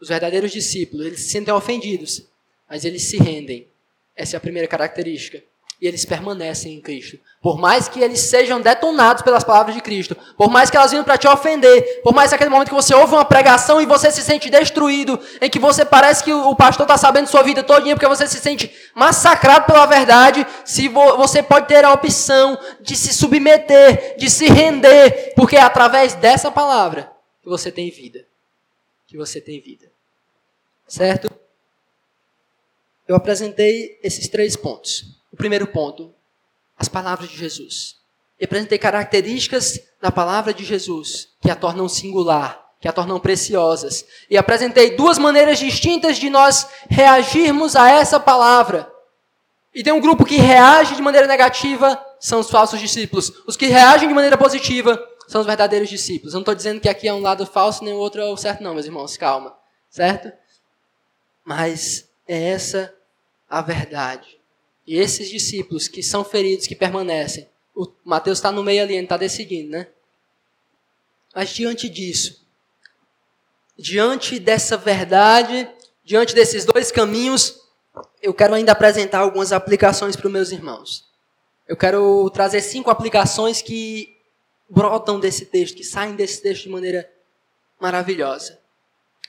Os 0.00 0.08
verdadeiros 0.08 0.52
discípulos, 0.52 1.04
eles 1.04 1.20
se 1.20 1.30
sentem 1.30 1.52
ofendidos, 1.52 2.24
mas 2.68 2.84
eles 2.84 3.02
se 3.02 3.18
rendem. 3.18 3.66
Essa 4.14 4.36
é 4.36 4.38
a 4.38 4.40
primeira 4.40 4.68
característica 4.68 5.42
e 5.80 5.88
eles 5.88 6.04
permanecem 6.04 6.74
em 6.74 6.80
Cristo. 6.80 7.18
Por 7.40 7.58
mais 7.58 7.88
que 7.88 8.00
eles 8.00 8.20
sejam 8.20 8.60
detonados 8.60 9.22
pelas 9.22 9.42
palavras 9.42 9.74
de 9.74 9.80
Cristo, 9.80 10.14
por 10.36 10.50
mais 10.50 10.68
que 10.68 10.76
elas 10.76 10.90
venham 10.90 11.04
para 11.04 11.16
te 11.16 11.26
ofender, 11.26 12.02
por 12.02 12.12
mais 12.12 12.28
que 12.28 12.34
aquele 12.34 12.50
momento 12.50 12.68
que 12.68 12.74
você 12.74 12.94
ouve 12.94 13.14
uma 13.14 13.24
pregação 13.24 13.80
e 13.80 13.86
você 13.86 14.10
se 14.10 14.22
sente 14.22 14.50
destruído, 14.50 15.18
em 15.40 15.48
que 15.48 15.58
você 15.58 15.84
parece 15.84 16.22
que 16.22 16.32
o 16.32 16.54
pastor 16.54 16.84
está 16.84 16.98
sabendo 16.98 17.28
sua 17.28 17.42
vida 17.42 17.62
todinha 17.62 17.94
porque 17.94 18.06
você 18.06 18.26
se 18.28 18.38
sente 18.38 18.70
massacrado 18.94 19.64
pela 19.64 19.86
verdade, 19.86 20.46
se 20.66 20.86
vo 20.86 21.16
você 21.16 21.42
pode 21.42 21.66
ter 21.66 21.82
a 21.82 21.92
opção 21.92 22.58
de 22.82 22.94
se 22.94 23.14
submeter, 23.14 24.16
de 24.18 24.28
se 24.28 24.46
render, 24.46 25.32
porque 25.34 25.56
é 25.56 25.62
através 25.62 26.14
dessa 26.14 26.50
palavra 26.50 27.10
que 27.42 27.48
você 27.48 27.72
tem 27.72 27.90
vida. 27.90 28.26
Que 29.06 29.16
você 29.16 29.40
tem 29.40 29.60
vida. 29.60 29.90
Certo? 30.86 31.30
Eu 33.08 33.16
apresentei 33.16 33.98
esses 34.02 34.28
três 34.28 34.56
pontos. 34.56 35.19
O 35.32 35.36
primeiro 35.36 35.66
ponto, 35.66 36.14
as 36.76 36.88
palavras 36.88 37.28
de 37.28 37.36
Jesus. 37.36 37.96
E 38.38 38.44
apresentei 38.44 38.78
características 38.78 39.78
da 40.00 40.10
palavra 40.10 40.54
de 40.54 40.64
Jesus 40.64 41.28
que 41.40 41.50
a 41.50 41.54
tornam 41.54 41.88
singular, 41.88 42.64
que 42.80 42.88
a 42.88 42.92
tornam 42.92 43.20
preciosas. 43.20 44.04
E 44.30 44.36
apresentei 44.38 44.96
duas 44.96 45.18
maneiras 45.18 45.58
distintas 45.58 46.16
de 46.16 46.30
nós 46.30 46.66
reagirmos 46.88 47.76
a 47.76 47.90
essa 47.90 48.18
palavra. 48.18 48.90
E 49.74 49.84
tem 49.84 49.92
um 49.92 50.00
grupo 50.00 50.24
que 50.24 50.36
reage 50.36 50.96
de 50.96 51.02
maneira 51.02 51.26
negativa, 51.26 52.02
são 52.18 52.40
os 52.40 52.50
falsos 52.50 52.80
discípulos. 52.80 53.30
Os 53.46 53.56
que 53.56 53.66
reagem 53.66 54.08
de 54.08 54.14
maneira 54.14 54.36
positiva 54.36 54.98
são 55.28 55.42
os 55.42 55.46
verdadeiros 55.46 55.88
discípulos. 55.88 56.32
Eu 56.32 56.38
não 56.38 56.42
estou 56.42 56.54
dizendo 56.54 56.80
que 56.80 56.88
aqui 56.88 57.06
é 57.06 57.14
um 57.14 57.20
lado 57.20 57.46
falso 57.46 57.84
nem 57.84 57.92
o 57.92 57.98
outro 57.98 58.20
é 58.20 58.24
o 58.24 58.36
certo, 58.36 58.62
não, 58.62 58.74
meus 58.74 58.86
irmãos, 58.86 59.16
calma. 59.16 59.54
Certo? 59.88 60.32
Mas 61.44 62.08
é 62.26 62.50
essa 62.50 62.92
a 63.48 63.60
verdade. 63.60 64.39
E 64.86 64.96
esses 64.98 65.28
discípulos 65.28 65.88
que 65.88 66.02
são 66.02 66.24
feridos, 66.24 66.66
que 66.66 66.74
permanecem, 66.74 67.48
o 67.74 67.86
Mateus 68.04 68.38
está 68.38 68.50
no 68.50 68.62
meio 68.62 68.82
ali, 68.82 68.94
ele 68.94 69.04
está 69.04 69.16
decidindo, 69.16 69.70
né? 69.70 69.86
Mas 71.34 71.50
diante 71.50 71.88
disso, 71.88 72.44
diante 73.78 74.38
dessa 74.38 74.76
verdade, 74.76 75.68
diante 76.04 76.34
desses 76.34 76.64
dois 76.64 76.90
caminhos, 76.90 77.60
eu 78.20 78.34
quero 78.34 78.54
ainda 78.54 78.72
apresentar 78.72 79.20
algumas 79.20 79.52
aplicações 79.52 80.16
para 80.16 80.26
os 80.26 80.32
meus 80.32 80.50
irmãos. 80.50 81.08
Eu 81.66 81.76
quero 81.76 82.28
trazer 82.30 82.60
cinco 82.60 82.90
aplicações 82.90 83.62
que 83.62 84.16
brotam 84.68 85.20
desse 85.20 85.46
texto, 85.46 85.76
que 85.76 85.84
saem 85.84 86.16
desse 86.16 86.42
texto 86.42 86.64
de 86.64 86.68
maneira 86.68 87.08
maravilhosa. 87.80 88.58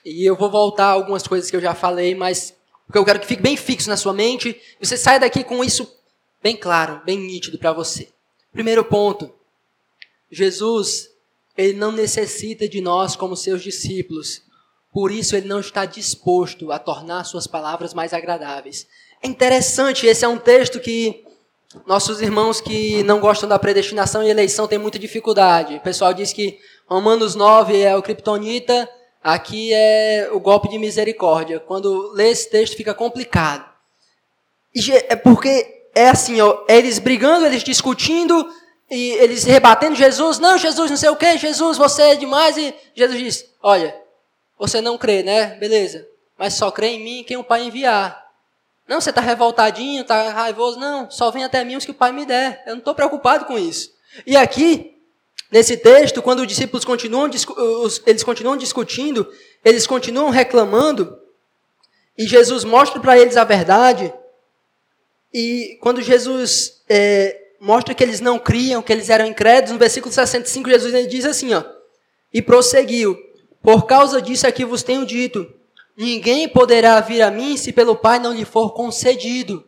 E 0.04 0.28
eu 0.28 0.36
vou 0.36 0.50
voltar 0.50 0.86
a 0.86 0.92
algumas 0.92 1.28
coisas 1.28 1.50
que 1.50 1.56
eu 1.56 1.62
já 1.62 1.76
falei, 1.76 2.16
mas 2.16 2.56
porque 2.92 3.00
eu 3.00 3.06
quero 3.06 3.22
que 3.22 3.26
fique 3.26 3.42
bem 3.42 3.56
fixo 3.56 3.90
na 3.90 3.96
sua 3.96 4.12
mente 4.12 4.50
e 4.78 4.86
você 4.86 4.98
saia 4.98 5.18
daqui 5.18 5.46
com 5.46 5.64
isso 5.64 5.90
bem 6.44 6.58
claro, 6.58 7.02
bem 7.06 7.18
nítido 7.18 7.58
para 7.58 7.72
você. 7.72 8.10
Primeiro 8.52 8.84
ponto. 8.84 9.34
Jesus, 10.30 11.10
ele 11.58 11.72
não 11.72 11.94
necessita 11.94 12.68
de 12.68 12.82
nós 12.82 13.16
como 13.16 13.38
seus 13.38 13.64
discípulos. 13.64 14.42
Por 14.92 15.10
isso 15.10 15.38
ele 15.38 15.48
não 15.48 15.62
está 15.62 15.86
disposto 15.86 16.70
a 16.70 16.78
tornar 16.78 17.24
suas 17.24 17.48
palavras 17.48 17.94
mais 17.94 18.14
agradáveis. 18.14 18.86
É 19.24 19.28
interessante, 19.28 20.06
esse 20.06 20.26
é 20.26 20.28
um 20.28 20.38
texto 20.38 20.78
que 20.82 21.24
nossos 21.88 22.20
irmãos 22.20 22.60
que 22.60 23.04
não 23.04 23.22
gostam 23.22 23.48
da 23.48 23.58
predestinação 23.58 24.22
e 24.22 24.30
eleição 24.30 24.68
têm 24.68 24.78
muita 24.78 25.00
dificuldade. 25.00 25.76
O 25.76 25.82
pessoal 25.82 26.14
diz 26.14 26.34
que 26.34 26.60
Romanos 26.90 27.36
9 27.36 27.80
é 27.80 27.96
o 27.96 28.02
kryptonita, 28.02 28.90
aqui 29.24 29.72
é 29.74 30.30
o 30.32 30.40
golpe 30.40 30.70
de 30.70 30.78
misericórdia. 30.78 31.60
Quando 31.60 32.12
lê 32.14 32.30
esse 32.30 32.50
texto 32.50 32.76
fica 32.76 32.94
complicado. 32.94 33.70
É 35.10 35.16
porque 35.16 35.84
é 35.94 36.10
assim, 36.10 36.40
ó, 36.40 36.64
eles 36.68 37.00
brigando, 37.00 37.46
eles 37.46 37.64
discutindo, 37.64 38.50
e 38.90 39.12
eles 39.12 39.44
rebatendo 39.44 39.96
Jesus, 39.96 40.40
não, 40.40 40.58
Jesus, 40.58 40.90
não 40.90 40.98
sei 40.98 41.10
o 41.10 41.16
que, 41.16 41.38
Jesus, 41.38 41.78
você 41.78 42.04
é 42.04 42.16
demais, 42.16 42.58
e 42.58 42.74
Jesus 42.94 43.20
diz, 43.20 43.46
olha, 43.62 43.96
você 44.58 44.82
não 44.82 44.98
crê, 44.98 45.24
né? 45.24 45.56
Beleza, 45.56 46.08
mas 46.38 46.54
só 46.54 46.72
crê 46.72 46.88
em 46.90 47.04
mim 47.04 47.24
quem 47.24 47.38
o 47.38 47.44
Pai 47.44 47.64
enviar. 47.64 48.22
Não, 48.88 49.00
você 49.00 49.10
está 49.10 49.22
revoltadinho, 49.22 50.02
está 50.02 50.30
raivoso, 50.30 50.80
não, 50.80 51.10
só 51.10 51.32
vem 51.32 51.44
até 51.44 51.64
mim 51.64 51.76
os 51.76 51.86
que 51.86 51.92
o 51.92 51.96
Pai 51.96 52.12
me 52.12 52.26
der, 52.26 52.64
eu 52.66 52.72
não 52.72 52.80
estou 52.80 52.96
preocupado 52.96 53.46
com 53.46 53.58
isso. 53.58 53.92
E 54.26 54.36
aqui, 54.36 55.01
nesse 55.52 55.76
texto, 55.76 56.22
quando 56.22 56.40
os 56.40 56.48
discípulos 56.48 56.86
continuam, 56.86 57.30
eles 58.06 58.24
continuam 58.24 58.56
discutindo, 58.56 59.28
eles 59.64 59.86
continuam 59.86 60.30
reclamando, 60.30 61.20
e 62.18 62.26
Jesus 62.26 62.64
mostra 62.64 63.00
para 63.00 63.20
eles 63.20 63.36
a 63.36 63.44
verdade, 63.44 64.14
e 65.34 65.78
quando 65.82 66.02
Jesus 66.02 66.82
é, 66.90 67.38
mostra 67.60 67.94
que 67.94 68.04
eles 68.04 68.20
não 68.20 68.40
criam, 68.40 68.82
que 68.82 68.92
eles 68.92 69.10
eram 69.10 69.26
incrédulos, 69.26 69.72
no 69.72 69.78
versículo 69.78 70.14
65, 70.14 70.70
Jesus 70.70 71.08
diz 71.10 71.26
assim, 71.26 71.54
ó, 71.54 71.64
e 72.34 72.42
prosseguiu, 72.42 73.18
por 73.62 73.86
causa 73.86 74.22
disso 74.22 74.48
aqui 74.48 74.66
vos 74.66 74.84
tenho 74.84 75.06
dito, 75.06 75.54
ninguém 75.96 76.48
poderá 76.50 77.00
vir 77.02 77.22
a 77.22 77.30
mim 77.30 77.58
se 77.58 77.72
pelo 77.72 77.96
Pai 77.96 78.20
não 78.20 78.34
lhe 78.34 78.46
for 78.46 78.74
concedido. 78.74 79.64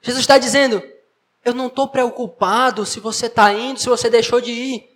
Jesus 0.00 0.22
está 0.22 0.38
dizendo, 0.38 0.82
eu 1.44 1.54
não 1.54 1.66
estou 1.66 1.88
preocupado 1.88 2.86
se 2.86 3.00
você 3.00 3.26
está 3.26 3.52
indo, 3.52 3.80
se 3.80 3.88
você 3.88 4.08
deixou 4.08 4.40
de 4.40 4.52
ir. 4.52 4.91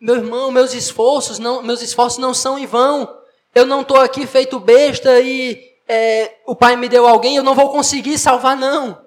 Meu 0.00 0.16
irmão, 0.16 0.50
meus 0.50 0.72
esforços 0.72 1.38
não, 1.38 1.62
meus 1.62 1.82
esforços 1.82 2.18
não 2.18 2.32
são 2.32 2.58
em 2.58 2.66
vão. 2.66 3.08
Eu 3.54 3.66
não 3.66 3.82
estou 3.82 3.98
aqui 3.98 4.26
feito 4.26 4.58
besta 4.58 5.20
e 5.20 5.60
é, 5.86 6.36
o 6.46 6.56
Pai 6.56 6.76
me 6.76 6.88
deu 6.88 7.06
alguém, 7.06 7.36
eu 7.36 7.42
não 7.42 7.54
vou 7.54 7.68
conseguir 7.70 8.16
salvar, 8.16 8.56
não. 8.56 8.98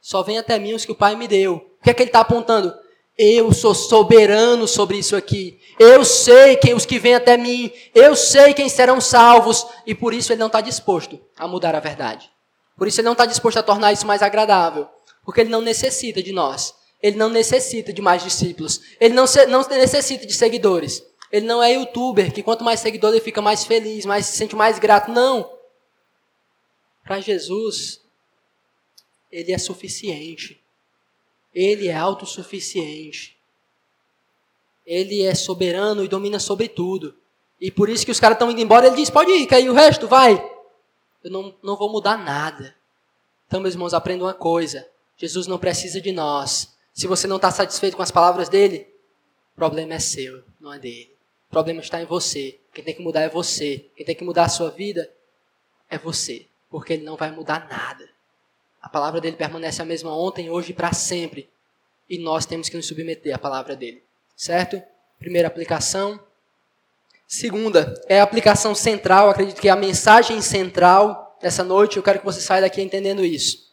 Só 0.00 0.22
vem 0.22 0.38
até 0.38 0.58
mim 0.58 0.72
os 0.72 0.84
que 0.84 0.92
o 0.92 0.94
Pai 0.94 1.14
me 1.14 1.28
deu. 1.28 1.56
O 1.56 1.84
que 1.84 1.90
é 1.90 1.94
que 1.94 2.02
ele 2.02 2.08
está 2.08 2.20
apontando? 2.20 2.72
Eu 3.18 3.52
sou 3.52 3.74
soberano 3.74 4.66
sobre 4.68 4.96
isso 4.96 5.16
aqui. 5.16 5.60
Eu 5.78 6.04
sei 6.04 6.56
quem 6.56 6.72
os 6.72 6.86
que 6.86 7.00
vêm 7.00 7.16
até 7.16 7.36
mim. 7.36 7.70
Eu 7.92 8.14
sei 8.14 8.54
quem 8.54 8.68
serão 8.68 9.00
salvos. 9.00 9.66
E 9.84 9.94
por 9.94 10.14
isso 10.14 10.32
ele 10.32 10.38
não 10.38 10.46
está 10.46 10.60
disposto 10.60 11.20
a 11.36 11.48
mudar 11.48 11.74
a 11.74 11.80
verdade. 11.80 12.30
Por 12.76 12.86
isso 12.86 13.00
ele 13.00 13.06
não 13.06 13.12
está 13.12 13.26
disposto 13.26 13.58
a 13.58 13.62
tornar 13.62 13.92
isso 13.92 14.06
mais 14.06 14.22
agradável. 14.22 14.88
Porque 15.24 15.40
ele 15.40 15.50
não 15.50 15.60
necessita 15.60 16.22
de 16.22 16.32
nós. 16.32 16.77
Ele 17.02 17.16
não 17.16 17.28
necessita 17.28 17.92
de 17.92 18.02
mais 18.02 18.22
discípulos. 18.22 18.80
Ele 19.00 19.14
não, 19.14 19.24
não 19.48 19.68
necessita 19.68 20.26
de 20.26 20.34
seguidores. 20.34 21.02
Ele 21.30 21.46
não 21.46 21.62
é 21.62 21.72
youtuber 21.72 22.32
que 22.32 22.42
quanto 22.42 22.64
mais 22.64 22.80
seguidor 22.80 23.10
ele 23.10 23.20
fica 23.20 23.42
mais 23.42 23.64
feliz, 23.64 24.04
mais 24.04 24.26
se 24.26 24.36
sente 24.36 24.56
mais 24.56 24.78
grato. 24.78 25.10
Não. 25.10 25.50
Para 27.04 27.20
Jesus, 27.20 28.00
ele 29.30 29.52
é 29.52 29.58
suficiente. 29.58 30.60
Ele 31.54 31.88
é 31.88 31.94
autossuficiente. 31.94 33.36
Ele 34.86 35.22
é 35.22 35.34
soberano 35.34 36.02
e 36.02 36.08
domina 36.08 36.40
sobre 36.40 36.68
tudo. 36.68 37.14
E 37.60 37.70
por 37.70 37.88
isso 37.88 38.04
que 38.04 38.12
os 38.12 38.20
caras 38.20 38.36
estão 38.36 38.50
indo 38.50 38.60
embora, 38.60 38.86
ele 38.86 38.96
diz: 38.96 39.10
pode 39.10 39.30
ir, 39.30 39.52
aí 39.52 39.68
o 39.68 39.74
resto 39.74 40.06
vai. 40.06 40.34
Eu 41.22 41.30
não, 41.30 41.54
não 41.62 41.76
vou 41.76 41.90
mudar 41.90 42.16
nada. 42.16 42.74
Então, 43.46 43.60
meus 43.60 43.74
irmãos, 43.74 43.92
aprendam 43.92 44.26
uma 44.26 44.34
coisa: 44.34 44.88
Jesus 45.16 45.46
não 45.46 45.58
precisa 45.58 46.00
de 46.00 46.12
nós. 46.12 46.77
Se 46.98 47.06
você 47.06 47.28
não 47.28 47.36
está 47.36 47.48
satisfeito 47.52 47.96
com 47.96 48.02
as 48.02 48.10
palavras 48.10 48.48
dele, 48.48 48.92
o 49.52 49.54
problema 49.54 49.94
é 49.94 50.00
seu, 50.00 50.42
não 50.60 50.74
é 50.74 50.80
dele. 50.80 51.14
O 51.46 51.50
problema 51.50 51.80
está 51.80 52.02
em 52.02 52.04
você. 52.04 52.58
Quem 52.74 52.82
tem 52.82 52.92
que 52.92 53.00
mudar 53.00 53.20
é 53.20 53.28
você. 53.28 53.88
Quem 53.94 54.04
tem 54.04 54.16
que 54.16 54.24
mudar 54.24 54.46
a 54.46 54.48
sua 54.48 54.68
vida 54.68 55.08
é 55.88 55.96
você. 55.96 56.46
Porque 56.68 56.94
ele 56.94 57.04
não 57.04 57.14
vai 57.14 57.30
mudar 57.30 57.68
nada. 57.70 58.08
A 58.82 58.88
palavra 58.88 59.20
dele 59.20 59.36
permanece 59.36 59.80
a 59.80 59.84
mesma 59.84 60.12
ontem, 60.12 60.50
hoje 60.50 60.72
e 60.72 60.74
para 60.74 60.92
sempre. 60.92 61.48
E 62.10 62.18
nós 62.18 62.44
temos 62.44 62.68
que 62.68 62.76
nos 62.76 62.88
submeter 62.88 63.32
à 63.32 63.38
palavra 63.38 63.76
dele. 63.76 64.02
Certo? 64.34 64.82
Primeira 65.20 65.46
aplicação. 65.46 66.18
Segunda, 67.28 67.94
é 68.08 68.18
a 68.18 68.24
aplicação 68.24 68.74
central, 68.74 69.30
acredito 69.30 69.60
que 69.60 69.68
é 69.68 69.70
a 69.70 69.76
mensagem 69.76 70.42
central 70.42 71.38
dessa 71.40 71.62
noite. 71.62 71.96
Eu 71.96 72.02
quero 72.02 72.18
que 72.18 72.24
você 72.24 72.40
saia 72.40 72.62
daqui 72.62 72.82
entendendo 72.82 73.24
isso. 73.24 73.67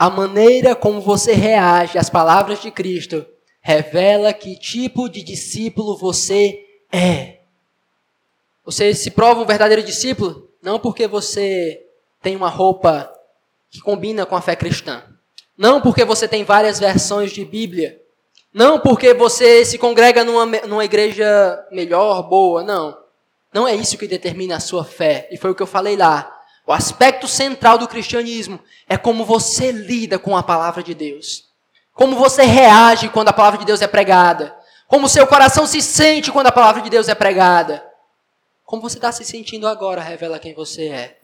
A 0.00 0.08
maneira 0.08 0.74
como 0.74 0.98
você 0.98 1.34
reage 1.34 1.98
às 1.98 2.08
palavras 2.08 2.62
de 2.62 2.70
Cristo 2.70 3.26
revela 3.60 4.32
que 4.32 4.58
tipo 4.58 5.10
de 5.10 5.22
discípulo 5.22 5.94
você 5.94 6.58
é. 6.90 7.40
Você 8.64 8.94
se 8.94 9.10
prova 9.10 9.42
um 9.42 9.44
verdadeiro 9.44 9.82
discípulo 9.82 10.48
não 10.62 10.78
porque 10.78 11.06
você 11.06 11.86
tem 12.22 12.34
uma 12.34 12.48
roupa 12.48 13.12
que 13.70 13.78
combina 13.82 14.24
com 14.24 14.34
a 14.34 14.40
fé 14.40 14.56
cristã. 14.56 15.02
Não 15.54 15.82
porque 15.82 16.02
você 16.02 16.26
tem 16.26 16.44
várias 16.44 16.80
versões 16.80 17.30
de 17.30 17.44
Bíblia. 17.44 18.00
Não 18.54 18.80
porque 18.80 19.12
você 19.12 19.66
se 19.66 19.76
congrega 19.76 20.24
numa, 20.24 20.46
numa 20.66 20.84
igreja 20.86 21.62
melhor, 21.70 22.22
boa. 22.22 22.62
Não. 22.62 22.96
Não 23.52 23.68
é 23.68 23.74
isso 23.74 23.98
que 23.98 24.08
determina 24.08 24.56
a 24.56 24.60
sua 24.60 24.82
fé. 24.82 25.28
E 25.30 25.36
foi 25.36 25.50
o 25.50 25.54
que 25.54 25.62
eu 25.62 25.66
falei 25.66 25.94
lá. 25.94 26.39
O 26.66 26.72
aspecto 26.72 27.26
central 27.26 27.78
do 27.78 27.88
cristianismo 27.88 28.60
é 28.88 28.96
como 28.96 29.24
você 29.24 29.72
lida 29.72 30.18
com 30.18 30.36
a 30.36 30.42
palavra 30.42 30.82
de 30.82 30.94
Deus. 30.94 31.48
Como 31.92 32.16
você 32.16 32.42
reage 32.42 33.08
quando 33.08 33.28
a 33.28 33.32
palavra 33.32 33.58
de 33.58 33.66
Deus 33.66 33.82
é 33.82 33.86
pregada. 33.86 34.56
Como 34.86 35.08
seu 35.08 35.26
coração 35.26 35.66
se 35.66 35.80
sente 35.80 36.30
quando 36.32 36.46
a 36.46 36.52
palavra 36.52 36.82
de 36.82 36.90
Deus 36.90 37.08
é 37.08 37.14
pregada. 37.14 37.84
Como 38.64 38.82
você 38.82 38.98
está 38.98 39.10
se 39.10 39.24
sentindo 39.24 39.66
agora 39.66 40.00
revela 40.00 40.38
quem 40.38 40.54
você 40.54 40.88
é. 40.88 41.18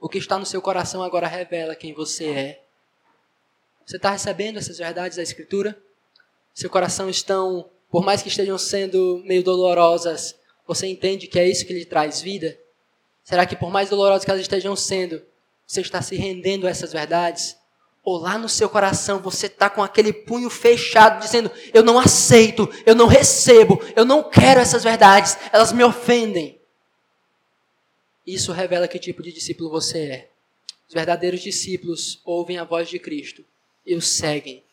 O 0.00 0.08
que 0.08 0.18
está 0.18 0.38
no 0.38 0.46
seu 0.46 0.60
coração 0.62 1.02
agora 1.02 1.26
revela 1.26 1.76
quem 1.76 1.92
você 1.92 2.28
é. 2.28 2.62
Você 3.86 3.96
está 3.96 4.10
recebendo 4.10 4.58
essas 4.58 4.78
verdades 4.78 5.16
da 5.16 5.22
Escritura? 5.22 5.76
Seu 6.54 6.70
coração 6.70 7.08
estão, 7.08 7.68
por 7.90 8.04
mais 8.04 8.22
que 8.22 8.28
estejam 8.28 8.58
sendo 8.58 9.22
meio 9.24 9.42
dolorosas, 9.42 10.36
você 10.66 10.86
entende 10.86 11.26
que 11.26 11.38
é 11.38 11.48
isso 11.48 11.66
que 11.66 11.72
lhe 11.72 11.84
traz 11.84 12.20
vida? 12.20 12.56
Será 13.24 13.46
que 13.46 13.56
por 13.56 13.70
mais 13.70 13.90
dolorosas 13.90 14.24
que 14.24 14.30
elas 14.30 14.42
estejam 14.42 14.74
sendo, 14.74 15.22
você 15.66 15.80
está 15.80 16.02
se 16.02 16.16
rendendo 16.16 16.66
a 16.66 16.70
essas 16.70 16.92
verdades? 16.92 17.56
Ou 18.04 18.18
lá 18.18 18.36
no 18.36 18.48
seu 18.48 18.68
coração 18.68 19.20
você 19.20 19.46
está 19.46 19.70
com 19.70 19.82
aquele 19.82 20.12
punho 20.12 20.50
fechado, 20.50 21.20
dizendo: 21.20 21.50
Eu 21.72 21.84
não 21.84 21.98
aceito, 21.98 22.68
eu 22.84 22.94
não 22.94 23.06
recebo, 23.06 23.80
eu 23.94 24.04
não 24.04 24.28
quero 24.28 24.60
essas 24.60 24.82
verdades, 24.82 25.38
elas 25.52 25.72
me 25.72 25.84
ofendem. 25.84 26.60
Isso 28.26 28.52
revela 28.52 28.88
que 28.88 28.98
tipo 28.98 29.22
de 29.22 29.32
discípulo 29.32 29.70
você 29.70 29.98
é. 29.98 30.30
Os 30.88 30.94
verdadeiros 30.94 31.40
discípulos 31.40 32.20
ouvem 32.24 32.58
a 32.58 32.64
voz 32.64 32.88
de 32.88 32.98
Cristo 32.98 33.44
e 33.86 33.94
o 33.94 34.02
seguem. 34.02 34.64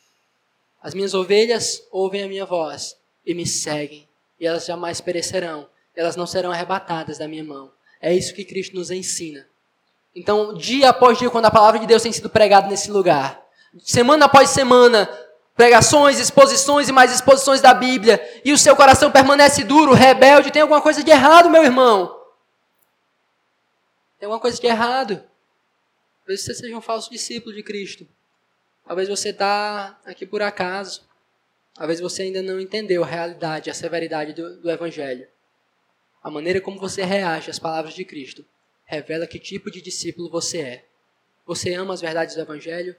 As 0.81 0.93
minhas 0.93 1.13
ovelhas 1.13 1.83
ouvem 1.91 2.23
a 2.23 2.27
minha 2.27 2.45
voz 2.45 2.97
e 3.25 3.33
me 3.33 3.45
seguem, 3.45 4.07
e 4.39 4.45
elas 4.45 4.65
jamais 4.65 5.01
perecerão, 5.01 5.69
elas 5.95 6.15
não 6.15 6.25
serão 6.25 6.51
arrebatadas 6.51 7.17
da 7.17 7.27
minha 7.27 7.43
mão. 7.43 7.71
É 8.01 8.13
isso 8.13 8.33
que 8.33 8.45
Cristo 8.45 8.75
nos 8.75 8.91
ensina. 8.91 9.45
Então, 10.15 10.53
dia 10.53 10.89
após 10.89 11.17
dia, 11.17 11.29
quando 11.29 11.45
a 11.45 11.51
palavra 11.51 11.79
de 11.79 11.85
Deus 11.85 12.01
tem 12.01 12.11
sido 12.11 12.29
pregada 12.29 12.67
nesse 12.67 12.89
lugar, 12.89 13.45
semana 13.83 14.25
após 14.25 14.49
semana, 14.49 15.09
pregações, 15.55 16.19
exposições 16.19 16.87
e 16.87 16.91
mais 16.91 17.13
exposições 17.13 17.61
da 17.61 17.73
Bíblia, 17.73 18.19
e 18.43 18.53
o 18.53 18.57
seu 18.57 18.75
coração 18.75 19.11
permanece 19.11 19.63
duro, 19.63 19.93
rebelde, 19.93 20.51
tem 20.51 20.61
alguma 20.61 20.81
coisa 20.81 21.03
de 21.03 21.11
errado, 21.11 21.49
meu 21.49 21.63
irmão. 21.63 22.17
Tem 24.17 24.25
alguma 24.25 24.39
coisa 24.39 24.59
de 24.59 24.67
errado. 24.67 25.23
Talvez 26.21 26.41
você 26.41 26.53
seja 26.53 26.77
um 26.77 26.81
falso 26.81 27.09
discípulo 27.09 27.55
de 27.55 27.63
Cristo. 27.63 28.07
Talvez 28.85 29.07
você 29.07 29.29
está 29.29 29.99
aqui 30.05 30.25
por 30.25 30.41
acaso. 30.41 31.01
Talvez 31.75 31.99
você 31.99 32.23
ainda 32.23 32.41
não 32.41 32.59
entendeu 32.59 33.03
a 33.03 33.07
realidade, 33.07 33.69
a 33.69 33.73
severidade 33.73 34.33
do, 34.33 34.57
do 34.57 34.69
Evangelho. 34.69 35.27
A 36.29 36.31
maneira 36.31 36.61
como 36.61 36.79
você 36.79 37.03
reage 37.03 37.49
às 37.49 37.57
palavras 37.57 37.95
de 37.95 38.05
Cristo 38.05 38.45
revela 38.85 39.25
que 39.25 39.39
tipo 39.39 39.71
de 39.71 39.81
discípulo 39.81 40.29
você 40.29 40.59
é. 40.59 40.85
Você 41.43 41.73
ama 41.73 41.95
as 41.95 42.01
verdades 42.01 42.35
do 42.35 42.41
Evangelho? 42.41 42.95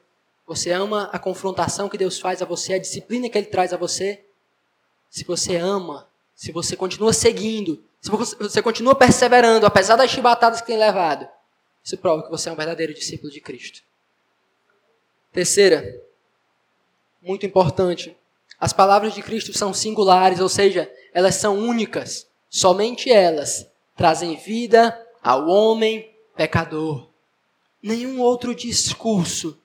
Você 0.48 0.72
ama 0.72 1.08
a 1.12 1.18
confrontação 1.18 1.88
que 1.88 1.96
Deus 1.96 2.18
faz 2.18 2.42
a 2.42 2.44
você, 2.44 2.74
a 2.74 2.78
disciplina 2.80 3.28
que 3.28 3.38
Ele 3.38 3.46
traz 3.46 3.72
a 3.72 3.76
você? 3.76 4.24
Se 5.08 5.22
você 5.22 5.54
ama, 5.54 6.08
se 6.34 6.50
você 6.50 6.74
continua 6.74 7.12
seguindo, 7.12 7.80
se 8.00 8.10
você 8.10 8.60
continua 8.60 8.96
perseverando, 8.96 9.64
apesar 9.64 9.94
das 9.94 10.10
chibatadas 10.10 10.60
que 10.60 10.66
tem 10.66 10.76
levado, 10.76 11.28
isso 11.84 11.96
prova 11.98 12.24
que 12.24 12.30
você 12.30 12.48
é 12.48 12.52
um 12.52 12.56
verdadeiro 12.56 12.92
discípulo 12.92 13.30
de 13.30 13.40
Cristo. 13.40 13.80
Terceira, 15.32 16.02
muito 17.22 17.46
importante, 17.46 18.16
As 18.58 18.72
palavras 18.72 19.14
de 19.14 19.22
Cristo 19.22 19.56
são 19.56 19.72
singulares, 19.72 20.40
ou 20.40 20.48
seja, 20.48 20.92
elas 21.14 21.36
são 21.36 21.56
únicas. 21.56 22.28
Somente 22.50 23.10
elas 23.10 23.70
trazem 23.96 24.34
vida 24.34 25.00
ao 25.22 25.46
homem 25.46 26.10
pecador. 26.34 27.08
Nenhum 27.80 28.20
outro 28.20 28.54
discurso, 28.54 29.56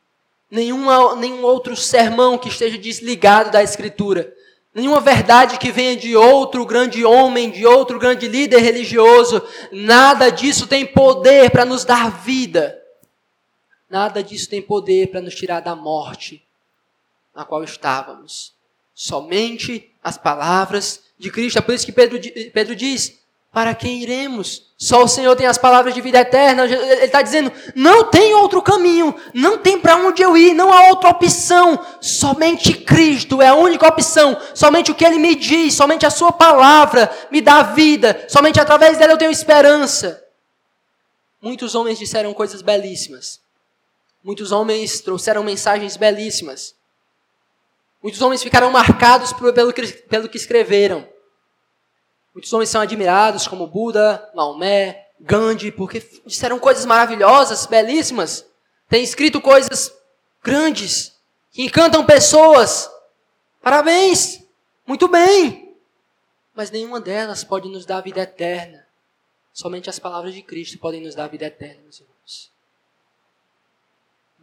nenhum, 0.49 1.15
nenhum 1.15 1.43
outro 1.43 1.75
sermão 1.75 2.37
que 2.37 2.47
esteja 2.47 2.77
desligado 2.77 3.51
da 3.51 3.63
Escritura, 3.63 4.33
nenhuma 4.73 5.01
verdade 5.01 5.57
que 5.57 5.71
venha 5.71 5.97
de 5.97 6.15
outro 6.15 6.65
grande 6.65 7.03
homem, 7.03 7.49
de 7.49 7.65
outro 7.65 7.97
grande 7.97 8.27
líder 8.27 8.59
religioso, 8.59 9.41
nada 9.71 10.29
disso 10.29 10.67
tem 10.67 10.85
poder 10.85 11.49
para 11.49 11.65
nos 11.65 11.83
dar 11.83 12.21
vida. 12.21 12.79
Nada 13.89 14.23
disso 14.23 14.49
tem 14.49 14.61
poder 14.61 15.07
para 15.07 15.21
nos 15.21 15.33
tirar 15.35 15.59
da 15.59 15.75
morte 15.75 16.45
na 17.33 17.43
qual 17.43 17.63
estávamos. 17.63 18.54
Somente 18.95 19.91
as 20.01 20.17
palavras 20.17 21.01
de 21.19 21.29
Cristo. 21.29 21.59
É 21.59 21.61
por 21.61 21.75
isso 21.75 21.85
que 21.85 21.91
Pedro, 21.91 22.17
Pedro 22.53 22.75
diz: 22.75 23.19
para 23.55 23.73
quem 23.73 24.03
iremos? 24.03 24.63
Só 24.77 25.05
o 25.05 25.07
Senhor 25.07 25.33
tem 25.37 25.47
as 25.47 25.57
palavras 25.57 25.93
de 25.93 26.01
vida 26.01 26.19
eterna. 26.19 26.65
Ele 26.65 27.05
está 27.05 27.21
dizendo: 27.21 27.49
não 27.73 28.03
tem 28.03 28.33
outro 28.33 28.61
caminho, 28.61 29.15
não 29.33 29.57
tem 29.57 29.79
para 29.79 29.95
onde 29.95 30.21
eu 30.21 30.35
ir, 30.35 30.53
não 30.53 30.73
há 30.73 30.89
outra 30.89 31.09
opção. 31.09 31.79
Somente 32.01 32.73
Cristo 32.73 33.41
é 33.41 33.47
a 33.47 33.55
única 33.55 33.87
opção. 33.87 34.37
Somente 34.53 34.91
o 34.91 34.93
que 34.93 35.05
Ele 35.05 35.17
me 35.17 35.35
diz, 35.35 35.73
somente 35.73 36.05
a 36.05 36.09
Sua 36.09 36.33
palavra 36.33 37.09
me 37.31 37.39
dá 37.39 37.63
vida. 37.63 38.25
Somente 38.27 38.59
através 38.59 38.97
dela 38.97 39.13
eu 39.13 39.17
tenho 39.17 39.31
esperança. 39.31 40.21
Muitos 41.41 41.75
homens 41.75 41.97
disseram 41.97 42.33
coisas 42.33 42.61
belíssimas. 42.61 43.39
Muitos 44.21 44.51
homens 44.51 44.99
trouxeram 44.99 45.45
mensagens 45.45 45.95
belíssimas. 45.95 46.74
Muitos 48.05 48.21
homens 48.21 48.43
ficaram 48.43 48.69
marcados 48.69 49.33
pelo 49.33 49.73
que, 49.73 49.87
pelo 49.87 50.29
que 50.29 50.37
escreveram. 50.37 51.09
Muitos 52.35 52.53
homens 52.53 52.69
são 52.69 52.79
admirados, 52.79 53.47
como 53.47 53.65
Buda, 53.65 54.31
Maomé, 54.35 55.07
Gandhi, 55.19 55.71
porque 55.71 56.07
disseram 56.23 56.59
coisas 56.59 56.85
maravilhosas, 56.85 57.65
belíssimas. 57.65 58.45
Têm 58.87 59.03
escrito 59.03 59.41
coisas 59.41 59.91
grandes, 60.43 61.17
que 61.49 61.63
encantam 61.63 62.05
pessoas. 62.05 62.91
Parabéns! 63.59 64.39
Muito 64.85 65.07
bem! 65.07 65.75
Mas 66.53 66.69
nenhuma 66.69 67.01
delas 67.01 67.43
pode 67.43 67.67
nos 67.69 67.87
dar 67.87 68.01
vida 68.01 68.21
eterna. 68.21 68.85
Somente 69.51 69.89
as 69.89 69.97
palavras 69.97 70.35
de 70.35 70.43
Cristo 70.43 70.77
podem 70.77 71.01
nos 71.01 71.15
dar 71.15 71.27
vida 71.27 71.47
eterna, 71.47 71.81
meus 71.81 71.99
irmãos. 71.99 72.51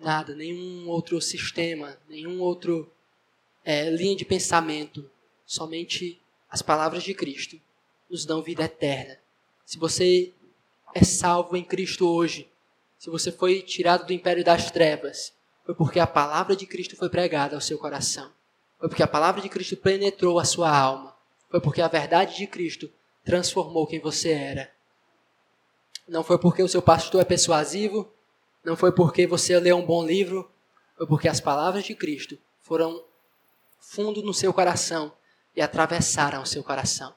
Nada, 0.01 0.35
nenhum 0.35 0.89
outro 0.89 1.21
sistema, 1.21 1.97
nenhum 2.09 2.41
outro 2.41 2.93
é, 3.65 3.89
linha 3.91 4.17
de 4.17 4.25
pensamento. 4.25 5.09
Somente 5.45 6.21
as 6.49 6.63
palavras 6.63 7.03
de 7.03 7.15
Cristo 7.15 7.61
nos 8.09 8.25
dão 8.25 8.43
vida 8.43 8.65
eterna. 8.65 9.19
Se 9.65 9.79
você 9.79 10.33
é 10.95 11.05
salvo 11.05 11.57
em 11.57 11.65
Cristo 11.65 12.09
hoje, 12.09 12.51
se 12.99 13.11
você 13.11 13.33
foi 13.33 13.63
tirado 13.63 14.07
do 14.07 14.13
império 14.13 14.45
das 14.45 14.71
trevas, 14.71 15.33
foi 15.65 15.75
porque 15.75 15.99
a 15.99 16.07
palavra 16.07 16.55
de 16.55 16.67
Cristo 16.67 16.97
foi 16.97 17.09
pregada 17.09 17.55
ao 17.55 17.61
seu 17.61 17.79
coração. 17.79 18.31
Foi 18.79 18.89
porque 18.89 19.03
a 19.03 19.09
palavra 19.09 19.41
de 19.41 19.49
Cristo 19.49 19.77
penetrou 19.77 20.39
a 20.39 20.45
sua 20.45 20.71
alma. 20.71 21.17
Foi 21.51 21.61
porque 21.61 21.81
a 21.81 21.89
verdade 21.89 22.37
de 22.37 22.47
Cristo 22.47 22.91
transformou 23.25 23.87
quem 23.87 24.01
você 24.01 24.31
era. 24.31 24.71
Não 26.09 26.25
foi 26.25 26.39
porque 26.39 26.63
o 26.63 26.69
seu 26.69 26.83
pastor 26.83 27.21
é 27.21 27.25
persuasivo, 27.25 28.13
não 28.65 28.77
foi 28.77 28.93
porque 28.93 29.27
você 29.27 29.59
leu 29.59 29.77
um 29.77 29.87
bom 29.87 30.05
livro, 30.05 30.51
foi 30.97 31.07
porque 31.07 31.29
as 31.29 31.41
palavras 31.41 31.85
de 31.85 31.95
Cristo 31.95 32.37
foram 32.61 33.03
fundo 33.83 34.23
no 34.23 34.33
seu 34.33 34.55
coração 34.55 35.13
e 35.55 35.61
atravessaram 35.61 36.43
o 36.43 36.47
seu 36.47 36.63
coração. 36.63 37.15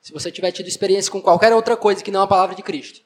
Se 0.00 0.12
você 0.12 0.32
tiver 0.32 0.50
tido 0.50 0.66
experiência 0.66 1.12
com 1.12 1.22
qualquer 1.22 1.52
outra 1.52 1.76
coisa 1.76 2.02
que 2.02 2.10
não 2.10 2.22
a 2.22 2.26
palavra 2.26 2.56
de 2.56 2.62
Cristo, 2.62 3.02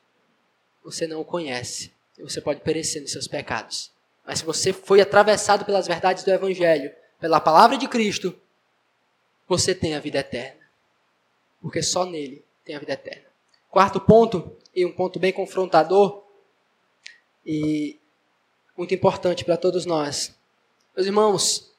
você 0.82 1.07
não 1.07 1.20
o 1.20 1.24
conhece. 1.24 1.93
E 2.16 2.22
você 2.22 2.41
pode 2.41 2.61
perecer 2.61 3.03
nos 3.03 3.12
seus 3.12 3.28
pecados. 3.28 3.93
Mas 4.24 4.39
se 4.39 4.45
você 4.45 4.72
foi 4.72 5.03
atravessado 5.03 5.66
pelas 5.66 5.87
verdades 5.87 6.24
do 6.24 6.30
Evangelho, 6.30 6.91
pela 7.20 7.39
palavra 7.39 7.76
de 7.76 7.87
Cristo, 7.87 8.34
você 9.47 9.74
tem 9.74 9.95
a 9.95 10.01
vida 10.01 10.20
eterna. 10.20 10.62
Porque 11.61 11.82
só 11.82 12.07
nele 12.07 12.43
tem 12.64 12.74
a 12.74 12.78
vida 12.78 12.95
eterna. 12.95 13.26
Quarto 13.68 14.01
ponto, 14.01 14.57
e 14.74 14.87
um 14.87 14.93
ponto 14.93 15.18
bem 15.18 15.32
confrontador, 15.32 16.24
e 17.45 18.01
muito 18.76 18.95
importante 18.95 19.45
para 19.45 19.57
todos 19.57 19.84
nós. 19.84 20.34
Meus 20.97 21.07
irmãos, 21.07 21.75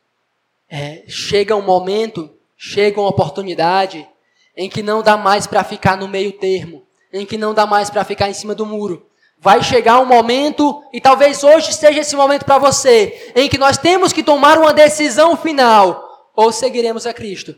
é, 0.69 1.03
chega 1.07 1.55
um 1.55 1.61
momento, 1.61 2.29
chega 2.57 2.99
uma 2.99 3.09
oportunidade 3.09 4.07
em 4.55 4.69
que 4.69 4.81
não 4.81 5.03
dá 5.03 5.15
mais 5.15 5.45
para 5.45 5.63
ficar 5.63 5.95
no 5.95 6.07
meio 6.07 6.31
termo, 6.31 6.83
em 7.13 7.25
que 7.25 7.37
não 7.37 7.53
dá 7.53 7.65
mais 7.65 7.89
para 7.89 8.03
ficar 8.03 8.29
em 8.29 8.33
cima 8.33 8.55
do 8.55 8.65
muro. 8.65 9.05
Vai 9.39 9.63
chegar 9.63 9.99
um 9.99 10.05
momento, 10.05 10.83
e 10.91 10.99
talvez 10.99 11.43
hoje 11.43 11.71
seja 11.71 11.99
esse 11.99 12.15
momento 12.15 12.43
para 12.43 12.57
você, 12.57 13.31
em 13.35 13.47
que 13.47 13.57
nós 13.57 13.77
temos 13.77 14.11
que 14.11 14.23
tomar 14.23 14.57
uma 14.57 14.73
decisão 14.73 15.37
final: 15.37 16.31
ou 16.35 16.51
seguiremos 16.51 17.05
a 17.05 17.13
Cristo, 17.13 17.55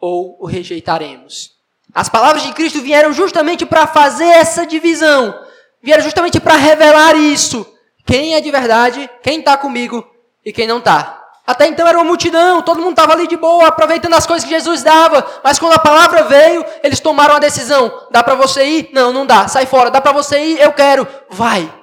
ou 0.00 0.36
o 0.38 0.46
rejeitaremos. 0.46 1.58
As 1.92 2.08
palavras 2.08 2.44
de 2.44 2.52
Cristo 2.52 2.80
vieram 2.80 3.12
justamente 3.12 3.66
para 3.66 3.86
fazer 3.86 4.28
essa 4.28 4.64
divisão, 4.64 5.34
vieram 5.82 6.04
justamente 6.04 6.38
para 6.38 6.54
revelar 6.54 7.16
isso. 7.16 7.66
Quem 8.06 8.34
é 8.34 8.40
de 8.40 8.50
verdade, 8.50 9.10
quem 9.22 9.40
está 9.40 9.56
comigo 9.56 10.06
e 10.44 10.52
quem 10.52 10.66
não 10.66 10.78
está. 10.78 11.27
Até 11.48 11.66
então 11.66 11.88
era 11.88 11.96
uma 11.96 12.04
multidão, 12.04 12.60
todo 12.60 12.78
mundo 12.78 12.90
estava 12.90 13.14
ali 13.14 13.26
de 13.26 13.34
boa, 13.34 13.68
aproveitando 13.68 14.12
as 14.12 14.26
coisas 14.26 14.46
que 14.46 14.54
Jesus 14.54 14.82
dava. 14.82 15.40
Mas 15.42 15.58
quando 15.58 15.72
a 15.72 15.78
palavra 15.78 16.24
veio, 16.24 16.62
eles 16.82 17.00
tomaram 17.00 17.36
a 17.36 17.38
decisão: 17.38 18.06
dá 18.10 18.22
para 18.22 18.34
você 18.34 18.62
ir? 18.66 18.90
Não, 18.92 19.14
não 19.14 19.24
dá, 19.24 19.48
sai 19.48 19.64
fora. 19.64 19.90
Dá 19.90 19.98
para 19.98 20.12
você 20.12 20.38
ir? 20.38 20.60
Eu 20.60 20.74
quero. 20.74 21.08
Vai. 21.30 21.74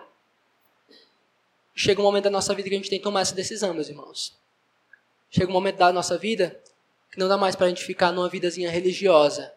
Chega 1.73 1.99
um 1.99 2.03
momento 2.03 2.25
da 2.25 2.29
nossa 2.29 2.53
vida 2.53 2.69
que 2.69 2.75
a 2.75 2.77
gente 2.77 2.91
tem 2.91 2.99
que 2.99 3.03
tomar 3.03 3.21
essa 3.21 3.33
decisão, 3.33 3.73
meus 3.73 3.89
irmãos. 3.89 4.37
Chega 5.31 5.49
um 5.49 5.53
momento 5.53 5.77
da 5.77 5.91
nossa 5.91 6.15
vida 6.15 6.61
que 7.11 7.17
não 7.17 7.27
dá 7.27 7.35
mais 7.35 7.55
para 7.55 7.65
a 7.65 7.69
gente 7.69 7.83
ficar 7.83 8.11
numa 8.11 8.29
vidazinha 8.29 8.69
religiosa. 8.69 9.51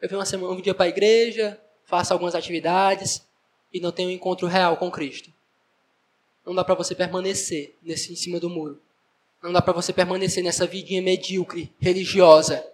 Eu 0.00 0.08
venho 0.08 0.20
uma 0.20 0.24
semana, 0.24 0.54
um 0.54 0.60
dia 0.62 0.74
para 0.74 0.86
a 0.86 0.88
igreja, 0.88 1.60
faço 1.84 2.14
algumas 2.14 2.34
atividades 2.34 3.22
e 3.70 3.78
não 3.78 3.92
tenho 3.92 4.08
um 4.08 4.12
encontro 4.12 4.46
real 4.48 4.78
com 4.78 4.90
Cristo. 4.90 5.30
Não 6.46 6.54
dá 6.54 6.64
para 6.64 6.74
você 6.74 6.94
permanecer 6.94 7.76
nesse 7.82 8.10
em 8.10 8.16
cima 8.16 8.40
do 8.40 8.48
muro. 8.48 8.80
Não 9.42 9.52
dá 9.52 9.62
para 9.62 9.72
você 9.72 9.92
permanecer 9.92 10.44
nessa 10.44 10.66
vidinha 10.66 11.00
medíocre, 11.00 11.72
religiosa. 11.80 12.64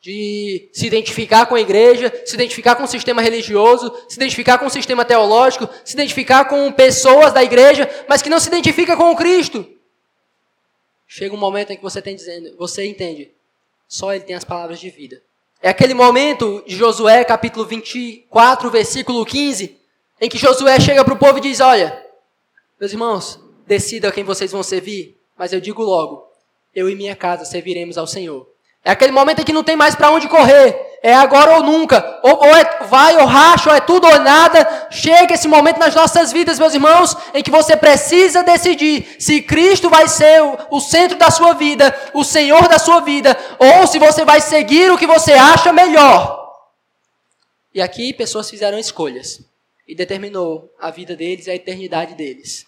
De 0.00 0.68
se 0.72 0.86
identificar 0.86 1.46
com 1.46 1.54
a 1.54 1.60
igreja, 1.60 2.12
se 2.26 2.34
identificar 2.34 2.74
com 2.74 2.82
o 2.82 2.88
sistema 2.88 3.22
religioso, 3.22 3.94
se 4.08 4.16
identificar 4.16 4.58
com 4.58 4.66
o 4.66 4.70
sistema 4.70 5.04
teológico, 5.04 5.68
se 5.84 5.94
identificar 5.94 6.46
com 6.46 6.72
pessoas 6.72 7.32
da 7.32 7.44
igreja, 7.44 7.88
mas 8.08 8.20
que 8.20 8.28
não 8.28 8.40
se 8.40 8.48
identifica 8.48 8.96
com 8.96 9.12
o 9.12 9.16
Cristo. 9.16 9.64
Chega 11.06 11.34
um 11.34 11.38
momento 11.38 11.70
em 11.70 11.76
que 11.76 11.82
você 11.82 12.02
tem 12.02 12.16
dizendo, 12.16 12.56
você 12.56 12.84
entende, 12.84 13.30
só 13.86 14.12
ele 14.12 14.24
tem 14.24 14.34
as 14.34 14.44
palavras 14.44 14.80
de 14.80 14.90
vida. 14.90 15.22
É 15.60 15.68
aquele 15.68 15.94
momento 15.94 16.64
de 16.66 16.74
Josué, 16.74 17.22
capítulo 17.22 17.64
24, 17.64 18.70
versículo 18.70 19.24
15, 19.24 19.76
em 20.20 20.28
que 20.28 20.38
Josué 20.38 20.80
chega 20.80 21.04
para 21.04 21.14
o 21.14 21.18
povo 21.18 21.38
e 21.38 21.42
diz: 21.42 21.60
Olha, 21.60 22.04
meus 22.80 22.90
irmãos, 22.90 23.38
decida 23.64 24.10
quem 24.10 24.24
vocês 24.24 24.50
vão 24.50 24.64
servir, 24.64 25.21
mas 25.36 25.52
eu 25.52 25.60
digo 25.60 25.82
logo: 25.82 26.26
eu 26.74 26.88
e 26.88 26.94
minha 26.94 27.16
casa 27.16 27.44
serviremos 27.44 27.98
ao 27.98 28.06
Senhor. 28.06 28.52
É 28.84 28.90
aquele 28.90 29.12
momento 29.12 29.40
em 29.40 29.44
que 29.44 29.52
não 29.52 29.62
tem 29.62 29.76
mais 29.76 29.94
para 29.94 30.10
onde 30.10 30.28
correr. 30.28 30.98
É 31.04 31.14
agora 31.14 31.56
ou 31.56 31.62
nunca. 31.62 32.20
Ou, 32.22 32.36
ou 32.36 32.56
é 32.56 32.84
vai 32.84 33.16
ou 33.16 33.26
racha, 33.26 33.70
ou 33.70 33.76
é 33.76 33.80
tudo 33.80 34.06
ou 34.06 34.18
nada. 34.20 34.88
Chega 34.90 35.34
esse 35.34 35.46
momento 35.46 35.78
nas 35.78 35.94
nossas 35.94 36.32
vidas, 36.32 36.58
meus 36.58 36.74
irmãos, 36.74 37.16
em 37.32 37.42
que 37.42 37.50
você 37.50 37.76
precisa 37.76 38.42
decidir 38.42 39.16
se 39.18 39.42
Cristo 39.42 39.88
vai 39.88 40.08
ser 40.08 40.42
o, 40.42 40.58
o 40.70 40.80
centro 40.80 41.16
da 41.16 41.30
sua 41.30 41.54
vida, 41.54 41.94
o 42.12 42.24
Senhor 42.24 42.68
da 42.68 42.78
sua 42.78 43.00
vida, 43.00 43.36
ou 43.58 43.86
se 43.86 43.98
você 43.98 44.24
vai 44.24 44.40
seguir 44.40 44.90
o 44.90 44.98
que 44.98 45.06
você 45.06 45.32
acha 45.32 45.72
melhor. 45.72 46.40
E 47.74 47.80
aqui 47.80 48.12
pessoas 48.12 48.50
fizeram 48.50 48.78
escolhas 48.78 49.40
e 49.88 49.94
determinou 49.94 50.72
a 50.78 50.90
vida 50.90 51.16
deles 51.16 51.46
e 51.46 51.50
a 51.50 51.54
eternidade 51.54 52.14
deles. 52.14 52.66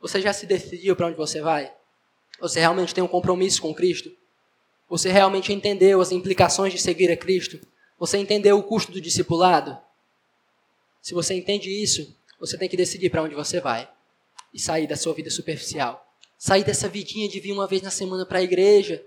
Você 0.00 0.20
já 0.20 0.32
se 0.32 0.46
decidiu 0.46 0.94
para 0.96 1.06
onde 1.06 1.16
você 1.16 1.40
vai? 1.40 1.72
Você 2.40 2.60
realmente 2.60 2.94
tem 2.94 3.02
um 3.02 3.08
compromisso 3.08 3.60
com 3.60 3.74
Cristo? 3.74 4.10
Você 4.88 5.10
realmente 5.10 5.52
entendeu 5.52 6.00
as 6.00 6.12
implicações 6.12 6.72
de 6.72 6.78
seguir 6.78 7.10
a 7.10 7.16
Cristo? 7.16 7.60
Você 7.98 8.16
entendeu 8.16 8.58
o 8.58 8.62
custo 8.62 8.92
do 8.92 9.00
discipulado? 9.00 9.76
Se 11.02 11.14
você 11.14 11.34
entende 11.34 11.70
isso, 11.70 12.16
você 12.38 12.56
tem 12.56 12.68
que 12.68 12.76
decidir 12.76 13.10
para 13.10 13.22
onde 13.22 13.34
você 13.34 13.60
vai 13.60 13.88
e 14.54 14.60
sair 14.60 14.86
da 14.86 14.96
sua 14.96 15.14
vida 15.14 15.30
superficial. 15.30 16.06
Sair 16.38 16.64
dessa 16.64 16.88
vidinha 16.88 17.28
de 17.28 17.40
vir 17.40 17.52
uma 17.52 17.66
vez 17.66 17.82
na 17.82 17.90
semana 17.90 18.24
para 18.24 18.38
a 18.38 18.42
igreja. 18.42 19.04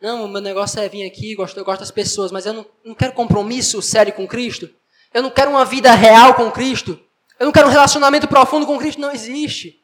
Não, 0.00 0.24
o 0.24 0.28
meu 0.28 0.40
negócio 0.40 0.80
é 0.80 0.88
vir 0.88 1.06
aqui, 1.06 1.34
gosto, 1.34 1.56
eu 1.56 1.64
gosto 1.64 1.80
das 1.80 1.90
pessoas, 1.90 2.32
mas 2.32 2.44
eu 2.44 2.52
não, 2.52 2.66
não 2.84 2.94
quero 2.94 3.12
compromisso 3.12 3.80
sério 3.80 4.12
com 4.12 4.26
Cristo. 4.26 4.68
Eu 5.12 5.22
não 5.22 5.30
quero 5.30 5.50
uma 5.50 5.64
vida 5.64 5.94
real 5.94 6.34
com 6.34 6.50
Cristo. 6.50 6.98
Eu 7.38 7.46
não 7.46 7.52
quero 7.52 7.68
um 7.68 7.70
relacionamento 7.70 8.26
profundo 8.26 8.66
com 8.66 8.76
Cristo. 8.76 9.00
Não 9.00 9.12
existe. 9.12 9.80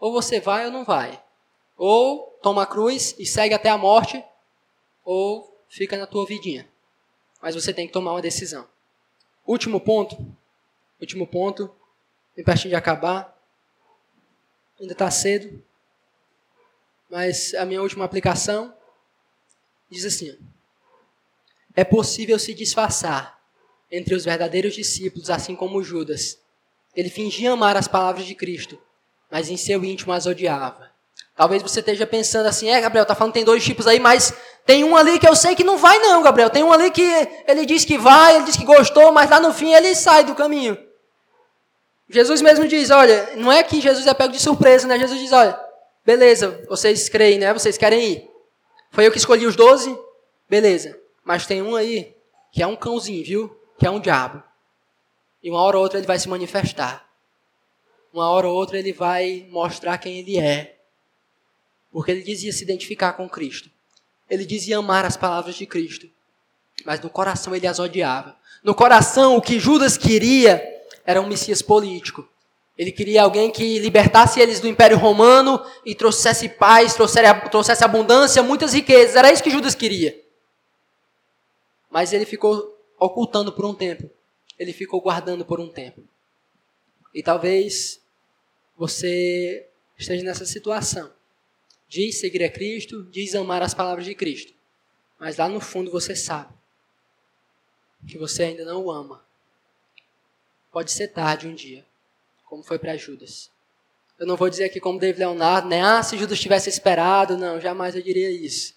Ou 0.00 0.12
você 0.12 0.38
vai 0.38 0.66
ou 0.66 0.70
não 0.70 0.84
vai. 0.84 1.20
Ou 1.76 2.38
toma 2.42 2.62
a 2.62 2.66
cruz 2.66 3.14
e 3.18 3.26
segue 3.26 3.54
até 3.54 3.68
a 3.68 3.78
morte, 3.78 4.24
ou 5.04 5.54
fica 5.68 5.96
na 5.96 6.06
tua 6.06 6.26
vidinha. 6.26 6.68
Mas 7.42 7.54
você 7.54 7.72
tem 7.74 7.86
que 7.86 7.92
tomar 7.92 8.12
uma 8.12 8.22
decisão. 8.22 8.66
Último 9.46 9.80
ponto. 9.80 10.16
Último 11.00 11.26
ponto. 11.26 11.70
Bem 12.34 12.44
pertinho 12.44 12.70
de 12.70 12.76
acabar. 12.76 13.36
Ainda 14.80 14.92
está 14.92 15.10
cedo. 15.10 15.62
Mas 17.10 17.54
a 17.54 17.64
minha 17.64 17.82
última 17.82 18.04
aplicação 18.04 18.74
diz 19.90 20.04
assim: 20.04 20.38
É 21.74 21.84
possível 21.84 22.38
se 22.38 22.54
disfarçar 22.54 23.38
entre 23.90 24.14
os 24.14 24.24
verdadeiros 24.24 24.74
discípulos, 24.74 25.28
assim 25.28 25.54
como 25.54 25.82
Judas. 25.82 26.40
Ele 26.96 27.10
fingia 27.10 27.52
amar 27.52 27.76
as 27.76 27.88
palavras 27.88 28.26
de 28.26 28.34
Cristo, 28.34 28.80
mas 29.30 29.50
em 29.50 29.56
seu 29.56 29.84
íntimo 29.84 30.12
as 30.12 30.26
odiava. 30.26 30.93
Talvez 31.36 31.62
você 31.62 31.80
esteja 31.80 32.06
pensando 32.06 32.46
assim, 32.46 32.68
é, 32.68 32.80
Gabriel, 32.80 33.04
tá 33.04 33.14
falando 33.14 33.32
que 33.32 33.38
tem 33.38 33.44
dois 33.44 33.64
tipos 33.64 33.86
aí, 33.86 33.98
mas 33.98 34.32
tem 34.64 34.84
um 34.84 34.96
ali 34.96 35.18
que 35.18 35.28
eu 35.28 35.34
sei 35.34 35.56
que 35.56 35.64
não 35.64 35.76
vai 35.76 35.98
não, 35.98 36.22
Gabriel. 36.22 36.48
Tem 36.48 36.62
um 36.62 36.72
ali 36.72 36.90
que 36.90 37.02
ele 37.46 37.66
diz 37.66 37.84
que 37.84 37.98
vai, 37.98 38.36
ele 38.36 38.44
diz 38.44 38.56
que 38.56 38.64
gostou, 38.64 39.10
mas 39.12 39.28
lá 39.28 39.40
no 39.40 39.52
fim 39.52 39.72
ele 39.72 39.94
sai 39.94 40.24
do 40.24 40.34
caminho. 40.34 40.78
Jesus 42.08 42.40
mesmo 42.40 42.68
diz, 42.68 42.90
olha, 42.90 43.30
não 43.36 43.50
é 43.50 43.62
que 43.62 43.80
Jesus 43.80 44.06
é 44.06 44.14
pego 44.14 44.32
de 44.32 44.38
surpresa, 44.38 44.86
né? 44.86 44.98
Jesus 44.98 45.18
diz, 45.18 45.32
olha, 45.32 45.58
beleza, 46.04 46.62
vocês 46.68 47.08
creem, 47.08 47.38
né? 47.38 47.52
Vocês 47.52 47.76
querem 47.76 48.12
ir. 48.12 48.30
Foi 48.92 49.06
eu 49.06 49.10
que 49.10 49.18
escolhi 49.18 49.46
os 49.46 49.56
doze? 49.56 49.98
Beleza. 50.48 50.96
Mas 51.24 51.46
tem 51.46 51.60
um 51.60 51.74
aí 51.74 52.14
que 52.52 52.62
é 52.62 52.66
um 52.66 52.76
cãozinho, 52.76 53.24
viu? 53.24 53.60
Que 53.78 53.86
é 53.86 53.90
um 53.90 53.98
diabo. 53.98 54.42
E 55.42 55.50
uma 55.50 55.60
hora 55.60 55.76
ou 55.76 55.82
outra 55.82 55.98
ele 55.98 56.06
vai 56.06 56.18
se 56.18 56.28
manifestar. 56.28 57.04
Uma 58.12 58.30
hora 58.30 58.46
ou 58.46 58.54
outra 58.54 58.78
ele 58.78 58.92
vai 58.92 59.48
mostrar 59.50 59.98
quem 59.98 60.20
ele 60.20 60.38
é. 60.38 60.73
Porque 61.94 62.10
ele 62.10 62.22
dizia 62.22 62.52
se 62.52 62.64
identificar 62.64 63.12
com 63.12 63.28
Cristo. 63.28 63.70
Ele 64.28 64.44
dizia 64.44 64.78
amar 64.78 65.04
as 65.04 65.16
palavras 65.16 65.54
de 65.54 65.64
Cristo. 65.64 66.10
Mas 66.84 66.98
no 66.98 67.08
coração 67.08 67.54
ele 67.54 67.68
as 67.68 67.78
odiava. 67.78 68.36
No 68.64 68.74
coração, 68.74 69.36
o 69.36 69.40
que 69.40 69.60
Judas 69.60 69.96
queria 69.96 70.60
era 71.06 71.20
um 71.20 71.28
Messias 71.28 71.62
político. 71.62 72.28
Ele 72.76 72.90
queria 72.90 73.22
alguém 73.22 73.48
que 73.48 73.78
libertasse 73.78 74.40
eles 74.40 74.58
do 74.58 74.66
Império 74.66 74.98
Romano 74.98 75.64
e 75.86 75.94
trouxesse 75.94 76.48
paz, 76.48 76.94
trouxesse, 76.94 77.84
abundância, 77.84 78.42
muitas 78.42 78.72
riquezas. 78.72 79.14
Era 79.14 79.32
isso 79.32 79.44
que 79.44 79.50
Judas 79.50 79.76
queria. 79.76 80.20
Mas 81.88 82.12
ele 82.12 82.24
ficou 82.24 82.76
ocultando 82.98 83.52
por 83.52 83.64
um 83.64 83.72
tempo. 83.72 84.10
Ele 84.58 84.72
ficou 84.72 85.00
guardando 85.00 85.44
por 85.44 85.60
um 85.60 85.68
tempo. 85.68 86.02
E 87.14 87.22
talvez 87.22 88.00
você 88.76 89.68
esteja 89.96 90.24
nessa 90.24 90.44
situação. 90.44 91.08
Diz 91.88 92.20
seguir 92.20 92.42
a 92.44 92.50
Cristo, 92.50 93.04
diz 93.04 93.34
amar 93.34 93.62
as 93.62 93.74
palavras 93.74 94.04
de 94.04 94.14
Cristo. 94.14 94.52
Mas 95.18 95.36
lá 95.36 95.48
no 95.48 95.60
fundo 95.60 95.90
você 95.90 96.16
sabe 96.16 96.52
que 98.06 98.18
você 98.18 98.44
ainda 98.44 98.64
não 98.64 98.82
o 98.84 98.90
ama. 98.90 99.24
Pode 100.70 100.90
ser 100.90 101.08
tarde 101.08 101.46
um 101.46 101.54
dia, 101.54 101.86
como 102.44 102.62
foi 102.62 102.78
para 102.78 102.96
Judas. 102.96 103.50
Eu 104.18 104.26
não 104.26 104.36
vou 104.36 104.48
dizer 104.48 104.64
aqui 104.64 104.80
como 104.80 104.98
David 104.98 105.20
Leonardo, 105.20 105.68
né? 105.68 105.82
Ah, 105.82 106.02
se 106.02 106.16
Judas 106.16 106.38
tivesse 106.38 106.68
esperado. 106.68 107.36
Não, 107.36 107.60
jamais 107.60 107.94
eu 107.94 108.02
diria 108.02 108.30
isso. 108.30 108.74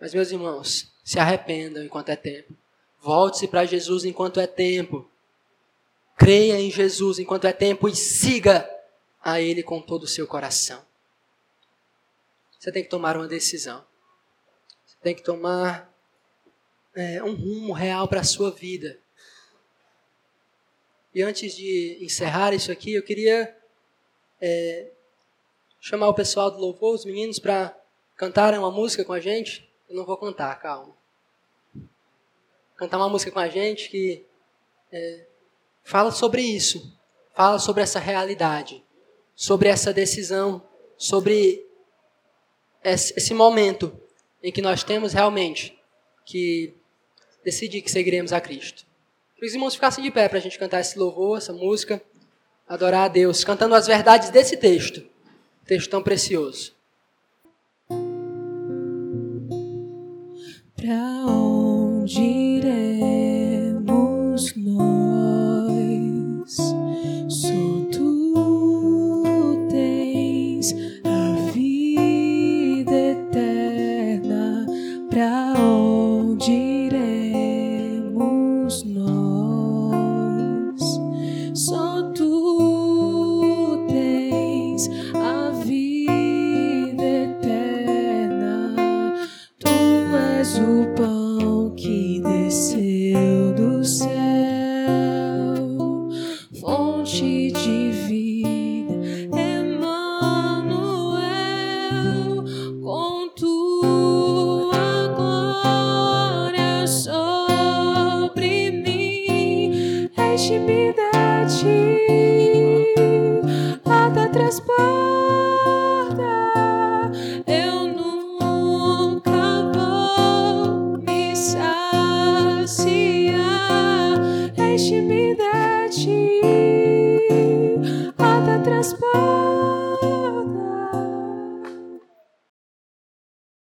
Mas, 0.00 0.14
meus 0.14 0.30
irmãos, 0.30 0.92
se 1.04 1.18
arrependam 1.18 1.82
enquanto 1.82 2.08
é 2.10 2.16
tempo. 2.16 2.54
Volte-se 3.00 3.48
para 3.48 3.64
Jesus 3.64 4.04
enquanto 4.04 4.40
é 4.40 4.46
tempo. 4.46 5.10
Creia 6.16 6.60
em 6.60 6.70
Jesus 6.70 7.18
enquanto 7.18 7.46
é 7.46 7.52
tempo 7.52 7.88
e 7.88 7.96
siga 7.96 8.68
a 9.22 9.40
Ele 9.40 9.62
com 9.62 9.80
todo 9.80 10.04
o 10.04 10.08
seu 10.08 10.26
coração. 10.26 10.82
Você 12.60 12.70
tem 12.70 12.82
que 12.82 12.90
tomar 12.90 13.16
uma 13.16 13.26
decisão. 13.26 13.82
Você 14.84 14.96
tem 15.02 15.14
que 15.14 15.22
tomar 15.22 15.90
é, 16.94 17.22
um 17.22 17.34
rumo 17.34 17.72
real 17.72 18.06
para 18.06 18.20
a 18.20 18.24
sua 18.24 18.50
vida. 18.50 19.00
E 21.14 21.22
antes 21.22 21.56
de 21.56 21.96
encerrar 22.02 22.52
isso 22.52 22.70
aqui, 22.70 22.92
eu 22.92 23.02
queria 23.02 23.56
é, 24.42 24.90
chamar 25.80 26.08
o 26.08 26.14
pessoal 26.14 26.50
do 26.50 26.58
louvor, 26.58 26.94
os 26.94 27.06
meninos, 27.06 27.38
para 27.38 27.74
cantarem 28.14 28.58
uma 28.58 28.70
música 28.70 29.06
com 29.06 29.14
a 29.14 29.20
gente. 29.20 29.66
Eu 29.88 29.96
não 29.96 30.04
vou 30.04 30.18
cantar, 30.18 30.54
calma. 30.60 30.94
Cantar 32.76 32.98
uma 32.98 33.08
música 33.08 33.32
com 33.32 33.40
a 33.40 33.48
gente 33.48 33.88
que 33.88 34.26
é, 34.92 35.26
fala 35.82 36.10
sobre 36.10 36.42
isso, 36.42 36.94
fala 37.34 37.58
sobre 37.58 37.82
essa 37.82 37.98
realidade, 37.98 38.84
sobre 39.34 39.70
essa 39.70 39.94
decisão, 39.94 40.62
sobre 40.98 41.69
esse, 42.82 43.34
momento 43.34 43.92
em 44.42 44.50
que 44.50 44.62
nós 44.62 44.82
temos 44.82 45.12
realmente 45.12 45.78
que 46.24 46.74
decidir 47.44 47.82
que 47.82 47.90
seguiremos 47.90 48.32
a 48.32 48.40
Cristo. 48.40 48.84
Que 49.36 49.46
os 49.46 49.52
irmãos 49.52 49.74
ficassem 49.74 50.02
de 50.02 50.10
pé 50.10 50.28
para 50.28 50.38
a 50.38 50.40
gente 50.40 50.58
cantar 50.58 50.80
esse 50.80 50.98
louvor, 50.98 51.38
essa 51.38 51.52
música, 51.52 52.02
adorar 52.68 53.04
a 53.04 53.08
Deus, 53.08 53.44
cantando 53.44 53.74
as 53.74 53.86
verdades 53.86 54.30
desse 54.30 54.56
texto, 54.56 55.04
texto 55.66 55.90
tão 55.90 56.02
precioso. 56.02 56.74
Para 60.76 61.26
onde 61.26 61.49